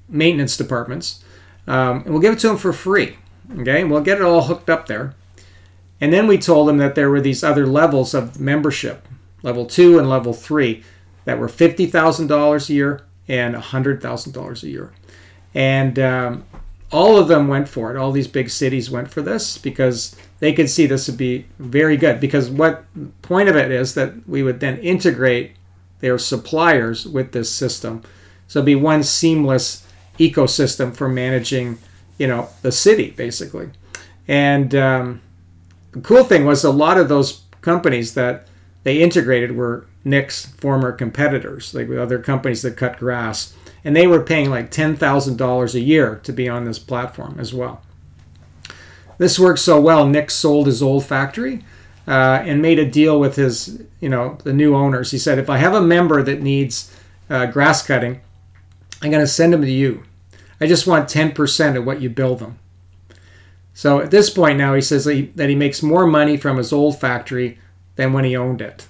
maintenance 0.10 0.58
departments, 0.58 1.24
um, 1.68 2.02
and 2.04 2.10
we'll 2.12 2.22
give 2.22 2.34
it 2.34 2.40
to 2.40 2.48
them 2.48 2.58
for 2.58 2.74
free. 2.74 3.18
Okay, 3.60 3.82
and 3.82 3.92
we'll 3.92 4.02
get 4.02 4.18
it 4.18 4.24
all 4.24 4.44
hooked 4.44 4.70
up 4.70 4.88
there. 4.88 5.14
And 6.00 6.12
then 6.12 6.26
we 6.26 6.38
told 6.38 6.68
them 6.68 6.78
that 6.78 6.96
there 6.96 7.10
were 7.10 7.22
these 7.22 7.44
other 7.44 7.68
levels 7.68 8.14
of 8.14 8.40
membership 8.40 9.08
level 9.44 9.66
two 9.66 9.98
and 10.00 10.10
level 10.10 10.34
three, 10.34 10.84
that 11.26 11.40
were 11.40 11.48
$50,000 11.48 12.70
a 12.70 12.74
year 12.74 13.02
and 13.28 13.56
$100,000 13.56 14.64
a 14.64 14.68
year. 14.68 14.92
And 15.54 16.00
um, 16.00 16.46
all 16.92 17.18
of 17.18 17.28
them 17.28 17.48
went 17.48 17.70
for 17.70 17.92
it. 17.92 17.98
All 17.98 18.12
these 18.12 18.28
big 18.28 18.50
cities 18.50 18.90
went 18.90 19.12
for 19.12 19.22
this 19.22 19.58
because 19.58 20.16
they 20.40 20.54
could 20.54 20.70
see 20.70 20.86
this 20.86 21.08
would 21.08 21.18
be 21.18 21.46
very 21.60 21.98
good. 21.98 22.20
Because 22.20 22.50
what 22.50 22.86
point 23.22 23.50
of 23.50 23.56
it 23.56 23.72
is 23.72 23.94
that 23.96 24.28
we 24.28 24.42
would 24.44 24.60
then 24.60 24.78
integrate 24.80 25.54
their 26.00 26.18
suppliers 26.18 27.06
with 27.06 27.32
this 27.32 27.52
system. 27.52 28.02
So 28.48 28.60
it'd 28.60 28.66
be 28.66 28.76
one 28.76 29.04
seamless 29.04 29.86
ecosystem 30.30 30.96
for 30.96 31.10
managing, 31.10 31.78
you 32.18 32.28
know, 32.28 32.50
the 32.62 32.72
city 32.72 33.12
basically. 33.12 33.70
And 34.28 34.74
um, 34.76 35.22
the 35.92 36.02
cool 36.02 36.24
thing 36.24 36.46
was 36.46 36.64
a 36.64 36.72
lot 36.72 36.98
of 36.98 37.10
those 37.10 37.42
companies 37.62 38.14
that 38.14 38.48
they 38.84 39.02
integrated 39.02 39.56
were 39.56 39.86
Nick's 40.04 40.46
former 40.46 40.92
competitors, 40.92 41.74
like 41.74 41.88
with 41.88 42.00
other 42.00 42.20
companies 42.20 42.62
that 42.64 42.78
cut 42.78 42.98
grass. 42.98 43.54
And 43.84 43.96
they 43.96 44.08
were 44.08 44.22
paying 44.22 44.50
like 44.50 44.72
$10,000 44.72 45.74
a 45.74 45.80
year 45.80 46.20
to 46.24 46.32
be 46.32 46.48
on 46.48 46.66
this 46.66 46.80
platform 46.80 47.38
as 47.40 47.54
well. 47.54 47.82
This 49.18 49.38
worked 49.38 49.60
so 49.60 49.80
well, 49.80 50.08
Nick 50.08 50.32
sold 50.32 50.68
his 50.68 50.82
old 50.82 51.06
factory 51.06 51.64
uh, 52.08 52.42
and 52.44 52.62
made 52.62 52.80
a 52.80 52.90
deal 52.90 53.20
with 53.20 53.36
his, 53.36 53.84
you 54.00 54.10
know, 54.10 54.38
the 54.44 54.54
new 54.54 54.76
owners. 54.76 55.12
He 55.12 55.18
said, 55.18 55.38
if 55.38 55.50
I 55.50 55.58
have 55.58 55.74
a 55.74 55.82
member 55.82 56.24
that 56.24 56.42
needs 56.42 56.96
uh, 57.30 57.46
grass 57.48 57.86
cutting, 57.86 58.22
I'm 59.02 59.12
going 59.12 59.24
to 59.24 59.28
send 59.28 59.54
them 59.54 59.62
to 59.62 59.72
you. 59.72 60.04
I 60.62 60.68
just 60.68 60.88
want 60.88 61.10
10% 61.10 61.76
of 61.76 61.86
what 61.86 62.02
you 62.02 62.10
bill 62.10 62.36
them. 62.36 62.60
So 63.74 64.00
at 64.00 64.12
this 64.12 64.30
point 64.30 64.58
now, 64.58 64.74
he 64.76 64.82
says 64.82 65.06
that 65.06 65.16
he, 65.16 65.24
that 65.36 65.50
he 65.50 65.56
makes 65.56 65.82
more 65.82 66.06
money 66.06 66.38
from 66.38 66.58
his 66.58 66.72
old 66.72 67.00
factory 67.00 67.58
than 67.96 68.14
when 68.14 68.26
he 68.26 68.38
owned 68.38 68.62
it, 68.62 68.88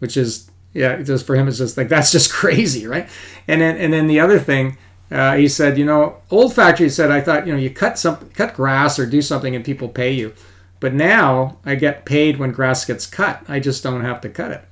which 0.00 0.16
is 0.16 0.50
yeah, 0.72 1.02
just 1.02 1.26
for 1.26 1.36
him 1.36 1.48
it's 1.48 1.58
just 1.58 1.76
like 1.76 1.88
that's 1.90 2.12
just 2.12 2.32
crazy, 2.32 2.86
right? 2.86 3.08
And 3.46 3.60
then 3.60 3.76
and 3.76 3.92
then 3.92 4.06
the 4.06 4.20
other 4.20 4.38
thing. 4.38 4.76
Uh, 5.10 5.36
he 5.36 5.46
said, 5.46 5.76
you 5.76 5.84
know, 5.84 6.16
old 6.30 6.54
factory 6.54 6.88
said, 6.88 7.10
I 7.10 7.20
thought, 7.20 7.46
you 7.46 7.52
know, 7.52 7.58
you 7.58 7.68
cut 7.68 7.98
some 7.98 8.30
cut 8.30 8.54
grass 8.54 8.98
or 8.98 9.04
do 9.04 9.20
something 9.20 9.54
and 9.54 9.62
people 9.62 9.90
pay 9.90 10.10
you, 10.10 10.32
but 10.80 10.94
now 10.94 11.58
I 11.66 11.74
get 11.74 12.06
paid 12.06 12.38
when 12.38 12.50
grass 12.50 12.86
gets 12.86 13.04
cut. 13.04 13.44
I 13.46 13.60
just 13.60 13.82
don't 13.82 14.00
have 14.00 14.22
to 14.22 14.30
cut 14.30 14.52
it. 14.52 14.64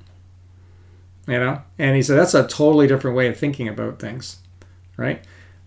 You 1.27 1.39
know, 1.39 1.63
and 1.79 1.95
he 1.95 2.03
said 2.03 2.17
that's 2.17 2.33
a 2.33 2.49
totally 2.49 2.87
different 2.87 3.19
way 3.19 3.29
of 3.29 3.37
thinking 3.37 3.69
about 3.69 3.99
things, 3.99 4.39
right? 4.97 5.23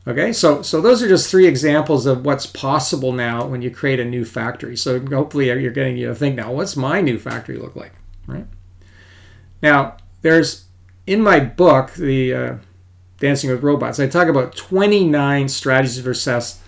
Okay, 0.06 0.34
so 0.34 0.62
so 0.62 0.82
those 0.82 1.02
are 1.02 1.08
just 1.08 1.32
three 1.32 1.48
examples 1.48 2.06
of 2.06 2.26
what's 2.26 2.46
possible 2.46 3.14
now 3.14 3.46
when 3.46 3.62
you 3.62 3.72
create 3.72 4.02
a 4.02 4.06
new 4.06 4.26
factory. 4.26 4.76
So 4.76 5.00
hopefully 5.00 5.46
you're 5.46 5.72
getting 5.72 5.96
you 5.96 6.08
to 6.08 6.16
think 6.16 6.36
now, 6.36 6.52
what's 6.52 6.76
my 6.76 7.00
new 7.00 7.18
factory 7.18 7.58
look 7.58 7.76
like, 7.76 7.94
right? 8.28 8.46
Now 9.62 9.98
there's 10.22 10.66
in 11.08 11.22
my 11.22 11.40
book, 11.40 11.94
the 11.94 12.34
uh, 12.34 12.56
Dancing 13.20 13.50
with 13.50 13.64
Robots, 13.64 14.00
I 14.00 14.08
talk 14.08 14.28
about 14.28 14.56
29 14.56 15.48
strategies 15.48 16.02
for 16.02 16.14
success 16.14 16.62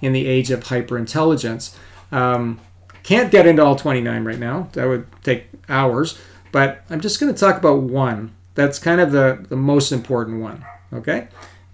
in 0.00 0.12
the 0.12 0.26
age 0.26 0.50
of 0.50 0.64
hyperintelligence. 0.64 1.76
Um, 2.10 2.60
can't 3.02 3.30
get 3.30 3.46
into 3.46 3.64
all 3.64 3.76
29 3.76 4.24
right 4.24 4.38
now. 4.38 4.68
That 4.72 4.88
would 4.88 5.06
take 5.22 5.46
hours, 5.68 6.18
but 6.50 6.82
I'm 6.90 7.00
just 7.00 7.20
going 7.20 7.32
to 7.32 7.38
talk 7.38 7.56
about 7.56 7.82
one. 7.82 8.34
That's 8.54 8.78
kind 8.78 9.00
of 9.00 9.12
the, 9.12 9.44
the 9.48 9.56
most 9.56 9.92
important 9.92 10.40
one. 10.40 10.64
Okay. 10.92 11.28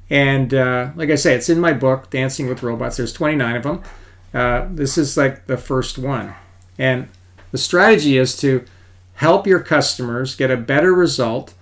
And 0.08 0.54
uh, 0.54 0.90
like 0.94 1.10
I 1.10 1.16
say, 1.16 1.34
it's 1.34 1.48
in 1.48 1.60
my 1.60 1.72
book, 1.72 2.10
Dancing 2.10 2.48
with 2.48 2.62
Robots. 2.62 2.96
There's 2.96 3.12
29 3.12 3.56
of 3.56 3.62
them. 3.62 3.82
Uh, 4.32 4.68
this 4.70 4.96
is 4.98 5.16
like 5.16 5.46
the 5.46 5.56
first 5.56 5.98
one. 5.98 6.34
And 6.78 7.08
the 7.52 7.58
strategy 7.58 8.16
is 8.16 8.36
to 8.38 8.64
help 9.14 9.46
your 9.46 9.60
customers 9.60 10.36
get 10.36 10.50
a 10.50 10.56
better 10.56 10.92
result 10.94 11.54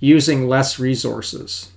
using 0.00 0.48
less 0.48 0.78
resources. 0.78 1.72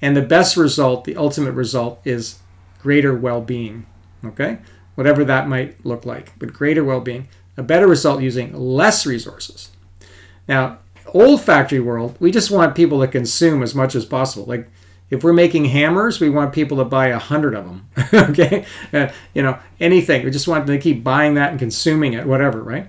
And 0.00 0.16
the 0.16 0.22
best 0.22 0.56
result, 0.56 1.04
the 1.04 1.16
ultimate 1.16 1.52
result, 1.52 2.00
is 2.04 2.38
greater 2.80 3.14
well 3.16 3.40
being. 3.40 3.86
Okay? 4.24 4.58
Whatever 4.94 5.24
that 5.24 5.48
might 5.48 5.84
look 5.84 6.06
like, 6.06 6.38
but 6.38 6.52
greater 6.52 6.84
well 6.84 7.00
being. 7.00 7.28
A 7.56 7.62
better 7.62 7.88
result 7.88 8.22
using 8.22 8.52
less 8.54 9.04
resources. 9.04 9.70
Now, 10.46 10.78
old 11.08 11.42
factory 11.42 11.80
world, 11.80 12.16
we 12.20 12.30
just 12.30 12.50
want 12.50 12.76
people 12.76 13.00
to 13.00 13.08
consume 13.08 13.62
as 13.62 13.74
much 13.74 13.94
as 13.94 14.04
possible. 14.04 14.46
Like, 14.46 14.70
if 15.10 15.24
we're 15.24 15.32
making 15.32 15.66
hammers, 15.66 16.20
we 16.20 16.28
want 16.28 16.52
people 16.52 16.76
to 16.78 16.84
buy 16.84 17.08
a 17.08 17.18
hundred 17.18 17.54
of 17.54 17.64
them. 17.64 17.88
okay, 18.30 18.64
uh, 18.92 19.08
you 19.34 19.42
know 19.42 19.58
anything. 19.80 20.24
We 20.24 20.30
just 20.30 20.48
want 20.48 20.66
them 20.66 20.76
to 20.76 20.82
keep 20.82 21.02
buying 21.02 21.34
that 21.34 21.50
and 21.50 21.58
consuming 21.58 22.12
it, 22.12 22.26
whatever, 22.26 22.62
right? 22.62 22.88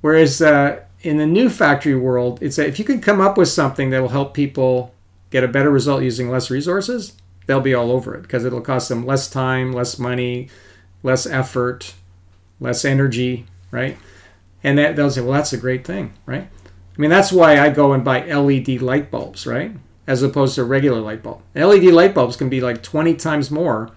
Whereas 0.00 0.40
uh, 0.40 0.80
in 1.02 1.16
the 1.16 1.26
new 1.26 1.50
factory 1.50 1.96
world, 1.96 2.38
it's 2.40 2.58
a, 2.58 2.66
if 2.66 2.78
you 2.78 2.84
can 2.84 3.00
come 3.00 3.20
up 3.20 3.36
with 3.36 3.48
something 3.48 3.90
that 3.90 4.00
will 4.00 4.08
help 4.08 4.34
people 4.34 4.94
get 5.30 5.44
a 5.44 5.48
better 5.48 5.70
result 5.70 6.02
using 6.02 6.30
less 6.30 6.50
resources, 6.50 7.14
they'll 7.46 7.60
be 7.60 7.74
all 7.74 7.90
over 7.90 8.14
it 8.14 8.22
because 8.22 8.44
it'll 8.44 8.60
cost 8.60 8.88
them 8.88 9.04
less 9.04 9.28
time, 9.28 9.72
less 9.72 9.98
money, 9.98 10.48
less 11.02 11.26
effort, 11.26 11.94
less 12.60 12.84
energy, 12.84 13.46
right? 13.70 13.96
And 14.62 14.78
that 14.78 14.96
they'll 14.96 15.10
say, 15.10 15.20
well, 15.20 15.32
that's 15.32 15.52
a 15.52 15.58
great 15.58 15.84
thing, 15.84 16.12
right? 16.26 16.48
I 16.96 17.00
mean, 17.00 17.10
that's 17.10 17.32
why 17.32 17.58
I 17.58 17.70
go 17.70 17.92
and 17.92 18.04
buy 18.04 18.24
LED 18.24 18.80
light 18.80 19.10
bulbs, 19.10 19.46
right? 19.46 19.72
As 20.06 20.22
opposed 20.22 20.54
to 20.54 20.62
a 20.62 20.64
regular 20.64 21.00
light 21.00 21.22
bulb. 21.22 21.42
LED 21.54 21.84
light 21.84 22.14
bulbs 22.14 22.36
can 22.36 22.48
be 22.48 22.60
like 22.60 22.82
20 22.82 23.14
times 23.14 23.50
more 23.50 23.90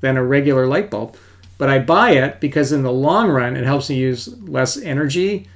than 0.00 0.16
a 0.16 0.24
regular 0.24 0.66
light 0.66 0.90
bulb, 0.90 1.16
but 1.58 1.68
I 1.68 1.78
buy 1.78 2.12
it 2.12 2.40
because 2.40 2.72
in 2.72 2.82
the 2.82 2.92
long 2.92 3.28
run 3.28 3.56
it 3.56 3.64
helps 3.64 3.90
me 3.90 3.96
use 3.96 4.28
less 4.40 4.76
energy 4.78 5.48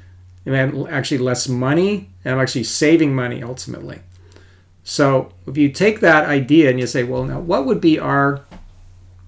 and 0.46 0.86
actually 0.88 1.18
less 1.18 1.48
money, 1.48 2.10
and 2.24 2.34
I'm 2.34 2.40
actually 2.40 2.64
saving 2.64 3.14
money 3.14 3.42
ultimately. 3.42 4.00
So 4.82 5.32
if 5.46 5.56
you 5.56 5.70
take 5.70 6.00
that 6.00 6.28
idea 6.28 6.68
and 6.68 6.78
you 6.78 6.86
say, 6.86 7.04
well, 7.04 7.24
now 7.24 7.40
what 7.40 7.64
would 7.64 7.80
be 7.80 7.98
our 7.98 8.44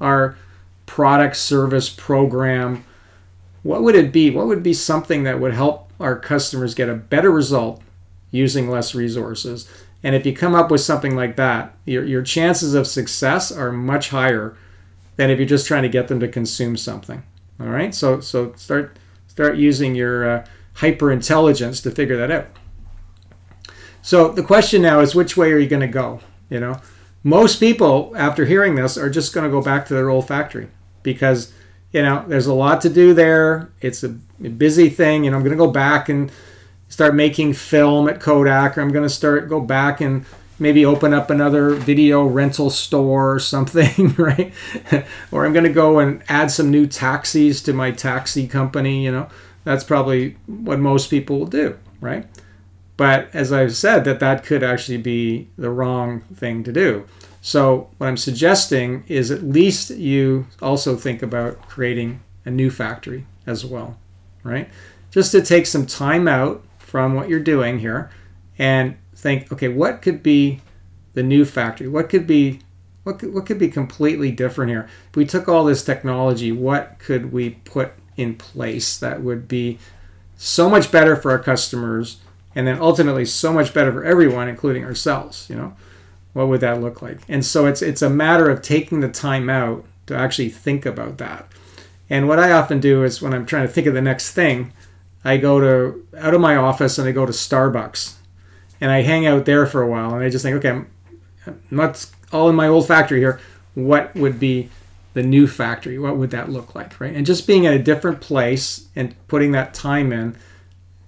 our 0.01 0.37
product, 0.85 1.37
service, 1.37 1.89
program? 1.89 2.85
What 3.63 3.83
would 3.83 3.95
it 3.95 4.13
be? 4.13 4.31
What 4.31 4.47
would 4.47 4.63
be 4.63 4.75
something 4.75 5.25
that 5.25 5.41
would 5.41 5.55
help 5.55 5.91
our 5.99 6.19
customers 6.19 6.75
get 6.75 6.89
a 6.89 6.95
better 6.95 7.31
result 7.31 7.83
using 8.31 8.71
less 8.71 8.95
resources? 8.95 9.69
And 10.03 10.15
if 10.15 10.25
you 10.25 10.35
come 10.35 10.55
up 10.55 10.71
with 10.71 10.81
something 10.81 11.17
like 11.17 11.37
that, 11.37 11.75
your, 11.85 12.05
your 12.05 12.23
chances 12.23 12.75
of 12.75 12.87
success 12.87 13.51
are 13.51 13.73
much 13.73 14.11
higher 14.11 14.57
than 15.17 15.31
if 15.31 15.39
you're 15.39 15.49
just 15.49 15.67
trying 15.67 15.83
to 15.83 15.89
get 15.89 16.09
them 16.09 16.21
to 16.21 16.29
consume 16.29 16.77
something. 16.77 17.23
All 17.59 17.69
right, 17.69 17.95
so 17.95 18.21
so 18.21 18.53
start 18.55 18.99
start 19.27 19.57
using 19.57 19.95
your 19.95 20.29
uh, 20.29 20.47
hyper 20.75 21.11
intelligence 21.11 21.81
to 21.83 21.91
figure 21.91 22.17
that 22.19 22.31
out. 22.31 22.47
So 24.03 24.29
the 24.29 24.43
question 24.43 24.83
now 24.83 25.01
is, 25.01 25.15
which 25.15 25.37
way 25.37 25.51
are 25.53 25.59
you 25.59 25.69
going 25.69 25.81
to 25.81 25.89
go? 25.89 26.21
You 26.51 26.61
know, 26.61 26.81
most 27.25 27.59
people 27.59 28.13
after 28.17 28.45
hearing 28.45 28.75
this 28.75 28.97
are 28.97 29.11
just 29.11 29.33
going 29.33 29.45
to 29.45 29.51
go 29.51 29.63
back 29.63 29.87
to 29.87 29.95
their 29.95 30.11
old 30.11 30.29
factory 30.29 30.69
because 31.03 31.53
you 31.93 32.03
know 32.03 32.25
there's 32.29 32.47
a 32.47 32.55
lot 32.55 32.83
to 32.83 32.91
do 32.91 33.15
there. 33.15 33.73
It's 33.81 34.05
a 34.05 34.11
busy 34.11 34.91
thing. 34.91 35.23
Know, 35.23 35.35
I'm 35.35 35.43
going 35.43 35.51
to 35.51 35.57
go 35.57 35.71
back 35.71 36.11
and 36.11 36.31
start 36.89 37.15
making 37.15 37.53
film 37.53 38.09
at 38.09 38.21
Kodak, 38.21 38.77
or 38.77 38.81
I'm 38.81 38.93
going 38.93 39.07
to 39.07 39.15
start 39.15 39.49
go 39.49 39.61
back 39.61 40.01
and 40.01 40.25
maybe 40.59 40.87
open 40.87 41.13
up 41.13 41.31
another 41.31 41.71
video 41.71 42.25
rental 42.25 42.71
store 42.71 43.35
or 43.35 43.39
something, 43.39 44.15
right? 44.19 44.53
or 45.31 45.45
I'm 45.45 45.53
going 45.53 45.65
to 45.65 45.73
go 45.73 45.99
and 45.99 46.23
add 46.29 46.51
some 46.51 46.71
new 46.71 46.87
taxis 46.87 47.63
to 47.63 47.73
my 47.73 47.91
taxi 47.91 48.47
company, 48.49 49.05
you 49.05 49.13
know. 49.13 49.29
That's 49.65 49.85
probably 49.85 50.37
what 50.47 50.79
most 50.79 51.11
people 51.11 51.41
will 51.41 51.47
do, 51.47 51.77
right? 52.01 52.27
But 52.97 53.29
as 53.35 53.53
I've 53.53 53.75
said 53.75 54.05
that 54.05 54.21
that 54.21 54.45
could 54.45 54.63
actually 54.63 54.99
be 54.99 55.49
the 55.59 55.71
wrong 55.71 56.21
thing 56.35 56.65
to 56.65 56.73
do. 56.73 57.07
So 57.43 57.91
what 57.99 58.07
I'm 58.07 58.17
suggesting 58.17 59.05
is 59.07 59.31
at 59.31 59.43
least 59.43 59.91
you 59.91 60.47
also 60.63 60.97
think 60.97 61.23
about 61.23 61.69
creating 61.69 62.21
a 62.45 62.51
new 62.51 62.71
factory 62.71 63.27
as 63.47 63.65
well, 63.65 63.99
right? 64.43 64.69
Just 65.11 65.33
to 65.33 65.43
take 65.43 65.67
some 65.67 65.87
time 65.87 66.27
out 66.27 66.65
from 66.97 67.13
what 67.13 67.29
you're 67.29 67.39
doing 67.39 67.79
here 67.79 68.11
and 68.59 68.97
think, 69.15 69.53
okay, 69.53 69.69
what 69.69 70.01
could 70.01 70.23
be 70.23 70.63
the 71.13 71.23
new 71.23 71.45
factory? 71.45 71.87
What 71.87 72.09
could 72.09 72.27
be 72.27 72.61
what 73.03 73.19
could, 73.19 73.35
what 73.35 73.45
could 73.45 73.59
be 73.59 73.69
completely 73.69 74.33
different 74.33 74.71
here? 74.71 74.89
If 75.11 75.17
we 75.17 75.27
took 75.27 75.47
all 75.47 75.67
this 75.67 75.85
technology, 75.85 76.53
what 76.53 76.99
could 76.99 77.35
we 77.35 77.51
put 77.51 77.93
in 78.17 78.37
place 78.37 78.97
that 78.97 79.21
would 79.21 79.47
be 79.47 79.79
so 80.39 80.71
much 80.71 80.91
better 80.91 81.17
for 81.17 81.33
our 81.33 81.39
customers 81.39 82.17
and 82.55 82.67
then 82.67 82.81
ultimately 82.81 83.27
so 83.27 83.53
much 83.53 83.75
better 83.75 83.93
for 83.93 84.03
everyone 84.03 84.49
including 84.49 84.83
ourselves, 84.83 85.51
you 85.51 85.57
know? 85.57 85.77
What 86.33 86.49
would 86.49 86.63
that 86.63 86.81
look 86.81 87.03
like? 87.03 87.21
And 87.29 87.45
so 87.45 87.67
it's 87.67 87.83
it's 87.83 88.01
a 88.01 88.09
matter 88.09 88.49
of 88.49 88.63
taking 88.63 89.01
the 89.01 89.11
time 89.11 89.51
out 89.51 89.85
to 90.07 90.17
actually 90.17 90.49
think 90.49 90.87
about 90.87 91.19
that. 91.19 91.47
And 92.09 92.27
what 92.27 92.39
I 92.39 92.53
often 92.53 92.81
do 92.81 93.05
is 93.05 93.21
when 93.21 93.35
I'm 93.35 93.45
trying 93.45 93.67
to 93.67 93.73
think 93.73 93.87
of 93.87 93.93
the 93.93 94.01
next 94.01 94.33
thing, 94.33 94.73
I 95.27 95.37
go 95.39 95.61
to 95.61 96.07
out 96.19 96.35
of 96.35 96.41
my 96.41 96.57
office 96.57 96.99
and 96.99 97.09
I 97.09 97.13
go 97.13 97.27
to 97.27 97.33
Starbucks 97.33 98.15
and 98.81 98.91
I 98.91 99.03
hang 99.03 99.27
out 99.27 99.45
there 99.45 99.67
for 99.67 99.83
a 99.83 99.89
while, 99.89 100.15
and 100.15 100.23
I 100.23 100.29
just 100.29 100.45
think, 100.45 100.57
okay, 100.57 100.71
I'm, 100.71 100.91
I'm 101.47 101.61
not 101.71 102.07
all 102.33 102.49
in 102.49 102.55
my 102.55 102.69
old 102.69 102.87
factory 102.87 103.21
here. 103.21 103.41
What 103.75 104.15
would 104.15 104.39
be 104.39 104.69
the 105.15 105.23
new 105.23 105.47
factory? 105.47 105.99
What 105.99 106.17
would 106.19 106.31
that 106.31 106.51
look 106.51 106.75
like, 106.75 107.01
right? 107.01 107.15
And 107.15 107.25
just 107.25 107.47
being 107.47 107.67
at 107.67 107.75
a 107.75 107.83
different 107.83 108.21
place 108.21 108.89
and 108.95 109.15
putting 109.29 109.53
that 109.53 109.73
time 109.73 110.13
in, 110.13 110.37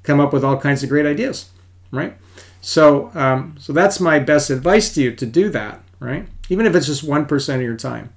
come 0.03 0.19
up 0.19 0.33
with 0.33 0.45
all 0.45 0.59
kinds 0.59 0.83
of 0.83 0.89
great 0.89 1.05
ideas, 1.05 1.51
right? 1.91 2.17
So, 2.61 3.11
um, 3.15 3.55
so 3.59 3.73
that's 3.73 4.01
my 4.01 4.19
best 4.19 4.49
advice 4.51 4.95
to 4.95 5.03
you 5.03 5.15
to 5.15 5.27
do 5.27 5.51
that, 5.51 5.81
right? 6.01 6.27
Even 6.49 6.65
if 6.65 6.75
it's 6.75 6.87
just 6.87 7.05
one 7.05 7.27
percent 7.27 7.61
of 7.61 7.67
your 7.67 7.77
time, 7.77 8.13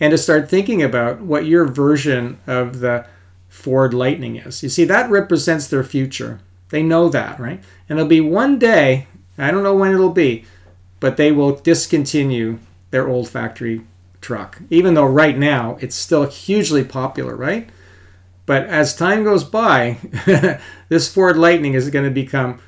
and 0.00 0.10
to 0.10 0.18
start 0.18 0.48
thinking 0.48 0.82
about 0.82 1.20
what 1.20 1.44
your 1.44 1.66
version 1.66 2.40
of 2.46 2.80
the 2.80 3.06
Ford 3.54 3.94
Lightning 3.94 4.34
is. 4.36 4.62
You 4.62 4.68
see, 4.68 4.84
that 4.84 5.08
represents 5.08 5.68
their 5.68 5.84
future. 5.84 6.40
They 6.70 6.82
know 6.82 7.08
that, 7.08 7.38
right? 7.38 7.62
And 7.88 7.98
it'll 7.98 8.08
be 8.08 8.20
one 8.20 8.58
day, 8.58 9.06
I 9.38 9.52
don't 9.52 9.62
know 9.62 9.76
when 9.76 9.92
it'll 9.92 10.10
be, 10.10 10.44
but 10.98 11.16
they 11.16 11.30
will 11.30 11.54
discontinue 11.54 12.58
their 12.90 13.08
old 13.08 13.28
factory 13.28 13.82
truck. 14.20 14.60
Even 14.70 14.94
though 14.94 15.06
right 15.06 15.38
now 15.38 15.78
it's 15.80 15.94
still 15.94 16.26
hugely 16.26 16.84
popular, 16.84 17.36
right? 17.36 17.70
But 18.44 18.66
as 18.66 18.94
time 18.94 19.22
goes 19.22 19.44
by, 19.44 19.98
this 20.88 21.12
Ford 21.12 21.38
Lightning 21.38 21.74
is 21.74 21.88
going 21.90 22.04
to 22.04 22.10
become 22.10 22.60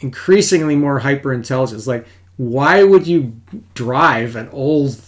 increasingly 0.00 0.74
more 0.76 0.98
hyper 0.98 1.32
intelligent. 1.32 1.86
Like, 1.86 2.06
why 2.36 2.82
would 2.82 3.06
you 3.06 3.40
drive 3.74 4.36
an 4.36 4.48
old, 4.50 5.00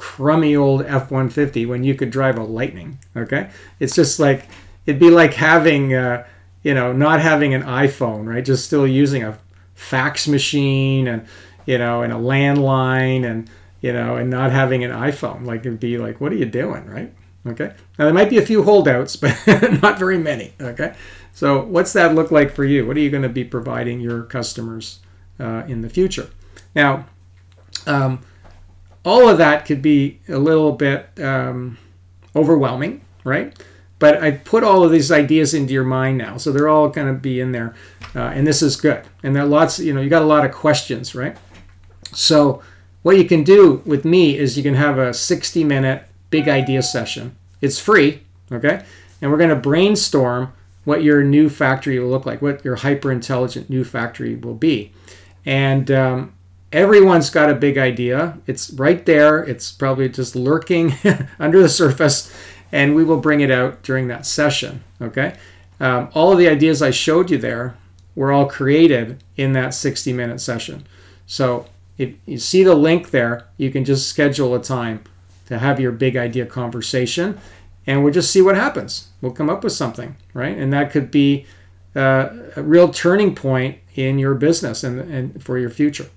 crummy 0.00 0.56
old 0.56 0.82
F 0.82 1.10
150 1.10 1.66
when 1.66 1.84
you 1.84 1.94
could 1.94 2.10
drive 2.10 2.38
a 2.38 2.42
Lightning? 2.42 2.98
Okay? 3.16 3.50
It's 3.78 3.94
just 3.94 4.18
like, 4.18 4.48
it'd 4.86 5.00
be 5.00 5.10
like 5.10 5.34
having. 5.34 5.94
Uh, 5.94 6.26
you 6.62 6.74
know, 6.74 6.92
not 6.92 7.20
having 7.20 7.54
an 7.54 7.62
iPhone, 7.62 8.26
right? 8.26 8.44
Just 8.44 8.66
still 8.66 8.86
using 8.86 9.24
a 9.24 9.38
fax 9.74 10.28
machine 10.28 11.08
and, 11.08 11.26
you 11.66 11.78
know, 11.78 12.02
and 12.02 12.12
a 12.12 12.16
landline 12.16 13.24
and, 13.24 13.48
you 13.80 13.92
know, 13.92 14.16
and 14.16 14.28
not 14.28 14.50
having 14.50 14.84
an 14.84 14.90
iPhone. 14.90 15.46
Like 15.46 15.60
it'd 15.60 15.80
be 15.80 15.96
like, 15.96 16.20
what 16.20 16.32
are 16.32 16.36
you 16.36 16.44
doing, 16.44 16.86
right? 16.86 17.12
Okay. 17.46 17.72
Now 17.98 18.04
there 18.04 18.12
might 18.12 18.28
be 18.28 18.36
a 18.36 18.44
few 18.44 18.62
holdouts, 18.62 19.16
but 19.20 19.34
not 19.82 19.98
very 19.98 20.18
many. 20.18 20.52
Okay. 20.60 20.94
So 21.32 21.64
what's 21.64 21.92
that 21.94 22.14
look 22.14 22.30
like 22.30 22.54
for 22.54 22.64
you? 22.64 22.86
What 22.86 22.96
are 22.96 23.00
you 23.00 23.10
going 23.10 23.22
to 23.22 23.28
be 23.28 23.44
providing 23.44 24.00
your 24.00 24.24
customers 24.24 25.00
uh, 25.38 25.62
in 25.66 25.80
the 25.80 25.88
future? 25.88 26.28
Now, 26.74 27.06
um, 27.86 28.20
all 29.04 29.28
of 29.28 29.38
that 29.38 29.66
could 29.66 29.82
be 29.82 30.20
a 30.28 30.38
little 30.38 30.72
bit 30.72 31.08
um, 31.20 31.78
overwhelming, 32.34 33.00
right? 33.24 33.56
But 33.98 34.22
I 34.22 34.32
put 34.32 34.64
all 34.64 34.82
of 34.82 34.90
these 34.90 35.12
ideas 35.12 35.52
into 35.52 35.72
your 35.72 35.84
mind 35.84 36.18
now, 36.18 36.38
so 36.38 36.52
they're 36.52 36.68
all 36.68 36.88
going 36.88 37.06
to 37.06 37.18
be 37.18 37.40
in 37.40 37.52
there, 37.52 37.74
uh, 38.14 38.20
and 38.20 38.46
this 38.46 38.62
is 38.62 38.76
good. 38.76 39.02
And 39.22 39.36
there 39.36 39.42
are 39.42 39.48
lots, 39.48 39.78
you 39.78 39.92
know, 39.92 40.00
you 40.00 40.08
got 40.08 40.22
a 40.22 40.26
lot 40.26 40.44
of 40.44 40.52
questions, 40.52 41.14
right? 41.14 41.36
So 42.12 42.62
what 43.02 43.16
you 43.16 43.24
can 43.24 43.44
do 43.44 43.82
with 43.84 44.04
me 44.04 44.36
is 44.36 44.56
you 44.56 44.62
can 44.62 44.74
have 44.74 44.98
a 44.98 45.12
60 45.14 45.64
minute 45.64 46.04
big 46.30 46.48
idea 46.48 46.82
session. 46.82 47.36
It's 47.60 47.78
free, 47.78 48.22
okay? 48.50 48.84
And 49.20 49.30
we're 49.30 49.38
going 49.38 49.50
to 49.50 49.56
brainstorm 49.56 50.52
what 50.84 51.02
your 51.02 51.22
new 51.22 51.48
factory 51.50 51.98
will 51.98 52.08
look 52.08 52.24
like, 52.24 52.40
what 52.40 52.64
your 52.64 52.76
hyper 52.76 53.12
intelligent 53.12 53.68
new 53.68 53.84
factory 53.84 54.34
will 54.34 54.54
be. 54.54 54.92
And 55.44 55.90
um, 55.90 56.32
everyone's 56.72 57.30
got 57.30 57.50
a 57.50 57.54
big 57.54 57.78
idea. 57.78 58.38
It's 58.46 58.70
right 58.70 59.04
there, 59.04 59.42
it's 59.42 59.72
probably 59.72 60.08
just 60.08 60.36
lurking 60.36 60.94
under 61.38 61.60
the 61.60 61.68
surface 61.68 62.32
and 62.72 62.94
we 62.94 63.04
will 63.04 63.18
bring 63.18 63.40
it 63.40 63.50
out 63.50 63.82
during 63.82 64.08
that 64.08 64.26
session. 64.26 64.84
Okay. 65.00 65.36
Um, 65.80 66.08
all 66.14 66.32
of 66.32 66.38
the 66.38 66.48
ideas 66.48 66.82
I 66.82 66.90
showed 66.90 67.30
you 67.30 67.38
there 67.38 67.74
were 68.14 68.32
all 68.32 68.46
created 68.46 69.22
in 69.36 69.52
that 69.54 69.74
60 69.74 70.12
minute 70.12 70.40
session. 70.40 70.86
So 71.26 71.66
if 71.98 72.14
you 72.26 72.38
see 72.38 72.62
the 72.62 72.74
link 72.74 73.10
there, 73.10 73.46
you 73.56 73.70
can 73.70 73.84
just 73.84 74.08
schedule 74.08 74.54
a 74.54 74.62
time 74.62 75.02
to 75.46 75.58
have 75.58 75.80
your 75.80 75.92
big 75.92 76.16
idea 76.16 76.46
conversation 76.46 77.38
and 77.86 78.04
we'll 78.04 78.12
just 78.12 78.30
see 78.30 78.42
what 78.42 78.54
happens. 78.54 79.08
We'll 79.20 79.32
come 79.32 79.50
up 79.50 79.64
with 79.64 79.72
something, 79.72 80.16
right? 80.32 80.56
And 80.56 80.72
that 80.72 80.92
could 80.92 81.10
be 81.10 81.46
uh, 81.96 82.28
a 82.54 82.62
real 82.62 82.88
turning 82.88 83.34
point 83.34 83.78
in 83.94 84.18
your 84.18 84.34
business 84.34 84.84
and, 84.84 85.00
and 85.00 85.42
for 85.42 85.58
your 85.58 85.70
future. 85.70 86.08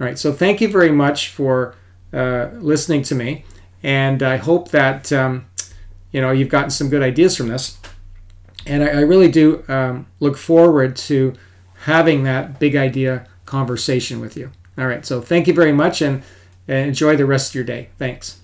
All 0.00 0.06
right. 0.06 0.18
So 0.18 0.32
thank 0.32 0.60
you 0.60 0.68
very 0.68 0.90
much 0.92 1.28
for 1.28 1.74
uh, 2.12 2.50
listening 2.54 3.02
to 3.04 3.14
me. 3.14 3.44
And 3.82 4.22
I 4.22 4.36
hope 4.36 4.70
that 4.70 5.12
um, 5.12 5.46
you 6.14 6.20
know 6.20 6.30
you've 6.30 6.48
gotten 6.48 6.70
some 6.70 6.88
good 6.88 7.02
ideas 7.02 7.36
from 7.36 7.48
this 7.48 7.76
and 8.66 8.82
i, 8.82 8.86
I 8.86 9.00
really 9.00 9.30
do 9.30 9.62
um, 9.68 10.06
look 10.20 10.38
forward 10.38 10.96
to 11.08 11.34
having 11.80 12.22
that 12.22 12.58
big 12.58 12.76
idea 12.76 13.26
conversation 13.44 14.20
with 14.20 14.36
you 14.36 14.50
all 14.78 14.86
right 14.86 15.04
so 15.04 15.20
thank 15.20 15.46
you 15.46 15.52
very 15.52 15.72
much 15.72 16.00
and, 16.00 16.22
and 16.68 16.88
enjoy 16.88 17.16
the 17.16 17.26
rest 17.26 17.50
of 17.50 17.56
your 17.56 17.64
day 17.64 17.90
thanks 17.98 18.40